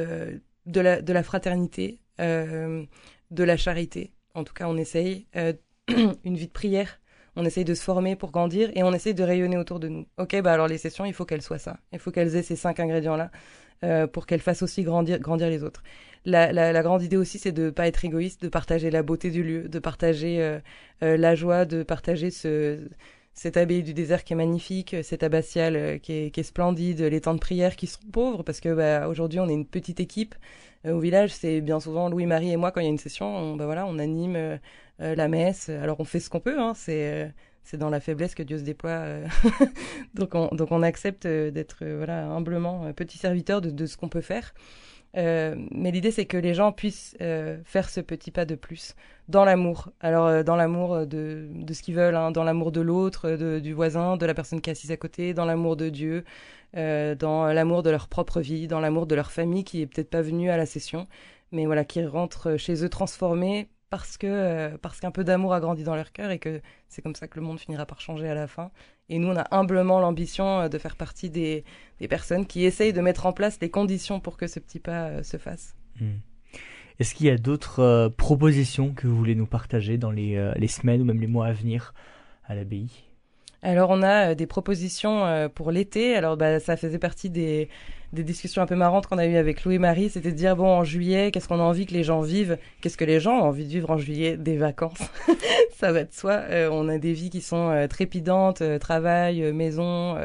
de 0.66 0.80
la 0.80 1.02
de 1.02 1.12
la 1.12 1.22
fraternité, 1.22 2.00
de 2.18 2.86
la 3.30 3.56
charité. 3.56 4.12
En 4.34 4.44
tout 4.44 4.54
cas 4.54 4.66
on 4.68 4.76
essaye 4.76 5.26
une 5.88 6.36
vie 6.36 6.46
de 6.46 6.52
prière. 6.52 7.00
On 7.36 7.44
essaye 7.44 7.64
de 7.64 7.74
se 7.74 7.82
former 7.82 8.16
pour 8.16 8.32
grandir 8.32 8.70
et 8.74 8.82
on 8.82 8.92
essaye 8.92 9.14
de 9.14 9.22
rayonner 9.22 9.56
autour 9.56 9.78
de 9.78 9.88
nous. 9.88 10.06
Ok, 10.18 10.40
bah 10.42 10.52
alors 10.52 10.66
les 10.66 10.78
sessions, 10.78 11.04
il 11.04 11.14
faut 11.14 11.24
qu'elles 11.24 11.42
soient 11.42 11.58
ça. 11.58 11.78
Il 11.92 12.00
faut 12.00 12.10
qu'elles 12.10 12.34
aient 12.34 12.42
ces 12.42 12.56
cinq 12.56 12.80
ingrédients-là. 12.80 13.30
Euh, 13.82 14.06
pour 14.06 14.26
qu'elle 14.26 14.40
fasse 14.42 14.62
aussi 14.62 14.82
grandir, 14.82 15.18
grandir 15.20 15.48
les 15.48 15.64
autres. 15.64 15.82
La, 16.26 16.52
la, 16.52 16.82
grande 16.82 17.02
idée 17.02 17.16
aussi, 17.16 17.38
c'est 17.38 17.50
de 17.50 17.70
pas 17.70 17.86
être 17.86 18.04
égoïste, 18.04 18.42
de 18.42 18.48
partager 18.50 18.90
la 18.90 19.02
beauté 19.02 19.30
du 19.30 19.42
lieu, 19.42 19.70
de 19.70 19.78
partager 19.78 20.42
euh, 20.42 20.58
euh, 21.02 21.16
la 21.16 21.34
joie, 21.34 21.64
de 21.64 21.82
partager 21.82 22.30
ce, 22.30 22.78
cette 23.32 23.56
abbaye 23.56 23.82
du 23.82 23.94
désert 23.94 24.24
qui 24.24 24.32
est 24.32 24.36
magnifique, 24.36 24.96
cette 25.02 25.22
abbatiale 25.22 26.00
qui 26.00 26.12
est, 26.12 26.30
qui 26.30 26.40
est 26.40 26.44
splendide, 26.44 27.00
les 27.00 27.20
temps 27.20 27.34
de 27.34 27.38
prière 27.38 27.76
qui 27.76 27.86
sont 27.86 28.00
pauvres, 28.12 28.42
parce 28.42 28.60
que 28.60 28.74
bah, 28.74 29.08
aujourd'hui 29.08 29.40
on 29.40 29.48
est 29.48 29.54
une 29.54 29.66
petite 29.66 30.00
équipe. 30.00 30.34
au 30.86 30.98
village, 30.98 31.32
c'est 31.32 31.60
bien 31.60 31.80
souvent 31.80 32.08
Louis-Marie 32.08 32.52
et 32.52 32.56
moi 32.56 32.72
quand 32.72 32.80
il 32.80 32.84
y 32.84 32.86
a 32.86 32.90
une 32.90 32.98
session, 32.98 33.26
on, 33.26 33.56
bah, 33.56 33.66
voilà, 33.66 33.86
on 33.86 33.98
anime 33.98 34.58
la 34.98 35.28
messe. 35.28 35.68
Alors 35.68 36.00
on 36.00 36.04
fait 36.04 36.20
ce 36.20 36.28
qu'on 36.28 36.40
peut, 36.40 36.58
hein, 36.58 36.74
c'est 36.74 37.32
c'est 37.70 37.76
dans 37.76 37.90
la 37.90 38.00
faiblesse 38.00 38.34
que 38.34 38.42
Dieu 38.42 38.58
se 38.58 38.64
déploie. 38.64 38.90
Euh. 38.90 39.26
donc, 40.14 40.34
on, 40.34 40.48
donc 40.48 40.72
on 40.72 40.82
accepte 40.82 41.26
euh, 41.26 41.50
d'être 41.50 41.78
euh, 41.82 41.98
voilà 41.98 42.26
humblement 42.26 42.92
petit 42.94 43.18
serviteur 43.18 43.60
de 43.60 43.86
ce 43.86 43.96
qu'on 43.96 44.08
peut 44.08 44.20
faire. 44.20 44.54
Mais 45.14 45.90
l'idée 45.90 46.10
c'est 46.10 46.26
que 46.26 46.36
les 46.36 46.54
gens 46.54 46.72
puissent 46.72 47.16
faire 47.18 47.88
ce 47.88 48.00
petit 48.00 48.30
pas 48.30 48.44
de 48.44 48.54
plus 48.54 48.94
dans 49.28 49.44
l'amour. 49.44 49.90
Alors 50.00 50.44
dans 50.44 50.56
l'amour 50.56 51.06
de, 51.06 51.48
de 51.50 51.72
ce 51.74 51.82
qu'ils 51.82 51.94
veulent, 51.94 52.16
hein, 52.16 52.30
dans 52.30 52.44
l'amour 52.44 52.72
de 52.72 52.80
l'autre, 52.80 53.58
du 53.58 53.72
voisin, 53.72 54.16
de 54.16 54.26
la 54.26 54.34
personne 54.34 54.60
qui 54.60 54.70
est 54.70 54.72
assise 54.72 54.90
à 54.92 54.96
côté, 54.96 55.34
dans 55.34 55.44
l'amour 55.44 55.76
de 55.76 55.88
Dieu, 55.88 56.24
dans 56.74 57.52
l'amour 57.52 57.82
de 57.82 57.90
leur 57.90 58.08
propre 58.08 58.40
vie, 58.40 58.68
dans 58.68 58.80
l'amour 58.80 59.06
de 59.06 59.14
leur 59.14 59.30
famille 59.30 59.64
qui 59.64 59.82
est 59.82 59.86
peut-être 59.86 60.10
pas 60.10 60.22
venue 60.22 60.50
à 60.50 60.56
la 60.56 60.66
session, 60.66 61.06
mais 61.52 61.66
voilà 61.66 61.84
qui 61.84 62.04
rentrent 62.04 62.56
chez 62.56 62.84
eux 62.84 62.88
transformés 62.88 63.68
parce 63.90 64.16
que 64.16 64.26
euh, 64.26 64.78
parce 64.80 65.00
qu'un 65.00 65.10
peu 65.10 65.24
d'amour 65.24 65.52
a 65.52 65.60
grandi 65.60 65.82
dans 65.82 65.96
leur 65.96 66.12
cœur 66.12 66.30
et 66.30 66.38
que 66.38 66.62
c'est 66.88 67.02
comme 67.02 67.16
ça 67.16 67.26
que 67.26 67.38
le 67.38 67.44
monde 67.44 67.58
finira 67.58 67.84
par 67.84 68.00
changer 68.00 68.28
à 68.28 68.34
la 68.34 68.46
fin. 68.46 68.70
Et 69.08 69.18
nous, 69.18 69.28
on 69.28 69.36
a 69.36 69.46
humblement 69.50 69.98
l'ambition 69.98 70.60
euh, 70.60 70.68
de 70.68 70.78
faire 70.78 70.96
partie 70.96 71.28
des, 71.28 71.64
des, 71.98 72.06
personnes 72.06 72.46
qui 72.46 72.64
essayent 72.64 72.92
de 72.92 73.00
mettre 73.00 73.26
en 73.26 73.32
place 73.32 73.58
les 73.60 73.68
conditions 73.68 74.20
pour 74.20 74.36
que 74.36 74.46
ce 74.46 74.60
petit 74.60 74.78
pas 74.78 75.08
euh, 75.08 75.22
se 75.24 75.36
fasse. 75.36 75.74
Hmm. 76.00 76.18
Est-ce 77.00 77.14
qu'il 77.14 77.26
y 77.26 77.30
a 77.30 77.38
d'autres 77.38 78.12
propositions 78.18 78.92
que 78.92 79.06
vous 79.06 79.16
voulez 79.16 79.34
nous 79.34 79.46
partager 79.46 79.96
dans 79.96 80.10
les, 80.10 80.52
les, 80.56 80.68
semaines 80.68 81.00
ou 81.00 81.04
même 81.06 81.18
les 81.18 81.26
mois 81.26 81.46
à 81.46 81.52
venir 81.52 81.94
à 82.44 82.54
l'abbaye? 82.54 82.90
Alors 83.62 83.90
on 83.90 84.02
a 84.02 84.34
des 84.34 84.46
propositions 84.46 85.48
pour 85.54 85.70
l'été. 85.70 86.16
Alors 86.16 86.36
bah, 86.36 86.60
ça 86.60 86.76
faisait 86.76 86.98
partie 86.98 87.28
des, 87.28 87.68
discussions 88.12 88.62
un 88.62 88.66
peu 88.66 88.74
marrantes 88.74 89.06
qu'on 89.06 89.18
a 89.18 89.26
eues 89.26 89.36
avec 89.36 89.64
Louis 89.64 89.78
Marie. 89.78 90.08
C'était 90.08 90.32
de 90.32 90.36
dire 90.36 90.56
bon 90.56 90.66
en 90.66 90.84
juillet, 90.84 91.30
qu'est-ce 91.30 91.46
qu'on 91.46 91.60
a 91.60 91.62
envie 91.62 91.86
que 91.86 91.92
les 91.92 92.04
gens 92.04 92.20
vivent? 92.22 92.58
Qu'est-ce 92.80 92.96
que 92.96 93.04
les 93.04 93.20
gens 93.20 93.38
ont 93.38 93.44
envie 93.44 93.64
de 93.64 93.70
vivre 93.70 93.90
en 93.90 93.98
juillet? 93.98 94.36
Des 94.36 94.56
vacances. 94.56 95.02
ça 95.76 95.92
va 95.92 96.04
de 96.04 96.12
soi. 96.12 96.42
on 96.70 96.88
a 96.88 96.98
des 96.98 97.12
vies 97.12 97.30
qui 97.30 97.42
sont 97.42 97.86
trépidantes, 97.88 98.62
travail, 98.80 99.52
maison, 99.52 100.16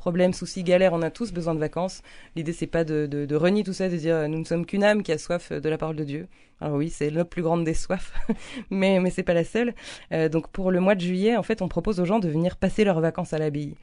problèmes, 0.00 0.32
soucis, 0.32 0.64
galères, 0.64 0.94
on 0.94 1.02
a 1.02 1.10
tous 1.10 1.30
besoin 1.30 1.54
de 1.54 1.60
vacances. 1.60 2.02
L'idée, 2.34 2.54
c'est 2.54 2.66
pas 2.66 2.84
de, 2.84 3.34
renier 3.36 3.62
tout 3.62 3.74
ça, 3.74 3.88
de 3.90 3.96
dire 3.96 4.28
nous 4.28 4.38
ne 4.38 4.44
sommes 4.44 4.64
qu'une 4.64 4.82
âme 4.82 5.02
qui 5.02 5.12
a 5.12 5.18
soif 5.18 5.52
de 5.52 5.68
la 5.68 5.76
parole 5.76 5.96
de 5.96 6.04
Dieu. 6.04 6.26
Alors 6.62 6.76
oui, 6.76 6.88
c'est 6.90 7.10
notre 7.10 7.28
plus 7.28 7.42
grande 7.42 7.64
des 7.64 7.74
soifs, 7.74 8.12
mais 8.70 8.98
mais 9.00 9.10
c'est 9.10 9.22
pas 9.22 9.34
la 9.34 9.44
seule. 9.44 9.74
Euh, 10.12 10.28
donc 10.28 10.48
pour 10.48 10.70
le 10.70 10.80
mois 10.80 10.94
de 10.94 11.00
juillet, 11.00 11.36
en 11.36 11.42
fait, 11.42 11.62
on 11.62 11.68
propose 11.68 12.00
aux 12.00 12.04
gens 12.04 12.18
de 12.18 12.28
venir 12.28 12.56
passer 12.56 12.84
leurs 12.84 13.00
vacances 13.00 13.32
à 13.32 13.38
l'abbaye. 13.38 13.74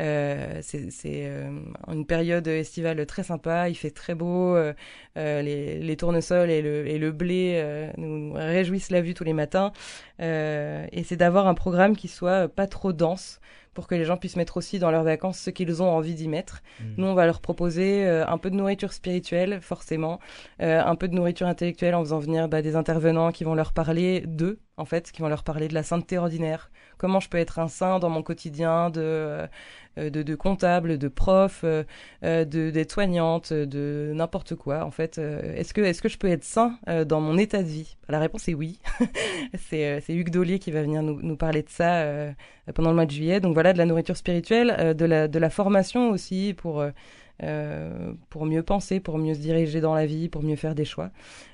Euh, 0.00 0.60
c'est 0.62 0.92
euh, 1.26 1.50
une 1.88 2.06
période 2.06 2.46
estivale 2.46 3.04
très 3.06 3.24
sympa, 3.24 3.68
il 3.68 3.74
fait 3.74 3.90
très 3.90 4.14
beau, 4.14 4.54
euh, 4.54 4.72
euh 5.16 5.42
les, 5.42 5.96
tournesols 5.96 6.50
et 6.50 6.62
le, 6.62 7.12
blé 7.12 7.54
euh, 7.56 7.90
nous 7.96 8.32
réjouissent 8.34 8.90
la 8.90 9.00
vue 9.00 9.14
tous 9.14 9.24
les 9.24 9.32
matins. 9.32 9.72
et 10.20 11.02
c'est 11.04 11.16
d'avoir 11.16 11.48
un 11.48 11.54
programme 11.54 11.96
qui 11.96 12.08
soit 12.08 12.48
pas 12.48 12.66
trop 12.66 12.92
dense, 12.92 13.40
pour 13.78 13.86
que 13.86 13.94
les 13.94 14.04
gens 14.04 14.16
puissent 14.16 14.34
mettre 14.34 14.56
aussi 14.56 14.80
dans 14.80 14.90
leurs 14.90 15.04
vacances 15.04 15.38
ce 15.38 15.50
qu'ils 15.50 15.84
ont 15.84 15.88
envie 15.88 16.16
d'y 16.16 16.26
mettre. 16.26 16.62
Mmh. 16.80 16.84
Nous, 16.96 17.06
on 17.06 17.14
va 17.14 17.26
leur 17.26 17.40
proposer 17.40 18.04
euh, 18.04 18.26
un 18.26 18.36
peu 18.36 18.50
de 18.50 18.56
nourriture 18.56 18.92
spirituelle, 18.92 19.60
forcément, 19.60 20.18
euh, 20.60 20.82
un 20.84 20.96
peu 20.96 21.06
de 21.06 21.14
nourriture 21.14 21.46
intellectuelle 21.46 21.94
en 21.94 22.00
faisant 22.00 22.18
venir 22.18 22.48
bah, 22.48 22.60
des 22.60 22.74
intervenants 22.74 23.30
qui 23.30 23.44
vont 23.44 23.54
leur 23.54 23.72
parler 23.72 24.24
d'eux, 24.26 24.58
en 24.78 24.84
fait, 24.84 25.12
qui 25.12 25.22
vont 25.22 25.28
leur 25.28 25.44
parler 25.44 25.68
de 25.68 25.74
la 25.74 25.84
sainteté 25.84 26.18
ordinaire. 26.18 26.72
Comment 26.96 27.20
je 27.20 27.28
peux 27.28 27.38
être 27.38 27.60
un 27.60 27.68
saint 27.68 28.00
dans 28.00 28.10
mon 28.10 28.24
quotidien 28.24 28.90
de, 28.90 29.46
de, 29.98 30.22
de 30.22 30.34
comptable, 30.34 30.98
de 30.98 31.08
prof, 31.08 31.60
euh, 31.64 31.84
de 32.22 32.70
d'aide-soignante, 32.70 33.52
de 33.52 34.12
n'importe 34.14 34.54
quoi, 34.54 34.84
en 34.84 34.90
fait. 34.90 35.18
est-ce 35.18 35.72
que, 35.74 36.08
je 36.08 36.18
peux 36.18 36.28
être 36.28 36.44
saint 36.44 36.78
dans 37.06 37.20
mon 37.20 37.38
état 37.38 37.62
de 37.62 37.68
vie? 37.68 37.96
La 38.08 38.18
réponse 38.18 38.48
est 38.48 38.54
oui. 38.54 38.78
c'est, 39.68 40.02
Hugues 40.08 40.30
Dollier 40.30 40.58
qui 40.58 40.70
va 40.70 40.82
venir 40.82 41.02
nous, 41.02 41.36
parler 41.36 41.62
de 41.62 41.68
ça 41.68 42.04
pendant 42.74 42.90
le 42.90 42.96
mois 42.96 43.06
de 43.06 43.10
juillet. 43.10 43.40
Donc 43.40 43.54
voilà, 43.54 43.72
de 43.72 43.78
la 43.78 43.86
nourriture 43.86 44.16
spirituelle, 44.16 44.74
euh, 44.78 44.94
de, 44.94 45.26
de 45.26 45.38
la 45.38 45.50
formation 45.50 46.10
aussi 46.10 46.54
pour 46.56 46.84
euh, 47.42 47.78
euh, 47.88 48.12
pour 48.30 48.46
mieux 48.46 48.62
penser, 48.62 49.00
pour 49.00 49.18
mieux 49.18 49.34
se 49.34 49.40
diriger 49.40 49.80
dans 49.80 49.94
la 49.94 50.06
vie, 50.06 50.28
pour 50.28 50.42
mieux 50.42 50.56
faire 50.56 50.74
des 50.74 50.84
choix. 50.84 51.10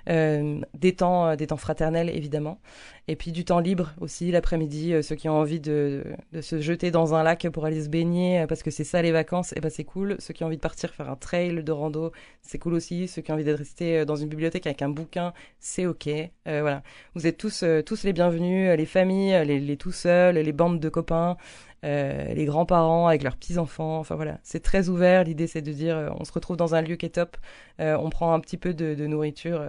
Euh, 0.08 0.60
des 0.74 0.94
temps, 0.94 1.28
euh, 1.28 1.36
des 1.36 1.46
temps 1.46 1.56
fraternels 1.56 2.10
évidemment, 2.10 2.60
et 3.08 3.16
puis 3.16 3.32
du 3.32 3.44
temps 3.44 3.58
libre 3.58 3.94
aussi 4.00 4.30
l'après-midi. 4.30 4.94
ceux 5.02 5.14
qui 5.14 5.28
ont 5.28 5.38
envie 5.38 5.60
de, 5.60 6.04
de, 6.32 6.40
se 6.40 6.60
jeter 6.60 6.90
dans 6.90 7.14
un 7.14 7.22
lac 7.22 7.48
pour 7.50 7.64
aller 7.64 7.82
se 7.82 7.88
baigner, 7.88 8.44
parce 8.48 8.62
que 8.62 8.70
c'est 8.70 8.84
ça 8.84 9.00
les 9.02 9.12
vacances, 9.12 9.52
et 9.52 9.56
eh 9.58 9.60
ben 9.60 9.70
c'est 9.70 9.84
cool. 9.84 10.16
Ceux 10.18 10.34
qui 10.34 10.42
ont 10.44 10.46
envie 10.48 10.56
de 10.56 10.60
partir 10.62 10.92
faire 10.94 11.08
un 11.10 11.16
trail 11.16 11.62
de 11.62 11.72
rando, 11.72 12.12
c'est 12.42 12.58
cool 12.58 12.74
aussi. 12.74 13.08
Ceux 13.08 13.22
qui 13.22 13.30
ont 13.30 13.34
envie 13.34 13.44
d'être 13.44 13.58
restés 13.58 14.04
dans 14.04 14.16
une 14.16 14.28
bibliothèque 14.28 14.66
avec 14.66 14.82
un 14.82 14.88
bouquin, 14.88 15.32
c'est 15.58 15.86
ok. 15.86 16.08
voilà, 16.44 16.82
vous 17.14 17.26
êtes 17.26 17.38
tous 17.38 17.64
tous 17.86 18.04
les 18.04 18.12
bienvenus, 18.12 18.76
les 18.76 18.86
familles, 18.86 19.44
les, 19.46 19.60
les 19.60 19.76
tout 19.76 19.92
seuls, 19.92 20.36
les 20.36 20.52
bandes 20.52 20.80
de 20.80 20.88
copains. 20.88 21.36
Euh, 21.84 22.32
les 22.32 22.46
grands-parents 22.46 23.08
avec 23.08 23.22
leurs 23.22 23.36
petits-enfants. 23.36 23.98
Enfin 23.98 24.14
voilà, 24.14 24.38
c'est 24.42 24.62
très 24.62 24.88
ouvert. 24.88 25.24
L'idée, 25.24 25.46
c'est 25.46 25.62
de 25.62 25.72
dire, 25.72 25.96
euh, 25.96 26.08
on 26.18 26.24
se 26.24 26.32
retrouve 26.32 26.56
dans 26.56 26.74
un 26.74 26.82
lieu 26.82 26.96
qui 26.96 27.06
est 27.06 27.10
top, 27.10 27.36
euh, 27.80 27.96
on 28.00 28.10
prend 28.10 28.32
un 28.32 28.40
petit 28.40 28.56
peu 28.56 28.72
de, 28.72 28.94
de 28.94 29.06
nourriture. 29.06 29.62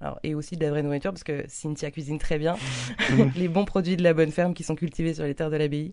Alors, 0.00 0.20
et 0.22 0.36
aussi 0.36 0.56
de 0.56 0.64
la 0.64 0.70
vraie 0.70 0.84
nourriture, 0.84 1.10
parce 1.10 1.24
que 1.24 1.44
Cynthia 1.48 1.90
cuisine 1.90 2.18
très 2.18 2.38
bien 2.38 2.54
mmh. 3.10 3.22
les 3.34 3.48
bons 3.48 3.64
produits 3.64 3.96
de 3.96 4.04
la 4.04 4.14
bonne 4.14 4.30
ferme 4.30 4.54
qui 4.54 4.62
sont 4.62 4.76
cultivés 4.76 5.12
sur 5.12 5.24
les 5.24 5.34
terres 5.34 5.50
de 5.50 5.56
l'abbaye. 5.56 5.92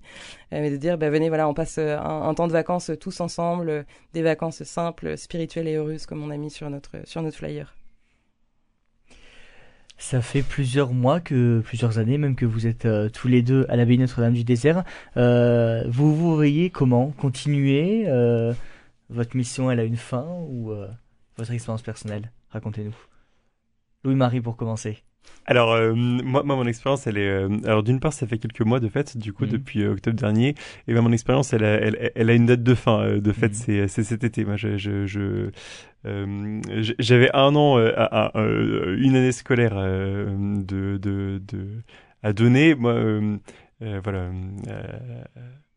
mais 0.51 0.69
de 0.69 0.77
dire, 0.77 0.99
bah, 0.99 1.09
venez, 1.09 1.27
voilà, 1.29 1.49
on 1.49 1.55
passe 1.55 1.79
un, 1.79 1.97
un, 1.97 2.33
temps 2.35 2.47
de 2.47 2.53
vacances 2.53 2.91
tous 2.99 3.19
ensemble, 3.19 3.85
des 4.13 4.21
vacances 4.21 4.61
simples, 4.61 5.17
spirituelles 5.17 5.67
et 5.67 5.73
heureuses, 5.73 6.05
comme 6.05 6.23
on 6.23 6.29
a 6.29 6.37
mis 6.37 6.51
sur 6.51 6.69
notre, 6.69 6.97
sur 7.05 7.23
notre 7.23 7.37
flyer. 7.37 7.73
Ça 9.97 10.21
fait 10.21 10.41
plusieurs 10.41 10.91
mois 10.91 11.21
que, 11.21 11.61
plusieurs 11.61 11.99
années 11.99 12.17
même 12.17 12.35
que 12.35 12.45
vous 12.45 12.67
êtes 12.67 12.85
euh, 12.85 13.09
tous 13.09 13.27
les 13.27 13.41
deux 13.41 13.65
à 13.69 13.75
l'abbaye 13.75 13.97
Notre-Dame 13.97 14.33
du 14.33 14.43
Désert. 14.43 14.83
Euh, 15.17 15.83
vous 15.87 16.15
vous 16.15 16.35
voyez 16.35 16.69
comment? 16.69 17.11
Continuer 17.11 18.05
euh, 18.07 18.53
Votre 19.09 19.37
mission, 19.37 19.71
elle 19.71 19.79
a 19.79 19.83
une 19.83 19.97
fin 19.97 20.25
ou 20.49 20.73
votre 21.37 21.51
expérience 21.51 21.81
personnelle? 21.81 22.31
Racontez-nous. 22.49 22.95
Louis-Marie 24.03 24.41
pour 24.41 24.57
commencer. 24.57 25.03
Alors 25.47 25.73
euh, 25.73 25.93
moi, 25.93 26.43
moi, 26.43 26.55
mon 26.55 26.65
expérience, 26.65 27.05
elle 27.05 27.17
est. 27.17 27.29
Euh, 27.29 27.49
alors 27.65 27.83
d'une 27.83 27.99
part, 27.99 28.13
ça 28.13 28.25
fait 28.25 28.39
quelques 28.39 28.61
mois 28.61 28.79
de 28.79 28.89
fait, 28.89 29.15
du 29.15 29.31
coup, 29.31 29.45
mhm. 29.45 29.51
depuis 29.51 29.83
euh, 29.83 29.91
octobre 29.91 30.17
dernier. 30.17 30.55
Et 30.87 30.93
ben, 30.93 31.01
mon 31.01 31.11
expérience, 31.11 31.53
elle 31.53 31.63
a, 31.63 31.73
elle, 31.75 32.11
elle, 32.15 32.29
a 32.29 32.33
une 32.33 32.47
date 32.47 32.63
de 32.63 32.73
fin. 32.73 33.19
de 33.19 33.31
fait, 33.31 33.51
mhm. 33.67 33.87
c'est 33.87 34.03
cet 34.03 34.23
été. 34.23 34.43
Moi, 34.43 34.55
je, 34.55 34.77
je, 34.77 35.05
je 35.05 35.49
j'avais 36.99 37.29
un 37.33 37.55
an, 37.55 37.77
à, 37.77 38.27
à, 38.27 38.41
une 38.43 39.15
année 39.15 39.31
scolaire 39.31 39.75
de, 39.75 40.97
de, 40.97 41.41
de, 41.47 41.81
à 42.21 42.33
donner. 42.33 42.75
Moi, 42.75 42.95
voilà 43.79 44.29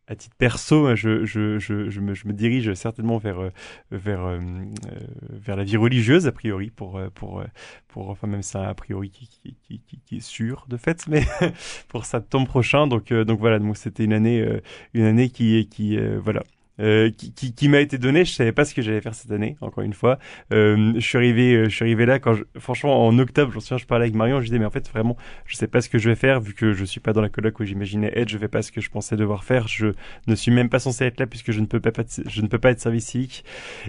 à 0.08 0.16
titre 0.16 0.34
perso, 0.36 0.96
je, 0.96 1.24
je, 1.26 1.58
je, 1.58 1.90
je, 1.90 2.00
me, 2.00 2.14
je 2.14 2.26
me 2.26 2.32
dirige 2.32 2.72
certainement 2.74 3.18
vers, 3.18 3.40
euh, 3.40 3.52
vers, 3.90 4.24
euh, 4.24 4.38
euh, 4.38 4.98
vers 5.30 5.56
la 5.56 5.64
vie 5.64 5.76
religieuse, 5.76 6.26
a 6.26 6.32
priori, 6.32 6.70
pour, 6.70 7.00
pour, 7.14 7.44
pour 7.88 8.08
enfin 8.08 8.26
même 8.26 8.42
ça, 8.42 8.68
a 8.68 8.74
priori, 8.74 9.10
qui, 9.10 9.28
qui, 9.28 9.80
qui, 9.86 10.00
qui 10.06 10.16
est 10.16 10.20
sûr 10.20 10.64
de 10.68 10.78
fait, 10.78 11.06
mais 11.08 11.24
pour 11.88 12.06
septembre 12.06 12.48
prochain. 12.48 12.86
Donc, 12.86 13.12
donc 13.12 13.38
voilà, 13.38 13.58
donc 13.58 13.76
c'était 13.76 14.04
une 14.04 14.14
année, 14.14 14.46
une 14.94 15.04
année 15.04 15.28
qui, 15.28 15.68
qui 15.68 15.98
voilà, 16.18 16.42
euh, 16.80 17.10
qui, 17.10 17.32
qui, 17.32 17.54
qui 17.54 17.68
m'a 17.68 17.80
été 17.80 17.98
donné. 17.98 18.24
Je 18.24 18.32
savais 18.32 18.52
pas 18.52 18.64
ce 18.64 18.74
que 18.74 18.82
j'allais 18.82 19.00
faire 19.00 19.14
cette 19.14 19.30
année, 19.30 19.56
encore 19.60 19.84
une 19.84 19.92
fois. 19.92 20.18
Euh, 20.52 20.92
je 20.94 21.00
suis 21.00 21.18
arrivé, 21.18 21.54
euh, 21.54 21.64
je 21.64 21.74
suis 21.74 21.84
arrivé 21.84 22.06
là 22.06 22.18
quand, 22.18 22.34
je, 22.34 22.44
franchement, 22.58 23.06
en 23.06 23.18
octobre, 23.18 23.52
j'en 23.52 23.60
souviens, 23.60 23.78
je 23.78 23.86
parlais 23.86 24.04
avec 24.04 24.14
Marion, 24.14 24.40
je 24.40 24.46
disais 24.46 24.58
mais 24.58 24.64
en 24.64 24.70
fait 24.70 24.88
vraiment, 24.88 25.16
je 25.46 25.56
sais 25.56 25.66
pas 25.66 25.80
ce 25.80 25.88
que 25.88 25.98
je 25.98 26.08
vais 26.08 26.14
faire 26.14 26.40
vu 26.40 26.54
que 26.54 26.72
je 26.72 26.84
suis 26.84 27.00
pas 27.00 27.12
dans 27.12 27.20
la 27.20 27.28
coloc 27.28 27.58
où 27.60 27.64
j'imaginais 27.64 28.12
être. 28.14 28.28
Je 28.28 28.38
fais 28.38 28.48
pas 28.48 28.62
ce 28.62 28.72
que 28.72 28.80
je 28.80 28.90
pensais 28.90 29.16
devoir 29.16 29.44
faire. 29.44 29.68
Je 29.68 29.88
ne 30.26 30.34
suis 30.34 30.50
même 30.50 30.68
pas 30.68 30.78
censé 30.78 31.04
être 31.04 31.20
là 31.20 31.26
puisque 31.26 31.52
je 31.52 31.60
ne 31.60 31.66
peux 31.66 31.80
pas, 31.80 31.90
je 32.26 32.42
ne 32.42 32.46
peux 32.46 32.58
pas 32.58 32.70
être 32.70 32.80
service 32.80 33.06
civique. 33.06 33.44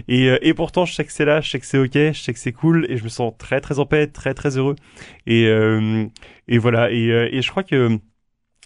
Et, 0.08 0.28
euh, 0.28 0.38
et 0.42 0.54
pourtant, 0.54 0.84
je 0.84 0.94
sais 0.94 1.04
que 1.04 1.12
c'est 1.12 1.24
là, 1.24 1.40
je 1.40 1.50
sais 1.50 1.60
que 1.60 1.66
c'est 1.66 1.78
ok, 1.78 1.94
je 1.94 2.20
sais 2.20 2.32
que 2.32 2.38
c'est 2.38 2.52
cool 2.52 2.86
et 2.88 2.96
je 2.96 3.04
me 3.04 3.08
sens 3.08 3.32
très 3.38 3.60
très 3.60 3.78
en 3.78 3.86
paix, 3.86 4.06
très 4.06 4.34
très 4.34 4.56
heureux. 4.56 4.76
Et 5.26 5.50
et 6.48 6.58
voilà. 6.58 6.90
Et, 6.90 7.08
et 7.08 7.42
je 7.42 7.50
crois 7.50 7.62
que 7.62 8.00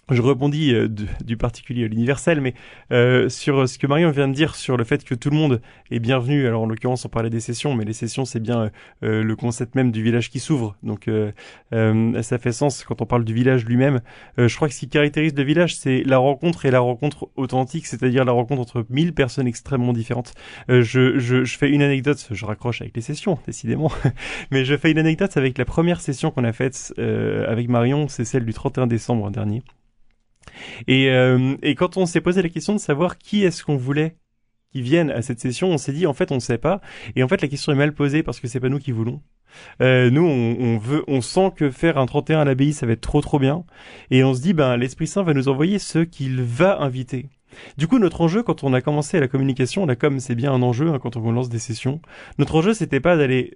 je 0.09 0.21
rebondis 0.21 0.73
euh, 0.73 0.87
du 1.23 1.35
particulier 1.37 1.85
à 1.85 1.87
l'universel, 1.87 2.39
mais 2.39 2.53
euh, 2.91 3.27
sur 3.29 3.67
ce 3.67 3.79
que 3.79 3.87
Marion 3.87 4.11
vient 4.11 4.27
de 4.27 4.33
dire 4.33 4.55
sur 4.55 4.77
le 4.77 4.83
fait 4.83 5.03
que 5.03 5.15
tout 5.15 5.31
le 5.31 5.35
monde 5.35 5.61
est 5.89 5.99
bienvenu. 5.99 6.47
Alors 6.47 6.61
en 6.61 6.65
l'occurrence, 6.67 7.05
on 7.05 7.09
parlait 7.09 7.31
des 7.31 7.39
sessions, 7.39 7.73
mais 7.73 7.85
les 7.85 7.93
sessions, 7.93 8.23
c'est 8.25 8.39
bien 8.39 8.69
euh, 9.03 9.23
le 9.23 9.35
concept 9.35 9.73
même 9.73 9.91
du 9.91 10.03
village 10.03 10.29
qui 10.29 10.39
s'ouvre. 10.39 10.75
Donc 10.83 11.09
ça 11.71 12.37
fait 12.37 12.51
sens 12.51 12.83
quand 12.83 13.01
on 13.01 13.05
parle 13.05 13.25
du 13.25 13.33
village 13.33 13.65
lui-même. 13.65 14.01
je 14.37 14.53
crois 14.55 14.67
que 14.67 14.73
ce 14.73 14.79
qui 14.79 14.89
caractérise 14.89 15.33
le 15.35 15.43
village, 15.43 15.75
c'est 15.75 16.03
la 16.03 16.17
rencontre 16.17 16.65
et 16.65 16.71
la 16.71 16.79
rencontre 16.79 17.29
authentique, 17.35 17.87
c'est-à-dire 17.87 18.25
la 18.25 18.31
rencontre 18.31 18.61
entre 18.61 18.85
mille 18.89 19.13
personnes 19.13 19.47
extrêmement 19.47 19.93
différentes. 19.93 20.33
Je, 20.69 21.17
je, 21.17 21.43
je, 21.43 21.57
fais 21.57 21.69
une 21.69 21.81
anecdote, 21.81 22.27
je 22.31 22.45
raccroche 22.45 22.81
avec 22.81 22.95
les 22.95 23.01
sessions, 23.01 23.39
décidément, 23.45 23.91
mais 24.51 24.65
je 24.65 24.77
fais 24.77 24.91
une 24.91 24.99
anecdote 24.99 25.35
avec 25.37 25.57
la 25.57 25.65
première 25.65 26.01
session 26.01 26.31
qu'on 26.31 26.43
a 26.43 26.53
faite 26.53 26.93
avec 26.97 27.69
Marion, 27.69 28.07
c'est 28.07 28.25
celle 28.25 28.45
du 28.45 28.53
31 28.53 28.87
décembre 28.87 29.29
dernier. 29.31 29.63
Et, 30.87 31.09
euh, 31.09 31.55
et 31.61 31.75
quand 31.75 31.97
on 31.97 32.05
s'est 32.05 32.21
posé 32.21 32.41
la 32.41 32.49
question 32.49 32.73
de 32.73 32.79
savoir 32.79 33.17
qui 33.17 33.43
est-ce 33.43 33.63
qu'on 33.63 33.77
voulait 33.77 34.15
qui 34.71 34.81
vienne 34.81 35.09
à 35.09 35.21
cette 35.21 35.39
session, 35.39 35.69
on 35.69 35.77
s'est 35.77 35.93
dit 35.93 36.05
en 36.05 36.13
fait 36.13 36.31
on 36.31 36.35
ne 36.35 36.39
sait 36.41 36.57
pas. 36.57 36.81
Et 37.15 37.23
en 37.23 37.27
fait 37.27 37.41
la 37.41 37.47
question 37.47 37.71
est 37.71 37.75
mal 37.75 37.93
posée 37.93 38.23
parce 38.23 38.39
que 38.39 38.47
c'est 38.47 38.59
pas 38.59 38.69
nous 38.69 38.79
qui 38.79 38.91
voulons. 38.91 39.21
Euh, 39.81 40.09
nous 40.09 40.25
on, 40.25 40.77
veut, 40.77 41.05
on 41.07 41.21
sent 41.21 41.53
que 41.55 41.71
faire 41.71 41.97
un 41.97 42.05
31 42.05 42.41
à 42.41 42.45
l'abbaye 42.45 42.73
ça 42.73 42.85
va 42.85 42.91
être 42.91 43.01
trop 43.01 43.21
trop 43.21 43.39
bien. 43.39 43.63
Et 44.11 44.23
on 44.23 44.33
se 44.33 44.41
dit 44.41 44.53
ben 44.53 44.75
l'Esprit 44.75 45.07
Saint 45.07 45.23
va 45.23 45.33
nous 45.33 45.47
envoyer 45.47 45.79
ceux 45.79 46.03
qu'il 46.03 46.41
va 46.41 46.81
inviter. 46.81 47.29
Du 47.77 47.87
coup, 47.87 47.99
notre 47.99 48.21
enjeu, 48.21 48.43
quand 48.43 48.63
on 48.63 48.73
a 48.73 48.81
commencé 48.81 49.19
la 49.19 49.27
communication, 49.27 49.85
la 49.85 49.95
com, 49.95 50.19
c'est 50.19 50.35
bien 50.35 50.51
un 50.51 50.61
enjeu 50.61 50.89
hein, 50.89 50.99
quand 50.99 51.15
on 51.15 51.31
lance 51.31 51.49
des 51.49 51.59
sessions. 51.59 52.01
Notre 52.37 52.55
enjeu, 52.55 52.73
c'était 52.73 52.99
pas 52.99 53.15
d'aller 53.15 53.53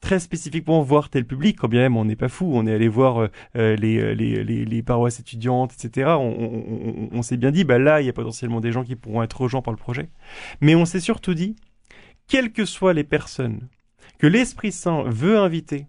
très 0.00 0.18
spécifiquement 0.18 0.82
voir 0.82 1.10
tel 1.10 1.24
public, 1.24 1.58
quand 1.58 1.68
bien 1.68 1.80
même 1.80 1.96
on 1.96 2.04
n'est 2.04 2.16
pas 2.16 2.28
fou, 2.28 2.50
on 2.54 2.66
est 2.66 2.72
allé 2.72 2.88
voir 2.88 3.18
euh, 3.18 3.28
euh, 3.56 3.76
les, 3.76 4.14
les, 4.14 4.42
les, 4.42 4.64
les, 4.64 4.82
paroisses 4.82 5.20
étudiantes, 5.20 5.72
etc. 5.72 6.10
On, 6.18 6.22
on, 6.22 7.08
on, 7.12 7.22
s'est 7.22 7.36
bien 7.36 7.50
dit, 7.50 7.64
bah 7.64 7.78
là, 7.78 8.00
il 8.00 8.06
y 8.06 8.08
a 8.08 8.12
potentiellement 8.12 8.60
des 8.60 8.72
gens 8.72 8.82
qui 8.82 8.96
pourront 8.96 9.22
être 9.22 9.40
rejoints 9.40 9.62
par 9.62 9.72
le 9.72 9.78
projet. 9.78 10.08
Mais 10.60 10.74
on 10.74 10.84
s'est 10.84 11.00
surtout 11.00 11.34
dit, 11.34 11.56
quelles 12.28 12.52
que 12.52 12.64
soient 12.64 12.94
les 12.94 13.04
personnes 13.04 13.68
que 14.18 14.26
l'Esprit 14.26 14.72
Saint 14.72 15.04
veut 15.06 15.38
inviter, 15.38 15.86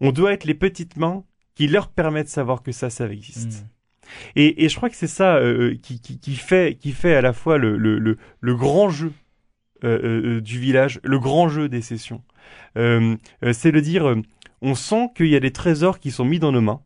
on 0.00 0.12
doit 0.12 0.32
être 0.32 0.44
les 0.44 0.54
petites 0.54 0.96
mains 0.96 1.24
qui 1.54 1.66
leur 1.66 1.88
permettent 1.88 2.26
de 2.26 2.32
savoir 2.32 2.62
que 2.62 2.72
ça, 2.72 2.90
ça 2.90 3.08
existe. 3.08 3.62
Mmh. 3.62 3.66
Et, 4.36 4.64
et, 4.64 4.68
je 4.68 4.76
crois 4.76 4.88
que 4.88 4.96
c'est 4.96 5.06
ça 5.06 5.36
euh, 5.36 5.76
qui, 5.82 6.00
qui, 6.00 6.18
qui, 6.18 6.36
fait, 6.36 6.78
qui 6.78 6.92
fait 6.92 7.14
à 7.14 7.20
la 7.20 7.34
fois 7.34 7.58
le, 7.58 7.76
le, 7.76 7.98
le, 7.98 8.16
le 8.40 8.56
grand 8.56 8.88
jeu 8.88 9.12
euh, 9.84 10.40
du 10.40 10.58
village, 10.58 10.98
le 11.04 11.18
grand 11.18 11.48
jeu 11.48 11.68
des 11.68 11.82
sessions. 11.82 12.22
Euh, 12.76 13.16
euh, 13.44 13.52
c'est 13.52 13.72
de 13.72 13.80
dire, 13.80 14.08
euh, 14.08 14.22
on 14.62 14.74
sent 14.74 15.10
qu'il 15.16 15.28
y 15.28 15.36
a 15.36 15.40
des 15.40 15.52
trésors 15.52 15.98
qui 15.98 16.10
sont 16.10 16.24
mis 16.24 16.38
dans 16.38 16.52
nos 16.52 16.60
mains. 16.60 16.80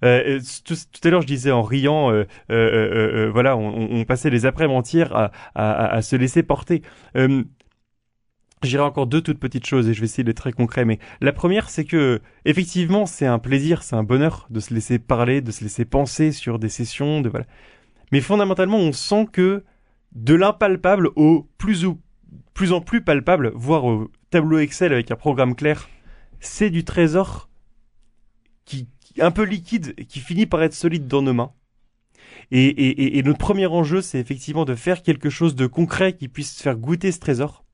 Tout, 0.00 0.76
à 1.02 1.10
l'heure, 1.10 1.22
je 1.22 1.26
disais 1.26 1.50
en 1.50 1.62
riant, 1.62 2.12
voilà, 2.48 3.56
on, 3.56 4.04
passait 4.04 4.30
les 4.30 4.46
après 4.46 4.66
entières 4.66 5.32
à, 5.56 6.02
se 6.02 6.14
laisser 6.14 6.44
porter. 6.44 6.82
J'irai 8.62 8.84
encore 8.84 9.08
deux 9.08 9.20
toutes 9.20 9.40
petites 9.40 9.66
choses 9.66 9.88
et 9.88 9.94
je 9.94 10.00
vais 10.00 10.04
essayer 10.04 10.22
d'être 10.22 10.36
très 10.36 10.52
concret. 10.52 10.84
Mais 10.84 11.00
la 11.20 11.32
première, 11.32 11.68
c'est 11.68 11.84
que 11.84 12.20
effectivement, 12.44 13.06
c'est 13.06 13.26
un 13.26 13.40
plaisir, 13.40 13.82
c'est 13.82 13.96
un 13.96 14.04
bonheur 14.04 14.46
de 14.50 14.60
se 14.60 14.72
laisser 14.72 15.00
parler, 15.00 15.40
de 15.40 15.50
se 15.50 15.64
laisser 15.64 15.84
penser 15.84 16.30
sur 16.30 16.60
des 16.60 16.68
sessions. 16.68 17.20
Mais 18.12 18.20
fondamentalement, 18.20 18.78
on 18.78 18.92
sent 18.92 19.26
que 19.32 19.64
de 20.14 20.34
l'impalpable 20.34 21.08
au 21.16 21.48
plus 21.58 21.84
ou 21.84 22.00
plus 22.54 22.72
en 22.72 22.80
plus 22.80 23.02
palpable, 23.02 23.50
voire 23.54 23.84
au 23.84 24.10
tableau 24.32 24.58
Excel 24.58 24.92
avec 24.92 25.10
un 25.10 25.16
programme 25.16 25.54
clair, 25.54 25.88
c'est 26.40 26.70
du 26.70 26.84
trésor 26.84 27.48
qui, 28.64 28.88
un 29.20 29.30
peu 29.30 29.44
liquide 29.44 29.94
et 29.98 30.06
qui 30.06 30.20
finit 30.20 30.46
par 30.46 30.62
être 30.62 30.74
solide 30.74 31.06
dans 31.06 31.22
nos 31.22 31.34
mains. 31.34 31.52
Et, 32.50 33.18
et, 33.18 33.22
notre 33.22 33.38
premier 33.38 33.66
enjeu, 33.66 34.02
c'est 34.02 34.18
effectivement 34.18 34.64
de 34.64 34.74
faire 34.74 35.02
quelque 35.02 35.30
chose 35.30 35.54
de 35.54 35.66
concret 35.66 36.14
qui 36.14 36.28
puisse 36.28 36.60
faire 36.60 36.76
goûter 36.76 37.12
ce 37.12 37.18
trésor. 37.18 37.64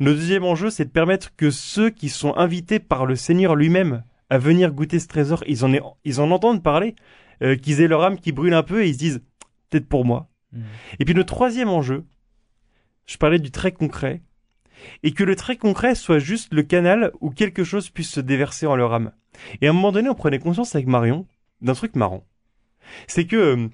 Notre 0.00 0.18
deuxième 0.18 0.44
enjeu, 0.44 0.70
c'est 0.70 0.86
de 0.86 0.90
permettre 0.90 1.34
que 1.36 1.50
ceux 1.50 1.90
qui 1.90 2.08
sont 2.08 2.34
invités 2.36 2.78
par 2.80 3.06
le 3.06 3.14
Seigneur 3.14 3.54
lui-même 3.54 4.02
à 4.30 4.38
venir 4.38 4.72
goûter 4.72 4.98
ce 4.98 5.06
trésor, 5.06 5.44
ils 5.46 5.64
en, 5.64 5.72
aient- 5.72 5.82
ils 6.04 6.20
en 6.20 6.30
entendent 6.30 6.62
parler, 6.62 6.96
euh, 7.42 7.56
qu'ils 7.56 7.80
aient 7.80 7.88
leur 7.88 8.02
âme 8.02 8.18
qui 8.18 8.32
brûle 8.32 8.54
un 8.54 8.62
peu 8.62 8.84
et 8.84 8.88
ils 8.88 8.94
se 8.94 8.98
disent 8.98 9.22
peut-être 9.70 9.88
pour 9.88 10.04
moi. 10.04 10.28
Mm. 10.52 10.62
Et 10.98 11.04
puis 11.04 11.14
le 11.14 11.24
troisième 11.24 11.68
enjeu, 11.68 12.04
je 13.06 13.16
parlais 13.18 13.38
du 13.38 13.50
très 13.50 13.72
concret, 13.72 14.22
et 15.02 15.12
que 15.12 15.24
le 15.24 15.36
très 15.36 15.56
concret 15.56 15.94
soit 15.94 16.18
juste 16.18 16.52
le 16.52 16.62
canal 16.62 17.12
où 17.20 17.30
quelque 17.30 17.64
chose 17.64 17.90
puisse 17.90 18.10
se 18.10 18.20
déverser 18.20 18.66
en 18.66 18.76
leur 18.76 18.92
âme. 18.92 19.12
Et 19.60 19.66
à 19.66 19.70
un 19.70 19.72
moment 19.72 19.92
donné, 19.92 20.08
on 20.08 20.14
prenait 20.14 20.38
conscience 20.38 20.74
avec 20.74 20.86
Marion 20.86 21.26
d'un 21.60 21.74
truc 21.74 21.96
marrant. 21.96 22.24
C'est 23.06 23.26
que 23.26 23.36
euh, 23.36 23.68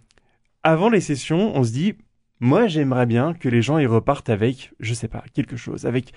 avant 0.62 0.88
les 0.88 1.00
sessions, 1.00 1.56
on 1.56 1.64
se 1.64 1.72
dit, 1.72 1.94
moi 2.40 2.66
j'aimerais 2.66 3.06
bien 3.06 3.34
que 3.34 3.48
les 3.48 3.62
gens 3.62 3.78
y 3.78 3.86
repartent 3.86 4.30
avec, 4.30 4.72
je 4.80 4.94
sais 4.94 5.08
pas, 5.08 5.24
quelque 5.34 5.56
chose, 5.56 5.86
avec 5.86 6.12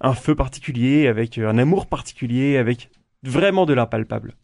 un 0.00 0.14
feu 0.14 0.34
particulier, 0.34 1.08
avec 1.08 1.38
un 1.38 1.58
amour 1.58 1.86
particulier, 1.86 2.56
avec 2.56 2.90
vraiment 3.22 3.66
de 3.66 3.74
l'impalpable. 3.74 4.34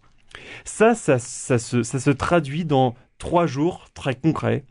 Ça, 0.64 0.95
ça, 0.95 1.18
ça, 1.18 1.59
se, 1.59 1.82
ça 1.82 2.01
se 2.01 2.11
traduit 2.11 2.64
dans 2.64 2.95
trois 3.18 3.47
jours 3.47 3.89
très 3.95 4.14
concrets, 4.14 4.64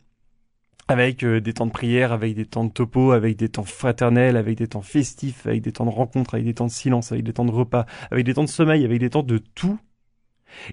avec 0.88 1.22
euh, 1.24 1.40
des 1.40 1.54
temps 1.54 1.66
de 1.66 1.70
prière, 1.70 2.12
avec 2.12 2.34
des 2.34 2.44
temps 2.44 2.64
de 2.64 2.70
topo, 2.70 3.12
avec 3.12 3.36
des 3.36 3.48
temps 3.48 3.64
fraternels, 3.64 4.36
avec 4.36 4.58
des 4.58 4.68
temps 4.68 4.82
festifs, 4.82 5.46
avec 5.46 5.62
des 5.62 5.72
temps 5.72 5.86
de 5.86 5.90
rencontre, 5.90 6.34
avec 6.34 6.46
des 6.46 6.54
temps 6.54 6.66
de 6.66 6.70
silence, 6.70 7.12
avec 7.12 7.24
des 7.24 7.32
temps 7.32 7.44
de 7.44 7.50
repas, 7.50 7.86
avec 8.10 8.24
des 8.24 8.34
temps 8.34 8.44
de 8.44 8.48
sommeil, 8.48 8.84
avec 8.84 9.00
des 9.00 9.10
temps 9.10 9.22
de 9.22 9.38
tout. 9.38 9.78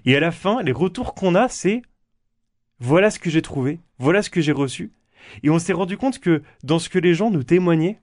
Et 0.04 0.16
à 0.16 0.20
la 0.20 0.30
fin, 0.30 0.62
les 0.62 0.72
retours 0.72 1.14
qu'on 1.14 1.34
a, 1.34 1.48
c'est 1.48 1.82
voilà 2.78 3.10
ce 3.10 3.18
que 3.18 3.30
j'ai 3.30 3.42
trouvé, 3.42 3.80
voilà 3.98 4.22
ce 4.22 4.30
que 4.30 4.40
j'ai 4.40 4.52
reçu. 4.52 4.92
Et 5.42 5.50
on 5.50 5.58
s'est 5.58 5.72
rendu 5.72 5.96
compte 5.96 6.18
que 6.18 6.42
dans 6.64 6.78
ce 6.78 6.88
que 6.88 6.98
les 6.98 7.14
gens 7.14 7.30
nous 7.30 7.44
témoignaient, 7.44 8.00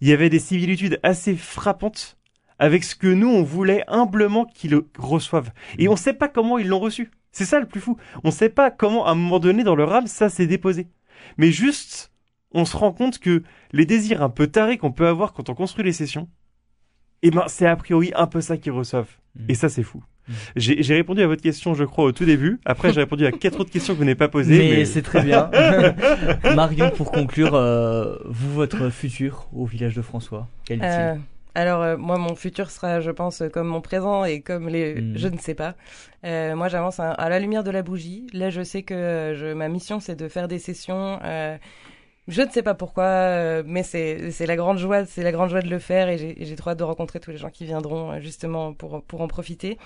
il 0.00 0.08
y 0.08 0.12
avait 0.12 0.30
des 0.30 0.38
similitudes 0.38 0.98
assez 1.02 1.36
frappantes 1.36 2.18
avec 2.58 2.84
ce 2.84 2.94
que 2.94 3.08
nous, 3.08 3.28
on 3.28 3.42
voulait 3.42 3.82
humblement 3.88 4.44
qu'ils 4.44 4.80
reçoivent. 4.96 5.50
Et 5.78 5.88
on 5.88 5.92
ne 5.92 5.98
sait 5.98 6.12
pas 6.12 6.28
comment 6.28 6.58
ils 6.58 6.68
l'ont 6.68 6.78
reçu. 6.78 7.10
C'est 7.32 7.44
ça 7.44 7.58
le 7.58 7.66
plus 7.66 7.80
fou. 7.80 7.96
On 8.24 8.28
ne 8.28 8.32
sait 8.32 8.50
pas 8.50 8.70
comment, 8.70 9.04
à 9.06 9.10
un 9.10 9.14
moment 9.14 9.40
donné, 9.40 9.64
dans 9.64 9.74
leur 9.74 9.92
âme, 9.92 10.06
ça 10.06 10.28
s'est 10.28 10.46
déposé. 10.46 10.86
Mais 11.36 11.50
juste, 11.50 12.10
on 12.52 12.64
se 12.64 12.76
rend 12.76 12.92
compte 12.92 13.18
que 13.18 13.42
les 13.72 13.86
désirs 13.86 14.22
un 14.22 14.28
peu 14.28 14.46
tarés 14.46 14.78
qu'on 14.78 14.92
peut 14.92 15.06
avoir 15.06 15.32
quand 15.32 15.48
on 15.48 15.54
construit 15.54 15.84
les 15.84 15.92
sessions, 15.92 16.28
eh 17.22 17.30
ben, 17.30 17.44
c'est 17.46 17.66
a 17.66 17.76
priori 17.76 18.12
un 18.14 18.26
peu 18.26 18.40
ça 18.40 18.56
qu'ils 18.56 18.72
reçoivent. 18.72 19.16
Mm. 19.36 19.44
Et 19.48 19.54
ça, 19.54 19.68
c'est 19.68 19.82
fou. 19.82 20.02
Mm. 20.28 20.32
J'ai 20.56 20.82
j'ai 20.82 20.94
répondu 20.94 21.22
à 21.22 21.26
votre 21.26 21.42
question, 21.42 21.74
je 21.74 21.84
crois, 21.84 22.04
au 22.04 22.12
tout 22.12 22.24
début. 22.24 22.60
Après, 22.64 22.92
j'ai 22.92 23.00
répondu 23.00 23.26
à 23.26 23.32
quatre 23.32 23.60
autres 23.60 23.70
questions 23.70 23.94
que 23.94 23.98
vous 23.98 24.04
n'avez 24.04 24.16
pas 24.16 24.28
posées. 24.28 24.58
Mais, 24.58 24.76
Mais, 24.76 24.84
c'est 24.84 25.02
très 25.02 25.22
bien. 25.22 25.50
Marion, 26.54 26.90
pour 26.90 27.10
conclure, 27.12 27.54
euh, 27.54 28.16
vous, 28.26 28.52
votre 28.52 28.90
futur 28.90 29.48
au 29.52 29.64
village 29.66 29.94
de 29.94 30.02
François, 30.02 30.48
quel 30.64 30.78
est-il? 30.78 30.90
Euh, 30.90 31.14
alors 31.54 31.82
euh, 31.82 31.96
moi 31.96 32.18
mon 32.18 32.34
futur 32.34 32.70
sera 32.70 33.00
je 33.00 33.10
pense 33.10 33.42
comme 33.52 33.68
mon 33.68 33.80
présent 33.80 34.24
et 34.24 34.40
comme 34.42 34.68
les 34.68 34.94
Mm. 34.94 35.16
je 35.16 35.28
ne 35.28 35.38
sais 35.38 35.54
pas. 35.54 35.74
Euh, 36.24 36.54
moi 36.56 36.68
j'avance 36.68 37.00
à, 37.00 37.10
à 37.12 37.28
la 37.28 37.38
lumière 37.38 37.64
de 37.64 37.70
la 37.70 37.82
bougie. 37.82 38.26
Là 38.32 38.50
je 38.50 38.62
sais 38.62 38.82
que 38.82 38.94
euh, 38.94 39.34
je, 39.34 39.52
ma 39.54 39.68
mission 39.68 40.00
c'est 40.00 40.16
de 40.16 40.28
faire 40.28 40.48
des 40.48 40.58
sessions. 40.58 41.18
euh, 41.24 41.56
je 42.28 42.42
ne 42.42 42.48
sais 42.50 42.62
pas 42.62 42.74
pourquoi, 42.74 43.04
euh, 43.04 43.62
mais 43.66 43.82
c'est 43.82 44.30
c'est 44.30 44.46
la 44.46 44.56
grande 44.56 44.78
joie, 44.78 45.04
c'est 45.06 45.22
la 45.24 45.32
grande 45.32 45.50
joie 45.50 45.62
de 45.62 45.68
le 45.68 45.78
faire 45.80 46.08
et 46.08 46.18
j'ai 46.38 46.56
trop 46.56 46.70
hâte 46.70 46.78
de 46.78 46.84
rencontrer 46.84 47.20
tous 47.20 47.32
les 47.32 47.36
gens 47.38 47.50
qui 47.50 47.64
viendront 47.66 48.12
euh, 48.12 48.20
justement 48.20 48.74
pour 48.74 49.02
pour 49.04 49.20
en 49.22 49.28
profiter. 49.28 49.78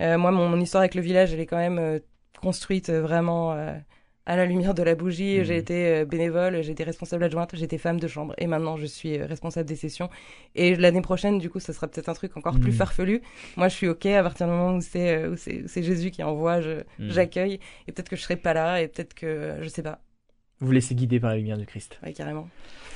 Euh, 0.00 0.18
moi 0.18 0.30
mon, 0.30 0.48
mon 0.48 0.60
histoire 0.60 0.80
avec 0.82 0.94
le 0.94 1.02
village 1.02 1.32
elle 1.34 1.40
est 1.40 1.46
quand 1.46 1.58
même 1.58 2.00
construite 2.40 2.90
vraiment 2.90 3.52
euh, 3.52 3.74
à 4.26 4.36
la 4.36 4.46
lumière 4.46 4.74
de 4.74 4.82
la 4.82 4.94
bougie. 4.94 5.38
Mhm. 5.38 5.44
J'ai 5.44 5.56
été 5.56 5.86
euh, 5.88 6.04
bénévole, 6.04 6.62
j'ai 6.62 6.72
été 6.72 6.84
responsable 6.84 7.24
adjointe, 7.24 7.54
j'étais 7.56 7.78
femme 7.78 7.98
de 7.98 8.06
chambre 8.08 8.34
et 8.38 8.46
maintenant 8.46 8.76
je 8.76 8.86
suis 8.86 9.18
euh, 9.18 9.26
responsable 9.26 9.68
des 9.68 9.76
sessions. 9.76 10.08
Et 10.54 10.76
l'année 10.76 11.00
prochaine, 11.02 11.38
du 11.38 11.50
coup, 11.50 11.60
ça 11.60 11.72
sera 11.72 11.88
peut-être 11.88 12.08
un 12.08 12.14
truc 12.14 12.36
encore 12.36 12.58
plus 12.60 12.70
Mhm. 12.72 12.76
farfelu. 12.78 13.22
Moi, 13.56 13.68
je 13.68 13.74
suis 13.74 13.88
OK 13.88 14.06
à 14.06 14.22
partir 14.22 14.46
du 14.46 14.52
moment 14.52 14.76
où 14.76 14.80
c'est 14.80 15.16
euh, 15.16 15.30
où 15.32 15.36
c'est 15.36 15.62
où 15.62 15.68
c'est 15.68 15.82
Jésus 15.82 16.10
qui 16.10 16.22
envoie, 16.22 16.60
je- 16.60 16.82
Mhm. 16.98 17.10
j'accueille. 17.10 17.58
Et 17.88 17.92
peut-être 17.92 18.08
que 18.08 18.16
je 18.16 18.22
serai 18.22 18.36
pas 18.36 18.54
là 18.54 18.80
et 18.80 18.88
peut-être 18.88 19.14
que 19.14 19.56
je 19.60 19.68
sais 19.68 19.82
pas. 19.82 19.98
Vous 20.60 20.70
laissez 20.70 20.94
guider 20.94 21.18
par 21.18 21.30
la 21.30 21.36
lumière 21.38 21.58
de 21.58 21.64
Christ. 21.64 21.98
Ouais, 22.04 22.12
carrément. 22.12 22.48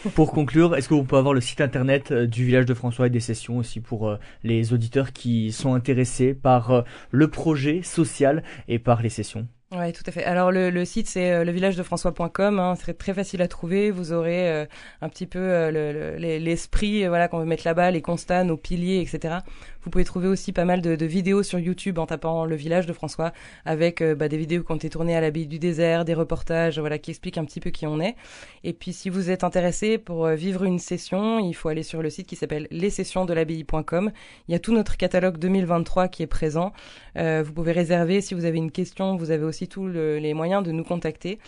Pour 0.14 0.30
conclure, 0.32 0.76
est-ce 0.76 0.88
qu'on 0.88 1.04
peut 1.04 1.16
avoir 1.16 1.34
le 1.34 1.40
site 1.40 1.60
internet 1.60 2.12
du 2.12 2.44
village 2.44 2.64
de 2.66 2.74
François 2.74 3.08
et 3.08 3.10
des 3.10 3.18
sessions 3.18 3.56
aussi 3.58 3.80
pour 3.80 4.08
euh, 4.08 4.18
les 4.44 4.72
auditeurs 4.72 5.12
qui 5.12 5.50
sont 5.50 5.74
intéressés 5.74 6.32
par 6.32 6.70
euh, 6.70 6.82
le 7.10 7.28
projet 7.28 7.82
social 7.82 8.44
et 8.68 8.78
par 8.78 9.02
les 9.02 9.08
sessions? 9.08 9.48
Ouais, 9.72 9.92
tout 9.92 10.04
à 10.06 10.12
fait. 10.12 10.22
Alors 10.22 10.52
le, 10.52 10.70
le 10.70 10.84
site 10.84 11.08
c'est 11.08 11.32
euh, 11.32 11.42
levillagedefrançois.com, 11.42 12.60
hein, 12.60 12.74
c'est 12.76 12.96
très 12.96 13.12
facile 13.12 13.42
à 13.42 13.48
trouver. 13.48 13.90
Vous 13.90 14.12
aurez 14.12 14.48
euh, 14.48 14.64
un 15.02 15.08
petit 15.08 15.26
peu 15.26 15.40
euh, 15.40 15.72
le- 15.72 15.92
le- 15.92 16.16
les- 16.18 16.38
l'esprit, 16.38 17.04
euh, 17.04 17.08
voilà, 17.08 17.26
qu'on 17.26 17.40
veut 17.40 17.46
mettre 17.46 17.66
là-bas, 17.66 17.90
les 17.90 18.00
constats, 18.00 18.44
nos 18.44 18.56
piliers, 18.56 19.00
etc. 19.00 19.38
Vous 19.82 19.90
pouvez 19.90 20.04
trouver 20.04 20.28
aussi 20.28 20.52
pas 20.52 20.64
mal 20.64 20.82
de, 20.82 20.94
de 20.94 21.06
vidéos 21.06 21.42
sur 21.42 21.58
YouTube 21.58 21.98
en 21.98 22.06
tapant 22.06 22.44
le 22.44 22.54
village 22.54 22.86
de 22.86 22.92
François, 22.92 23.32
avec 23.64 24.02
euh, 24.02 24.14
bah, 24.14 24.28
des 24.28 24.36
vidéos 24.36 24.62
qui 24.62 24.70
ont 24.70 24.76
été 24.76 24.88
tournées 24.88 25.16
à 25.16 25.20
l'abbaye 25.20 25.48
du 25.48 25.58
désert, 25.58 26.04
des 26.04 26.14
reportages, 26.14 26.78
voilà, 26.78 26.98
qui 26.98 27.10
expliquent 27.10 27.38
un 27.38 27.44
petit 27.44 27.58
peu 27.60 27.70
qui 27.70 27.88
on 27.88 27.98
est. 28.00 28.14
Et 28.62 28.72
puis 28.72 28.92
si 28.92 29.10
vous 29.10 29.30
êtes 29.30 29.42
intéressé 29.42 29.98
pour 29.98 30.28
vivre 30.28 30.62
une 30.62 30.78
session, 30.78 31.40
il 31.40 31.54
faut 31.54 31.68
aller 31.70 31.82
sur 31.82 32.02
le 32.02 32.10
site 32.10 32.28
qui 32.28 32.36
s'appelle 32.36 32.68
lessessionsdelabbaye.com. 32.70 34.12
Il 34.48 34.52
y 34.52 34.54
a 34.54 34.60
tout 34.60 34.72
notre 34.72 34.96
catalogue 34.96 35.38
2023 35.38 36.06
qui 36.06 36.22
est 36.22 36.26
présent. 36.28 36.72
Vous 37.16 37.52
pouvez 37.52 37.72
réserver 37.72 38.20
si 38.20 38.34
vous 38.34 38.44
avez 38.44 38.58
une 38.58 38.70
question. 38.70 39.16
Vous 39.16 39.30
avez 39.32 39.44
aussi 39.44 39.55
tous 39.64 39.86
le- 39.86 40.18
les 40.18 40.34
moyens 40.34 40.62
de 40.62 40.70
nous 40.72 40.84
contacter. 40.84 41.38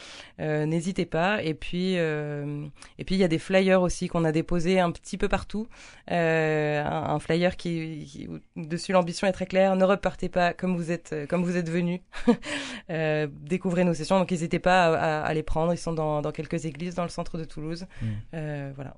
Euh, 0.41 0.65
N'hésitez 0.67 1.05
pas. 1.07 1.43
Et 1.43 1.53
puis, 1.55 1.99
euh, 1.99 2.65
et 2.99 3.05
puis 3.05 3.15
il 3.15 3.19
y 3.19 3.25
a 3.25 3.29
des 3.29 3.39
flyers 3.39 3.83
aussi 3.83 4.09
qu'on 4.09 4.25
a 4.25 4.33
déposés 4.33 4.81
un 4.81 4.91
petit 4.91 5.19
peu 5.19 5.29
partout. 5.29 5.69
Euh, 6.11 6.83
un, 6.85 7.15
un 7.15 7.19
flyer 7.19 7.57
qui, 7.57 8.29
dessus 8.57 8.93
l'ambition 8.93 9.27
est 9.27 9.33
très 9.33 9.47
claire. 9.47 9.77
Ne 9.77 9.85
repartez 9.85 10.29
pas 10.31 10.55
comme 10.55 10.75
vous 10.77 10.91
êtes, 10.91 11.15
comme 11.29 11.45
vous 11.45 11.57
êtes 11.59 11.69
venus. 11.69 12.01
euh, 12.91 13.27
découvrez 13.31 13.85
nos 13.85 13.95
sessions. 13.95 14.19
Donc 14.19 14.31
n'hésitez 14.31 14.59
pas 14.59 14.87
à, 14.87 15.21
à- 15.21 15.27
à 15.27 15.35
les 15.35 15.43
prendre. 15.43 15.73
Ils 15.75 15.79
sont 15.79 15.93
dans, 15.93 16.23
dans 16.23 16.33
quelques 16.33 16.65
églises 16.65 16.95
dans 16.95 17.03
le 17.05 17.09
centre 17.11 17.37
de 17.39 17.45
Toulouse. 17.45 17.87
Mm. 18.03 18.07
Voilà. 18.75 18.97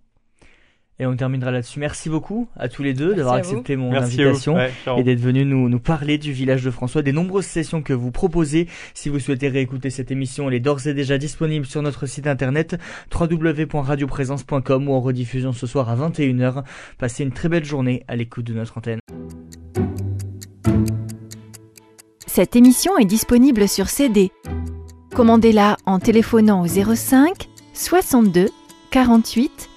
Et 1.01 1.07
on 1.07 1.17
terminera 1.17 1.51
là-dessus. 1.51 1.81
Merci 1.81 2.11
beaucoup 2.11 2.47
à 2.59 2.69
tous 2.69 2.83
les 2.83 2.93
deux 2.93 3.15
d'avoir 3.15 3.37
accepté 3.37 3.75
mon 3.75 3.91
Merci 3.91 4.21
invitation. 4.21 4.55
Ouais, 4.55 4.71
et 4.99 5.03
d'être 5.03 5.19
venu 5.19 5.47
nous, 5.47 5.71
nous 5.71 5.81
parler 5.81 6.19
du 6.19 6.31
village 6.31 6.63
de 6.63 6.71
François, 6.71 7.01
des 7.01 7.13
nombreuses 7.13 7.47
sessions 7.47 7.81
que 7.81 7.95
vous 7.95 8.11
proposez. 8.11 8.69
Si 8.93 9.09
vous 9.09 9.19
souhaitez 9.19 9.49
réécouter 9.49 9.89
cette 9.89 10.11
émission, 10.11 10.49
elle 10.49 10.57
est 10.57 10.61
d'ores 10.61 10.87
et 10.87 10.93
déjà 10.93 11.17
disponible 11.17 11.65
sur 11.65 11.81
notre 11.81 12.05
site 12.05 12.27
internet 12.27 12.77
www.radioprésence.com 13.19 14.89
ou 14.89 14.93
en 14.93 15.01
rediffusion 15.01 15.55
ce 15.55 15.67
soir 15.67 15.89
à 15.89 15.97
21h. 15.97 16.65
Passez 16.99 17.25
une 17.25 17.33
très 17.33 17.49
belle 17.49 17.65
journée 17.65 18.05
à 18.07 18.15
l'écoute 18.15 18.45
de 18.45 18.53
notre 18.53 18.77
antenne. 18.77 19.01
Cette 22.27 22.57
émission 22.57 22.99
est 22.99 23.07
disponible 23.07 23.69
sur 23.69 23.89
CD. 23.89 24.31
Commandez-la 25.15 25.79
en 25.87 25.99
téléphonant 25.99 26.63
au 26.63 26.67
05 26.67 27.49
62 27.73 28.49
48 28.91 29.70